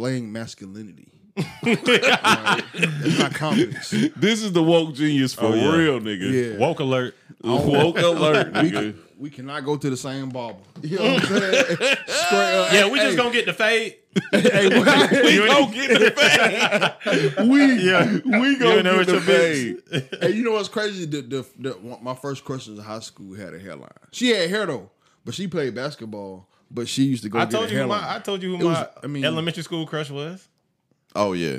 [0.00, 1.08] displaying masculinity.
[1.36, 2.62] Right?
[2.74, 3.90] It's not confidence.
[4.16, 5.76] This is the woke genius for Oh, yeah.
[5.76, 6.52] real, nigga.
[6.52, 6.58] Yeah.
[6.58, 7.14] Woke alert.
[7.42, 8.94] Woke alert, we, nigga.
[9.18, 10.58] we cannot go to the same barber.
[10.82, 11.64] You know what I'm saying?
[12.06, 12.72] Straight up.
[12.72, 13.96] Yeah, we just Hey, gonna get the fade.
[14.32, 15.10] Hey, what?
[15.10, 16.10] We You gonna get the
[17.36, 17.48] fade.
[17.48, 19.76] we Yeah, We you gonna get the your fade.
[19.86, 20.22] bitch.
[20.22, 21.06] Hey, you know what's crazy?
[21.06, 23.88] The, the, the my first question in high school had a hairline.
[24.12, 24.90] She had hair though,
[25.24, 26.48] but she played basketball.
[26.70, 28.64] But she used to go I told you who my I told you who It
[28.68, 30.46] was- my I mean- elementary school crush was.
[31.16, 31.58] Oh yeah.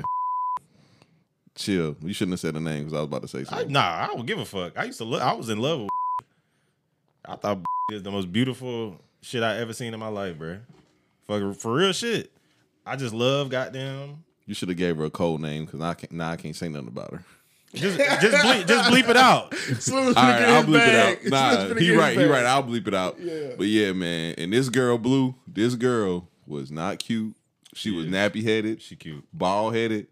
[1.54, 1.96] Chill.
[2.00, 3.72] You shouldn't have said the name because I was about to say I, something.
[3.72, 4.72] nah, I don't give a fuck.
[4.78, 5.20] I used to look.
[5.20, 5.90] I was in love with.
[7.26, 7.58] I thought
[7.92, 10.58] is the most beautiful shit I ever seen in my life, bro.
[11.26, 12.32] For for real shit.
[12.86, 14.24] I just love goddamn.
[14.46, 16.12] You should have gave her a code name because I can't.
[16.12, 17.24] Now I can't say nothing about her.
[17.74, 19.54] Just just bleep, just bleep it out.
[19.80, 21.18] Slim was All finna right, get I'll bleep bag.
[21.24, 21.58] it out.
[21.58, 22.18] Nah, he get his right.
[22.18, 22.44] He right.
[22.44, 23.18] I'll bleep it out.
[23.18, 23.52] Yeah.
[23.56, 24.34] But yeah, man.
[24.36, 25.34] And this girl, blue.
[25.46, 27.34] This girl was not cute.
[27.74, 28.82] She was nappy headed.
[28.82, 29.24] She cute.
[29.32, 30.06] bald headed,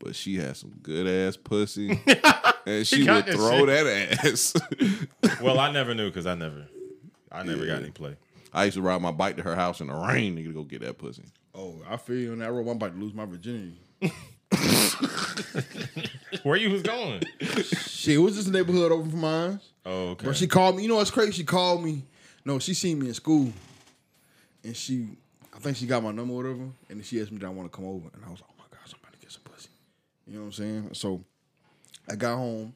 [0.00, 1.90] but she had some good ass pussy,
[2.66, 4.54] and she would that throw that ass.
[5.40, 6.66] Well, I never knew because I never,
[7.30, 8.16] I never got any play.
[8.52, 10.64] I used to ride my bike to her house in the rain, nigga, to go
[10.64, 11.22] get that pussy.
[11.54, 12.62] Oh, I feel you on that road.
[12.62, 13.78] I'm about to lose my virginity.
[16.42, 17.22] Where you was going?
[17.40, 19.60] Shit, it was just a neighborhood over from mine.
[19.84, 20.26] Oh, okay.
[20.26, 20.82] But she called me.
[20.82, 21.32] You know what's crazy?
[21.32, 22.02] She called me.
[22.44, 23.52] No, she seen me in school,
[24.62, 25.08] and she,
[25.52, 27.70] I think she got my number or whatever, and she asked me did I want
[27.70, 29.42] to come over, and I was like, oh my gosh, I'm about to get some
[29.42, 29.68] pussy.
[30.28, 30.90] You know what I'm saying?
[30.92, 31.24] So
[32.08, 32.72] I got home,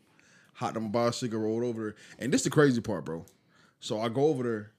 [0.55, 3.25] hopped on my bicycle, rolled over there, and this is the crazy part, bro.
[3.79, 4.71] So I go over there.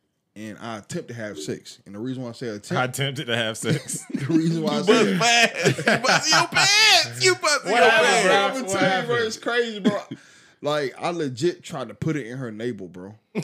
[0.41, 3.19] And I attempt to have sex, and the reason why I say attempt, I attempt,
[3.19, 4.03] attempted to have sex.
[4.13, 5.77] the reason why I say fast.
[5.87, 7.25] You bust your pants.
[7.25, 8.35] You bust What happened, bro?
[8.35, 9.99] I'm What gonna you, bro, it's crazy, bro.
[10.63, 13.15] Like I legit tried to put it in her navel, bro.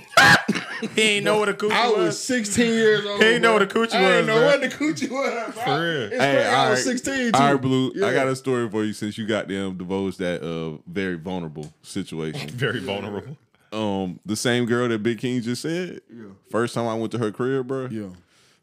[0.96, 2.24] he ain't know what a coochie I was was.
[2.24, 3.22] 16 years old.
[3.22, 4.46] He ain't know what a coochie I was, I didn't know bro.
[4.48, 5.64] what the coochie was, bro.
[5.64, 6.02] For real.
[6.04, 6.48] It's Hey, crazy.
[6.50, 7.32] I was 16 too.
[7.38, 7.92] All right, Blue.
[7.96, 8.06] Yeah.
[8.08, 11.72] I got a story for you since you got them divulged that uh very vulnerable
[11.84, 12.50] situation.
[12.50, 13.36] Very vulnerable.
[13.72, 16.02] Um, the same girl that Big King just said.
[16.14, 16.26] Yeah.
[16.50, 17.88] First time I went to her crib, bro.
[17.88, 18.10] Yeah.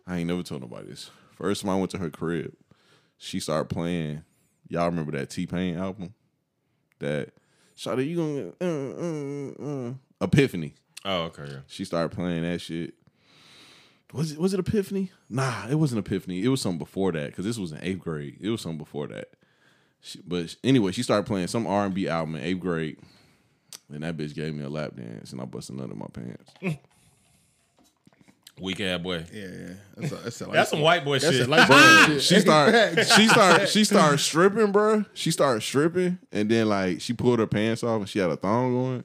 [0.07, 1.11] I ain't never told nobody this.
[1.33, 2.55] First time I went to her crib,
[3.19, 4.23] she started playing.
[4.69, 6.15] Y'all remember that T Pain album?
[7.01, 7.31] That
[7.77, 10.75] Shawty, you gonna uh, uh, uh, Epiphany.
[11.05, 11.45] Oh, okay.
[11.47, 11.59] Yeah.
[11.67, 12.95] She started playing that shit.
[14.13, 15.11] Was it was it Epiphany?
[15.29, 16.45] Nah, it wasn't Epiphany.
[16.45, 18.39] It was something before that because this was in eighth grade.
[18.41, 19.31] It was something before that.
[20.01, 22.99] She, but anyway, she started playing some R and B album in eighth grade,
[23.93, 26.53] and that bitch gave me a lap dance, and I busted nut of my pants.
[28.61, 29.25] Weak ass boy.
[29.33, 29.69] Yeah, yeah.
[29.97, 31.49] That's, a, that's, a That's some white boy That's shit.
[31.49, 32.21] a light.
[32.23, 35.05] She started she started she started stripping, bro.
[35.13, 38.37] She started stripping, and then like she pulled her pants off, and she had a
[38.37, 39.05] thong on.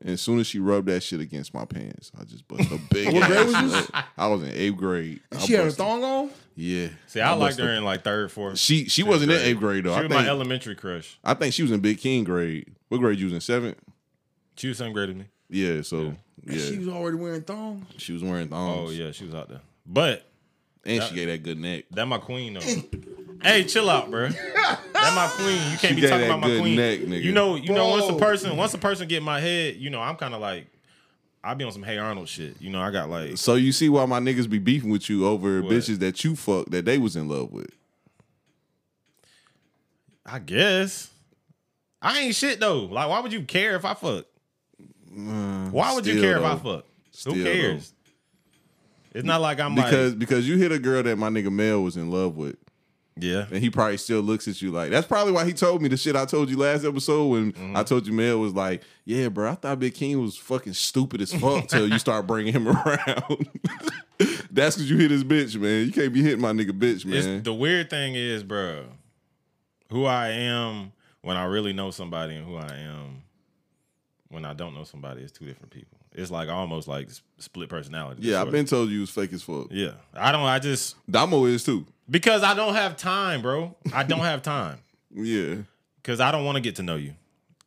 [0.00, 2.78] And as soon as she rubbed that shit against my pants, I just busted a
[2.92, 3.12] big.
[3.12, 3.90] What grade was this?
[4.16, 5.20] I was in eighth grade.
[5.32, 6.30] I She had a busted- thong on.
[6.56, 6.88] Yeah.
[7.06, 8.58] See, I liked busted- her in like third, fourth.
[8.58, 9.90] She she wasn't in eighth grade though.
[9.94, 11.18] She I was think, my elementary crush.
[11.22, 12.72] I think she was in Big King grade.
[12.88, 13.40] What grade you was in?
[13.40, 13.78] Seventh.
[14.58, 15.24] She was seventh grade than me.
[15.48, 15.82] Yeah.
[15.82, 16.14] So
[16.44, 17.86] yeah, She was already wearing thongs.
[17.96, 18.88] she was wearing thongs.
[18.88, 19.60] Oh yeah, she was out there.
[19.86, 20.24] But
[20.84, 21.84] and she gave that good neck.
[21.92, 22.60] that my queen though.
[23.42, 24.28] hey, chill out, bro.
[24.28, 25.54] That my queen.
[25.72, 26.76] You can't She be talking that about my queen.
[26.76, 27.22] neck, nigga.
[27.22, 29.90] You know, you know, once a person, once a person get in my head, you
[29.90, 30.66] know, I'm kind of like,
[31.44, 32.60] I be on some Hey Arnold shit.
[32.60, 35.26] You know, I got like So you see why my niggas be beefing with you
[35.26, 35.72] over What?
[35.72, 37.70] bitches that you fucked that they was in love with.
[40.26, 41.10] I guess.
[42.02, 42.80] I ain't shit though.
[42.84, 44.26] Like, why would you care if I fuck?
[45.12, 46.84] Why would you care if I fuck?
[47.10, 47.52] Still, Who though.
[47.52, 47.92] cares?
[49.14, 51.82] It's not like I'm Because like, because you hit a girl that my nigga Mel
[51.82, 52.56] was in love with.
[53.16, 55.88] yeah, And he probably still looks at you like that's probably why he told me
[55.88, 57.76] the shit I told you last episode when Mm-hmm.
[57.76, 61.20] I told you Mel was like, Yeah, bro, I thought Big King was fucking stupid
[61.22, 63.48] as fuck till you start bringing him around.
[64.52, 65.86] that's because you hit his bitch, man.
[65.86, 67.16] You can't be hitting my nigga bitch, man.
[67.38, 68.84] It's, the weird thing is, bro,
[69.90, 73.22] who I am when I really know somebody and who I am
[74.30, 75.98] when I don't know somebody is two different people.
[76.12, 78.22] It's like almost like split personality.
[78.24, 79.68] yeah, I've been told you was fake as fuck.
[79.70, 80.42] Yeah, I don't.
[80.42, 81.86] I just Damo is too.
[82.10, 83.76] because I don't have time, bro.
[83.92, 84.78] I don't have time
[85.14, 85.56] Yeah.
[86.02, 87.14] because I don't want to get to know you.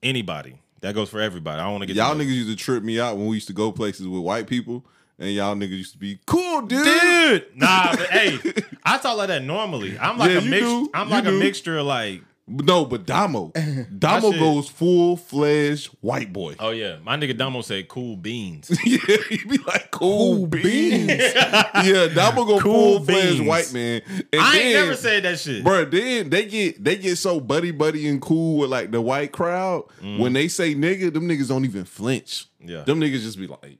[0.03, 1.61] Anybody that goes for everybody.
[1.61, 3.35] I want to get Y'all to know niggas used to trip me out when we
[3.35, 4.83] used to go places with white people,
[5.19, 6.83] and y'all niggas used to be cool, dude.
[6.83, 7.45] dude.
[7.55, 8.39] Nah, but hey,
[8.83, 9.97] I talk like that normally.
[9.99, 10.63] I'm like Yeah, a you mix.
[10.63, 10.89] do.
[10.95, 12.23] I'm You like a mixture of like.
[12.47, 13.51] No, but Damo,
[13.97, 16.55] Damo shit- goes full fledged white boy.
[16.59, 18.69] Oh yeah, my nigga Damo said cool beans.
[18.85, 18.97] yeah,
[19.29, 21.07] he be like cool, beans.
[21.35, 23.47] yeah, Damo go Cool full fledged beans.
[23.47, 24.01] white man.
[24.33, 25.63] And I ain't then- never said that shit.
[25.63, 29.31] Bro, then they get they get so buddy buddy and cool with like the white
[29.31, 29.83] crowd.
[30.01, 32.47] When they say nigga, them niggas don't even flinch.
[32.61, 32.69] Mm.
[32.69, 32.81] Yeah.
[32.83, 33.77] them niggas just be like,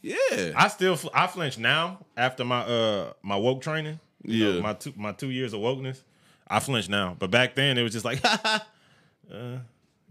[0.00, 3.98] yeah, I still fl- I flinch now after my uh my woke training.
[4.24, 4.60] You know, Yeah.
[4.62, 6.00] my two my two years of wokeness.
[6.48, 8.58] I flinch now, but back then it was just like, uh,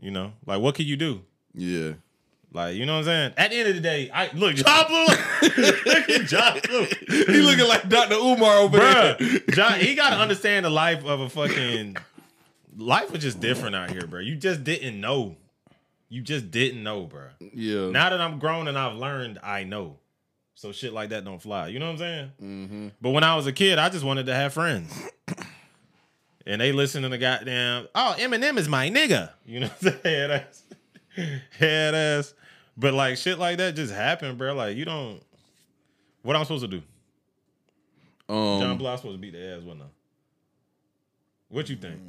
[0.02, 1.22] you know, like what can you do?
[1.54, 1.94] yeah.
[2.54, 3.34] Like you know what I'm saying?
[3.36, 5.06] At the end of the day, I look John Blue.
[5.58, 6.86] look at John Blue.
[7.10, 8.16] He looking like Dr.
[8.16, 9.16] Umar over there.
[9.16, 11.98] Bruh, John, he gotta understand the life of a fucking
[12.78, 14.22] life was just different out here, bro.
[14.22, 15.36] You just didn't know.
[16.08, 17.26] You just didn't know, bro.
[17.42, 19.98] Yeah, Now that I'm grown and I've learned, I know.
[20.54, 21.68] So shit like that don't fly.
[21.68, 22.32] You know what I'm saying?
[22.42, 22.88] Mm-hmm.
[23.02, 24.98] But when I was a kid, I just wanted to have friends.
[26.48, 29.32] And they listen to the goddamn, oh, Eminem is my nigga.
[29.46, 30.30] You know what I'm saying?
[30.30, 30.64] Head ass.
[31.58, 32.34] Head ass.
[32.78, 34.54] But like shit like that just happened, bro.
[34.54, 35.22] Like you don't.
[36.24, 36.82] What I'm supposed to do?
[38.28, 39.86] um, John Block supposed to beat the ass, wasn't I?
[41.50, 42.00] What you think?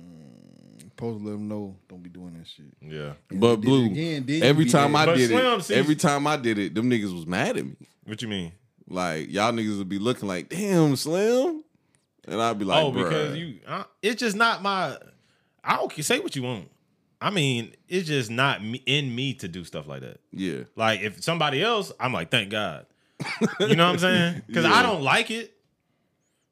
[0.80, 2.64] Supposed to let them know don't be doing that shit.
[2.80, 3.12] Yeah.
[3.28, 4.96] But Did it blue, again, did every you be time?
[4.96, 7.56] I But did Slim it, sees- every time I did it, them niggas was mad
[7.58, 7.76] at me.
[8.04, 8.52] What you mean?
[8.88, 11.62] Like y'all niggas would be looking like, damn, Slim,
[12.26, 14.96] and I'd be like, oh, because "Bruh." you, uh, it's just not my.
[15.64, 16.70] I don't say what you want.
[17.20, 20.20] I mean, it's just not me, in me to do stuff like that.
[20.32, 22.86] yeah, Like if somebody else, I'm like, thank God.
[23.58, 24.42] You know what I'm saying?
[24.46, 24.74] Because Yeah.
[24.74, 25.56] I don't like it,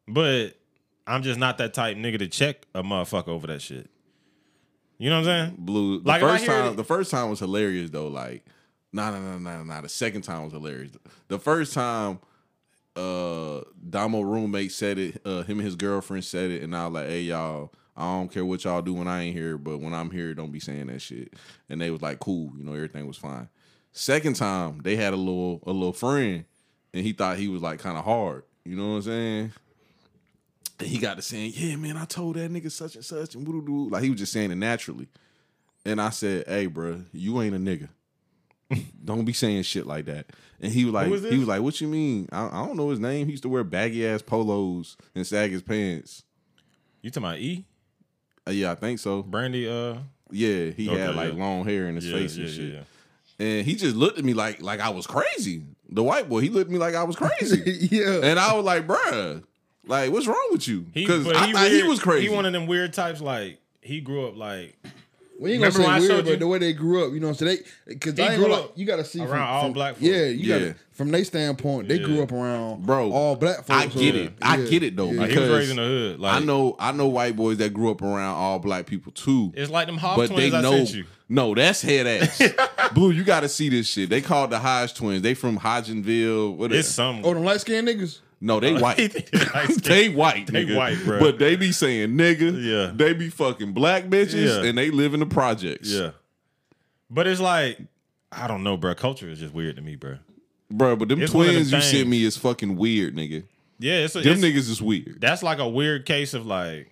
[0.08, 0.54] but
[1.06, 3.90] I'm just not that type nigga to check a motherfucker over that shit.
[4.98, 5.56] You know what I'm saying?
[5.58, 6.00] blue.
[6.00, 8.08] The Like, first time, it- the first time was hilarious though.
[8.08, 8.44] Like,
[8.92, 9.80] nah, nah, nah, nah, nah.
[9.82, 10.92] The second time was hilarious.
[11.28, 12.20] The first time,
[12.96, 15.20] uh, Damo roommate said it.
[15.24, 17.72] Uh, him and his girlfriend said it, and I was like, hey y'all.
[17.96, 20.50] I don't care what y'all do when I ain't here, but when I'm here, don't
[20.50, 21.32] be saying that shit.
[21.68, 23.48] And they was like, cool, you know, everything was fine.
[23.92, 26.44] Second time, they had a little a little friend,
[26.92, 28.42] and he thought he was like kind of hard.
[28.64, 29.52] You know what I'm saying?
[30.80, 33.46] And he got to saying, yeah, man, I told that nigga such and such, and
[33.46, 35.06] woo like he was just saying it naturally.
[35.86, 37.88] And I said, hey, bro, you ain't a nigga.
[39.04, 40.26] Don't be saying shit like that.
[40.60, 42.28] And he was like, was he was like, what you mean?
[42.32, 43.26] I, I don't know his name.
[43.26, 46.22] He used to wear baggy ass polos and sag his pants.
[47.02, 47.64] You talking about E?
[48.46, 49.22] Uh, yeah, I think so.
[49.22, 49.96] Brandy, uh,
[50.30, 51.38] Yeah, he Okay, had like yeah.
[51.38, 52.72] long hair in his yeah, face yeah, and shit.
[52.72, 52.80] yeah,
[53.38, 53.46] yeah.
[53.46, 55.64] And he just looked at me like like I was crazy.
[55.90, 57.88] The white boy, he looked at me like I was crazy.
[57.90, 58.20] yeah.
[58.22, 59.42] and I was like, bruh,
[59.86, 60.82] like what's wrong with you?
[60.92, 62.28] Because but I thought he was crazy.
[62.28, 63.20] He one of them weird types.
[63.20, 64.76] Like he grew up like
[65.40, 67.12] We ain't gonna when I say showed weird, you- but the way they grew up,
[67.12, 69.18] you know, so they because He I ain't grew gonna, up you got to see
[69.18, 70.02] around from, all from- black folks.
[70.06, 70.68] Yeah, you got Yeah.
[70.68, 73.70] to from their standpoint, they grew up around Bro, all black folks.
[73.70, 74.32] I so- get it.
[74.40, 75.10] I yeah, get it though.
[75.10, 75.20] yeah.
[75.22, 76.20] like he was Because raised in the hood.
[76.20, 79.52] Like I know I know white boys that grew up around all black people too.
[79.56, 81.04] it's like them Hoff but they twins I know sent you.
[81.28, 82.40] no, that's head ass.
[82.94, 84.08] Blue, you got to see this shit.
[84.10, 85.22] They called the Hodge twins.
[85.22, 86.54] They from Hodgenville.
[86.56, 86.94] What It's is?
[86.94, 87.22] some.
[87.24, 88.20] Oh, them light skinned niggas.
[88.44, 88.96] No, they white.
[88.96, 90.46] They white.
[90.48, 90.76] They nigga.
[90.76, 91.18] white, bruh.
[91.18, 92.62] But they be saying nigga.
[92.62, 92.92] Yeah.
[92.94, 94.68] They be fucking black bitches Yeah.
[94.68, 95.90] and they live in the projects.
[95.90, 96.10] Yeah.
[97.08, 97.78] But it's like,
[98.30, 98.94] I don't know, bro.
[98.94, 100.18] Culture is just weird to me, bro.
[100.70, 103.44] Bro, but them It's of them twins you sent me is fucking weird, nigga.
[103.78, 105.20] Yeah, it's, a, Them it's niggas is weird.
[105.20, 106.90] that's like a weird case of like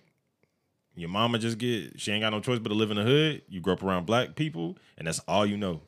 [0.95, 3.41] your mama just get she ain't got no choice but to live in the hood.
[3.47, 5.81] You grow up around black people, and that's all you know.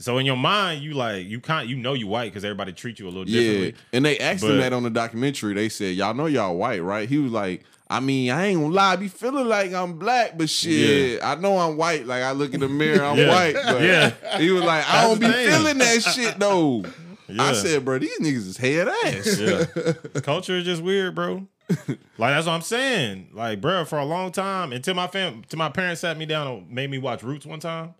[0.00, 2.98] So in your mind, you like you can't you know you white because everybody treat
[2.98, 3.66] you a little differently.
[3.68, 3.72] Yeah.
[3.92, 5.54] And they asked him that on the documentary.
[5.54, 7.08] They said, Y'all know y'all white, right?
[7.08, 10.38] He was like, I mean, I ain't gonna lie, I be feeling like I'm black,
[10.38, 12.06] but shit, I know I'm white.
[12.06, 13.28] Like I look in the mirror, I'm Yeah.
[13.28, 13.54] white.
[13.54, 14.38] But Yeah.
[14.38, 15.48] he was like, I That's don't be thing.
[15.50, 16.84] feeling that shit though.
[17.28, 17.42] Yeah.
[17.42, 19.38] I said, bro, these niggas is head ass.
[19.38, 19.92] Yeah.
[20.22, 21.46] Culture is just weird, bro.
[21.68, 23.28] Like that's what I'm saying.
[23.32, 26.46] Like, bro, for a long time, until my fam, till my parents sat me down
[26.48, 27.94] and made me watch Roots one time.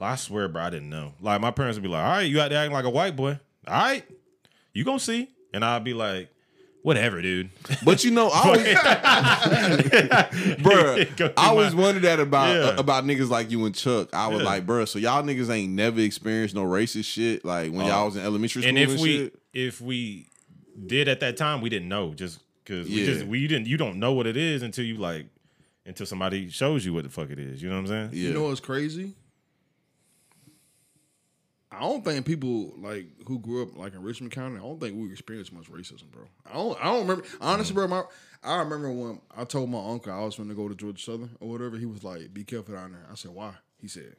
[0.00, 1.12] Like, I swear, bro, I didn't know.
[1.20, 3.14] Like, my parents would be like, "All right, you out there acting like a white
[3.14, 3.38] boy.
[3.68, 4.02] All right,
[4.72, 6.30] you gonna see." And I'd be like,
[6.82, 7.50] "Whatever, dude."
[7.84, 8.64] But you know, I always,
[10.58, 12.62] bruh, I always my- wondered that about Yeah.
[12.70, 14.12] uh, about niggas like you and Chuck.
[14.14, 14.46] I was Yeah.
[14.46, 18.16] like, bruh, so y'all niggas ain't never experienced no racist shit like when y'all was
[18.16, 19.38] in elementary school and and, if we shit.
[19.52, 20.26] if we
[20.86, 23.98] did at that time, we didn't know just because we just we didn't you don't
[23.98, 25.26] know what it is until you like
[25.86, 27.62] until somebody shows you what the fuck it is.
[27.62, 28.10] You know what I'm saying?
[28.12, 28.28] Yeah.
[28.28, 29.14] You know what's crazy?
[31.72, 34.56] I don't think people like who grew up like in Richmond County.
[34.56, 36.24] I don't think we experienced much racism, bro.
[36.50, 36.78] I don't.
[36.80, 37.24] I don't remember.
[37.40, 38.02] Honestly, bro, my
[38.42, 41.30] I remember when I told my uncle I was going to go to Georgia Southern
[41.40, 41.76] or whatever.
[41.78, 44.14] He was like, "Be careful down there." I said, "Why?" He said,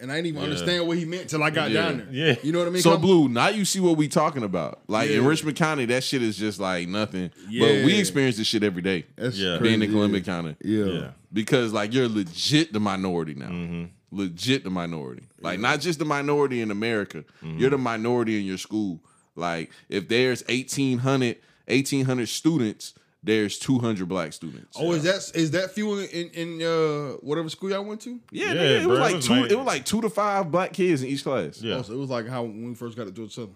[0.00, 0.48] and I didn't even Yeah.
[0.48, 1.82] understand what he meant till I got Yeah.
[1.82, 2.08] down there.
[2.10, 2.36] Yeah.
[2.42, 2.82] you know what I mean?
[2.82, 4.80] So Come- blue, now you see what we talking about.
[4.88, 7.30] Like in Richmond County, that shit is just like nothing.
[7.46, 9.06] But we experience this shit every day.
[9.16, 9.58] That's Yeah.
[9.58, 9.86] being in yeah.
[9.94, 10.56] Columbia County.
[10.64, 10.84] Yeah.
[10.86, 11.10] Yeah.
[11.32, 13.48] Because like you're legit the minority now.
[13.50, 13.84] Mm-hmm.
[14.12, 15.22] Legit the minority.
[15.40, 17.24] Like not just the minority in America.
[17.44, 17.58] Mm-hmm.
[17.58, 19.00] You're the minority in your school.
[19.36, 24.76] Like if there's 1800 1800 students, there's 200 black students.
[24.78, 28.18] Oh, is that is that few in in uh, whatever school y'all went to?
[28.32, 30.00] yeah, Yeah, nigga, it bro, was it like was two like- it was like 2
[30.00, 31.62] to 5 black kids in each class.
[31.62, 33.54] Yeah, Oh, so it was like how when we first got to Georgia Southern.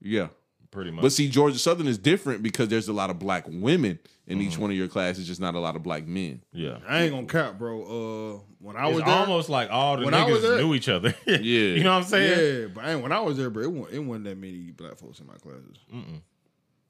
[0.00, 0.28] Yeah
[0.72, 1.02] pretty much.
[1.02, 4.48] But see, Georgia Southern is different because there's a lot of black women in mm-hmm.
[4.48, 6.42] each one of your classes, just not a lot of black men.
[6.52, 7.82] Yeah, I ain't gonna count, bro.
[7.82, 11.14] Uh, when I it's was there, almost like all the niggas there, knew each other.
[11.26, 12.62] yeah, you know what I'm saying?
[12.62, 14.96] Yeah, but I when I was there, bro, it wasn't, it wasn't, that many black
[14.96, 15.76] folks in my classes.
[15.94, 16.20] Mm-mm.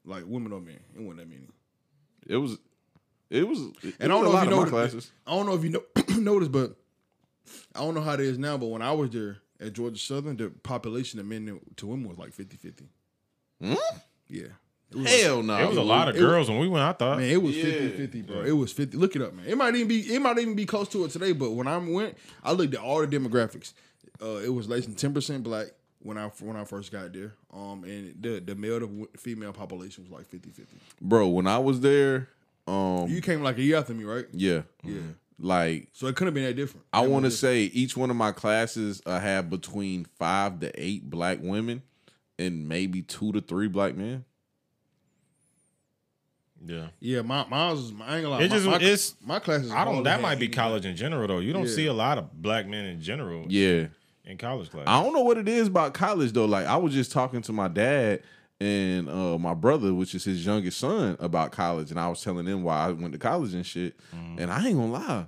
[0.05, 1.47] Like women or men, it wasn't that many.
[2.25, 2.57] It was,
[3.29, 5.11] it was, it and was I don't know if you know classes.
[5.27, 5.83] I don't know if you know
[6.21, 6.75] noticed, but
[7.75, 8.57] I don't know how it is now.
[8.57, 12.17] But when I was there at Georgia Southern, the population of men to women was
[12.17, 12.85] like 50 50.
[13.63, 13.75] Hmm?
[14.27, 14.47] Yeah.
[15.05, 15.57] Hell no.
[15.57, 16.83] It was a lot of it girls was, when we went.
[16.83, 17.63] I thought man, it was yeah.
[17.63, 18.41] 50-50, bro.
[18.43, 18.97] It was fifty.
[18.97, 19.45] Look it up, man.
[19.47, 20.01] It might even be.
[20.01, 21.31] It might even be close to it today.
[21.31, 23.73] But when I went, I looked at all the demographics.
[24.21, 25.67] Uh, it was less than ten percent black
[25.99, 27.33] when I when I first got there.
[27.53, 30.65] Um, and the the male to female population was like 50-50.
[31.01, 32.29] Bro, when I was there,
[32.67, 34.25] um, you came like a year after me, right?
[34.31, 34.93] Yeah, yeah.
[34.93, 35.09] Mm-hmm.
[35.39, 36.85] Like so, it could have been that different.
[36.93, 41.09] I want to say each one of my classes uh, had between five to eight
[41.09, 41.81] black women
[42.39, 44.25] and maybe 2 to 3 black men.
[46.65, 46.87] yeah.
[46.99, 48.25] Yeah, my mine was I ain't.
[48.25, 49.71] It my, just- my, it's- my classes.
[49.71, 49.95] I don't.
[49.95, 51.39] hardly That might be college in general though.
[51.39, 51.75] You don't Yeah.
[51.75, 53.87] see a lot of black men in general Yeah.
[54.25, 54.85] in college class.
[54.87, 56.45] I don't know what it is about college though.
[56.45, 58.23] Like I was just talking to my dad
[58.61, 62.45] and uh, my brother, which is his youngest son, about college, and I was telling
[62.45, 63.95] them why I went to college and shit.
[64.13, 65.27] And I ain't gonna lie,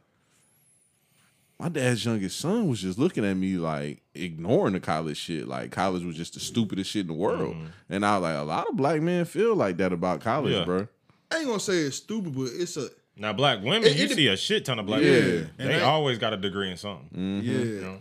[1.59, 5.47] my dad's youngest son was just looking at me like ignoring the college shit.
[5.47, 7.55] Like college was just the stupidest shit in the world.
[7.89, 10.65] And I was like, a lot of black men feel like that about college, Yeah.
[10.65, 10.87] bro.
[11.31, 14.11] I ain't gonna say it's stupid, but it's a Now, black women, It- you it-
[14.11, 15.11] see a shit ton of black Yeah.
[15.11, 15.49] women.
[15.57, 17.07] And They I- always got a degree in something.
[17.17, 17.47] Mm-hmm.
[17.49, 17.57] yeah.
[17.57, 17.97] You know?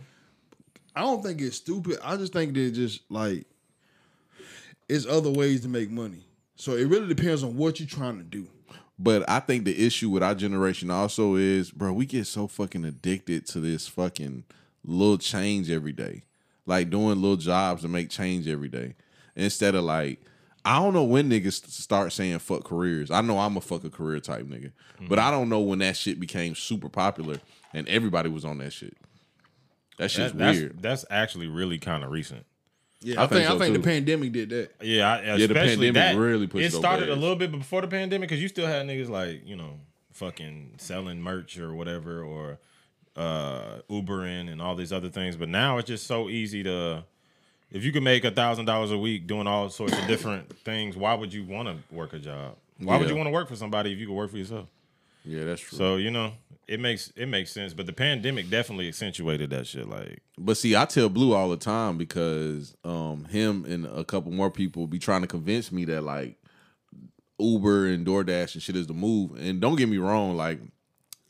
[0.93, 1.99] I don't think it's stupid.
[2.03, 3.45] I just think that just like
[4.89, 6.25] it's other ways to make money.
[6.57, 8.47] So it really depends on what you're trying to do.
[8.97, 12.85] But I think the issue with our generation also is, bro, we get so fucking
[12.85, 14.45] addicted to this fucking
[14.85, 16.23] little change every day.
[16.65, 18.95] Like doing little jobs to make change every day.
[19.35, 20.21] Instead of like,
[20.63, 23.11] I don't know when niggas start saying fuck careers.
[23.11, 24.71] I know I'm a fuck a career type nigga.
[24.95, 25.07] Mm-hmm.
[25.09, 27.39] But I don't know when that shit became super popular
[27.73, 28.95] and everybody was on that shit.
[29.97, 30.81] That shit's That- that's, weird.
[30.81, 32.45] that's actually really kind of recent.
[33.05, 33.81] Yeah, I I, think think, so, I think too.
[33.81, 34.71] the pandemic did that.
[34.81, 37.87] Yeah, I, the pandemic that, really pushed It it started a little bit before the
[37.87, 39.79] pandemic because you still had niggas like you know
[40.11, 42.57] fucking selling merch or whatever or
[43.15, 45.35] uh Ubering and all these other things.
[45.35, 47.03] But now it's just so easy to.
[47.71, 50.97] If you can make a thousand dollars a week doing all sorts of different things,
[50.97, 52.55] why would you want to work a job?
[52.79, 54.67] Why would you want to work for somebody if you could work for yourself?
[55.25, 55.77] Yeah, that's true.
[55.77, 56.33] So you know,
[56.67, 57.73] it makes it makes sense.
[57.73, 59.87] But the pandemic definitely accentuated that shit.
[59.87, 64.31] Like, But see, I tell Blue all the time because um him and a couple
[64.31, 66.37] more people be trying to convince me that like
[67.39, 69.31] Uber and DoorDash and shit is the move.
[69.37, 70.59] And don't get me wrong, like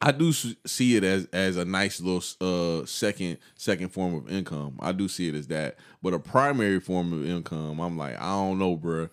[0.01, 4.77] I do see it as as a nice little uh second second form of income.
[4.79, 5.77] I do see it as that.
[6.03, 9.09] But a primary form of income, I'm like, I don't know, bruh.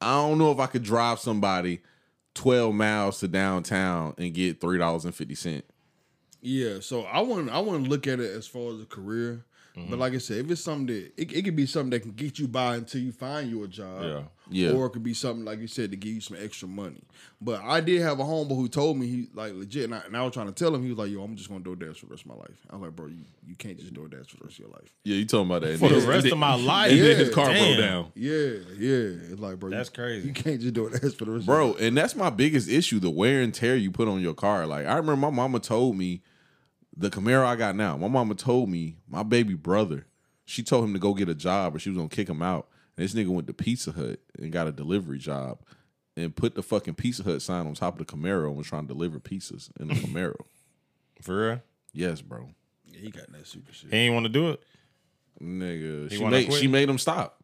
[0.00, 1.82] I don't know if I could drive somebody
[2.34, 5.62] 12 miles to downtown and get $3.50.
[6.42, 9.44] Yeah, so I want I want to look at it as far as a career.
[9.88, 12.12] But like I said, if it's something that it, it could be something that can
[12.12, 14.02] get you by until you find you a job.
[14.02, 14.22] Yeah.
[14.52, 14.70] Yeah.
[14.72, 17.00] Or it could be something like you said to give you some extra money.
[17.40, 20.16] But I did have a homeboy who told me he like legit, and I, and
[20.16, 22.06] I was trying to tell him he was like, "Yo, I'm just gonna DoorDash for
[22.06, 24.38] the rest of my life." I was like, "Bro, you, you can't just DoorDash for
[24.38, 26.38] the rest of your life." Yeah, you talking about that For the And rest of
[26.38, 26.90] my then- life.
[26.90, 27.76] And then his car Damn.
[27.76, 28.12] broke down.
[28.16, 28.32] Yeah,
[28.76, 29.30] yeah.
[29.30, 30.26] It's like, bro, That's you, crazy.
[30.28, 32.98] You can't just DoorDash for the rest, Bro, of your and that's my biggest issue,
[32.98, 34.66] the wear and tear you put on your car.
[34.66, 36.22] Like I remember my mama told me
[37.00, 40.06] the Camaro I got now, my mama told me my baby brother,
[40.44, 42.68] she told him to go get a job or she was gonna kick him out.
[42.96, 45.60] And this nigga went to Pizza Hut and got a delivery job
[46.14, 48.86] and put the fucking Pizza Hut sign on top of the Camaro and was trying
[48.86, 50.36] to deliver pizzas in the Camaro.
[51.22, 51.62] For real?
[51.94, 52.50] Yes, bro.
[52.84, 53.90] Yeah, he got that super shit.
[53.90, 54.62] He ain't want to do it.
[55.40, 56.10] Nigga.
[56.10, 56.60] She made quit?
[56.60, 57.39] she made him stop.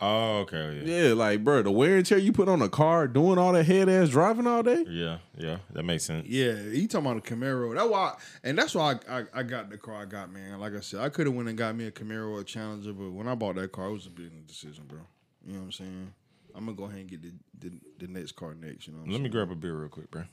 [0.00, 0.82] Oh, okay.
[0.84, 1.08] Yeah.
[1.08, 3.64] Yeah, like bro, the wear and tear you put on a car doing all that
[3.64, 4.84] head ass driving all day.
[4.88, 6.28] Yeah, yeah, that makes sense.
[6.28, 7.74] Yeah, he talking about a Camaro.
[7.74, 8.14] That's why,
[8.44, 10.60] and that's why I, I, I got the car I got, man.
[10.60, 12.92] Like I said, I could have went and got me a Camaro or a Challenger,
[12.92, 15.00] but when I bought that car, it was a business decision, bro.
[15.44, 16.12] You know what I'm saying?
[16.54, 18.86] I'm gonna go ahead and get the the, the next car next.
[18.86, 19.00] You know.
[19.00, 19.22] What I'm saying?
[19.22, 20.24] Let me grab a beer real quick, bro.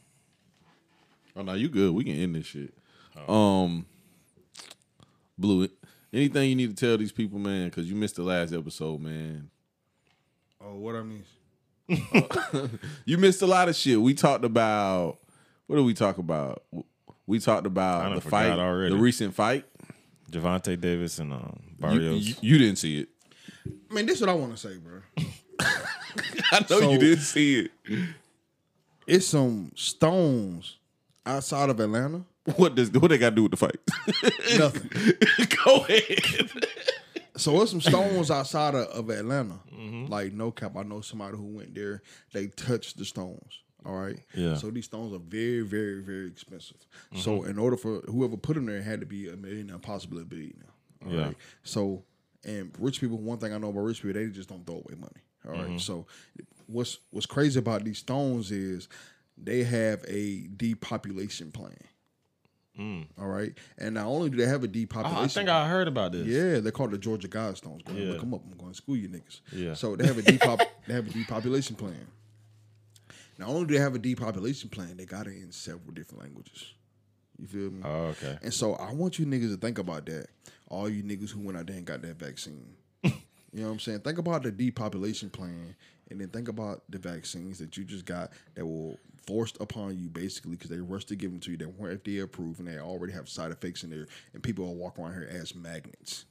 [1.36, 1.92] Oh no, you good.
[1.94, 2.74] We can end this shit.
[3.28, 3.86] Um,
[5.38, 5.72] Blue, it.
[6.14, 7.66] Anything you need to tell these people, man?
[7.66, 9.50] Because you missed the last episode, man.
[10.76, 11.24] Oh, what I mean?
[13.06, 14.02] You missed a lot of shit.
[14.02, 15.20] We talked about
[15.68, 16.64] what did we talk about?
[17.28, 18.94] We talked about the fight, already.
[18.96, 19.66] the recent fight.
[20.32, 22.28] Gervonta Davis and um, You, Barrios.
[22.28, 23.10] you- you didn't see it.
[23.90, 25.00] I mean, this is what I want to say, bro.
[26.52, 27.72] I know So- you didn't see it.
[29.08, 30.78] It's some stones
[31.26, 32.24] outside of Atlanta.
[32.58, 33.78] What does what they got to do with the fight?
[34.60, 34.90] Nothing.
[35.66, 36.52] Go ahead.
[37.38, 39.60] So it's some stones outside of, of Atlanta.
[39.74, 40.06] Mm-hmm.
[40.12, 42.02] Like no cap, I know somebody who went there.
[42.34, 43.62] They touched the stones.
[43.86, 44.20] All right.
[44.34, 44.56] Yeah.
[44.56, 46.78] So these stones are very, very, very expensive.
[47.12, 47.20] Mm-hmm.
[47.20, 50.22] So in order for whoever put them there, it had to be a millionaire, possibly
[50.24, 50.74] a billionaire.
[51.06, 51.26] All Yeah.
[51.26, 51.36] right.
[51.64, 52.04] So
[52.44, 54.96] and rich people, one thing I know about rich people, they just don't throw away
[54.98, 55.22] money.
[55.48, 55.62] All right.
[55.72, 55.78] Mm-hmm.
[55.78, 56.08] So
[56.68, 58.88] what's what's crazy about these stones is
[59.38, 61.76] they have a depopulation plan.
[62.78, 63.54] All right.
[63.78, 64.70] And not only do they have a Mm.
[64.70, 66.28] Oh, depopulation I think I heard about this.
[66.28, 67.84] yeah, they're called the Georgia Guidestones.
[67.86, 68.10] Go Yeah.
[68.12, 68.42] look them up.
[68.52, 69.40] I'm going to school you niggas.
[69.54, 69.74] Yeah.
[69.76, 70.66] So they have a depop.
[70.88, 72.08] they have a depopulation plan.
[73.38, 76.74] Not only do they have a depopulation plan, they got it in several different languages.
[77.38, 77.82] You feel me?
[77.84, 78.38] Oh, okay.
[78.42, 80.28] And so I want you niggas to think about that.
[80.70, 82.76] All you niggas who went out there and got that vaccine.
[83.04, 83.12] you
[83.54, 84.00] know what I'm saying?
[84.00, 85.76] Think about the depopulation plan
[86.10, 88.96] and then think about the vaccines that you just got that were
[89.26, 91.58] forced upon you basically because they rushed to give them to you.
[91.58, 94.76] They weren't FDA approved and they already have side effects in there and people will
[94.76, 96.26] walk around here as magnets.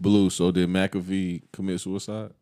[0.00, 0.30] Blue.
[0.30, 2.32] So did McAfee commit suicide?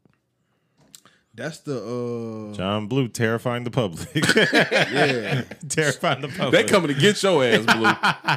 [1.33, 4.09] That's the uh John Blue terrifying the public.
[4.53, 5.43] yeah.
[5.69, 6.53] terrifying the public.
[6.53, 6.69] They public.
[6.69, 8.37] coming to get your ass, Blue.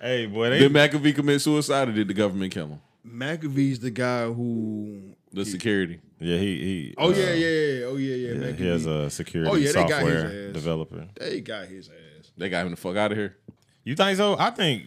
[0.00, 2.80] hey, boy, they, did McAfee commit suicide or did the government kill him?
[3.06, 6.00] McAfee's the guy who The security.
[6.22, 6.94] Yeah, he he.
[6.98, 7.84] Oh uh, yeah, yeah, yeah.
[7.86, 8.28] Oh yeah, yeah.
[8.32, 8.56] yeah, McAfee.
[8.58, 10.52] he has a security Oh, yeah, they got his software ass.
[10.54, 11.08] developer.
[11.18, 12.30] They got his ass.
[12.36, 13.36] They got him the fuck out of here.
[13.84, 14.36] You think so?
[14.38, 14.84] I think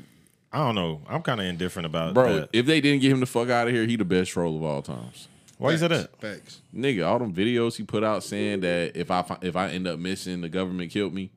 [0.51, 1.01] I don't know.
[1.09, 2.49] I'm kind of indifferent about Bro, that.
[2.53, 4.63] if they didn't get him the fuck out of here, he the best troll of
[4.63, 5.27] all times.
[5.57, 6.19] Why you said that?
[6.19, 6.61] Facts.
[6.75, 9.87] Nigga, all them videos he put out saying that if I fi- if I end
[9.87, 11.31] up missing, the government killed me.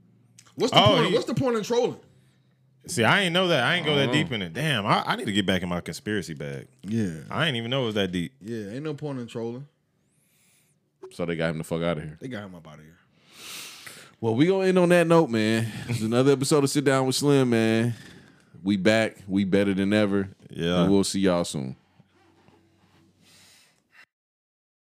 [0.57, 1.07] What's the Oh, point?
[1.09, 1.97] he- What's the point in trolling?
[2.87, 3.63] See, I ain't know that.
[3.65, 4.55] I ain't go that deep in it.
[4.55, 6.69] Damn, I, I need to get back in my conspiracy bag.
[6.83, 7.11] Yeah.
[7.31, 8.33] I ain't even know it was that deep.
[8.41, 9.67] Yeah, ain't no point in trolling.
[11.13, 12.17] So they got him the fuck out of here.
[12.21, 12.97] They got him up out of here.
[14.21, 15.71] Well, we gonna end on that note, man.
[15.89, 17.95] It's another episode of Sit Down with Slim, man.
[18.63, 19.17] We back.
[19.29, 20.29] We better than ever.
[20.51, 20.83] Yeah.
[20.83, 21.77] And we'll see y'all soon.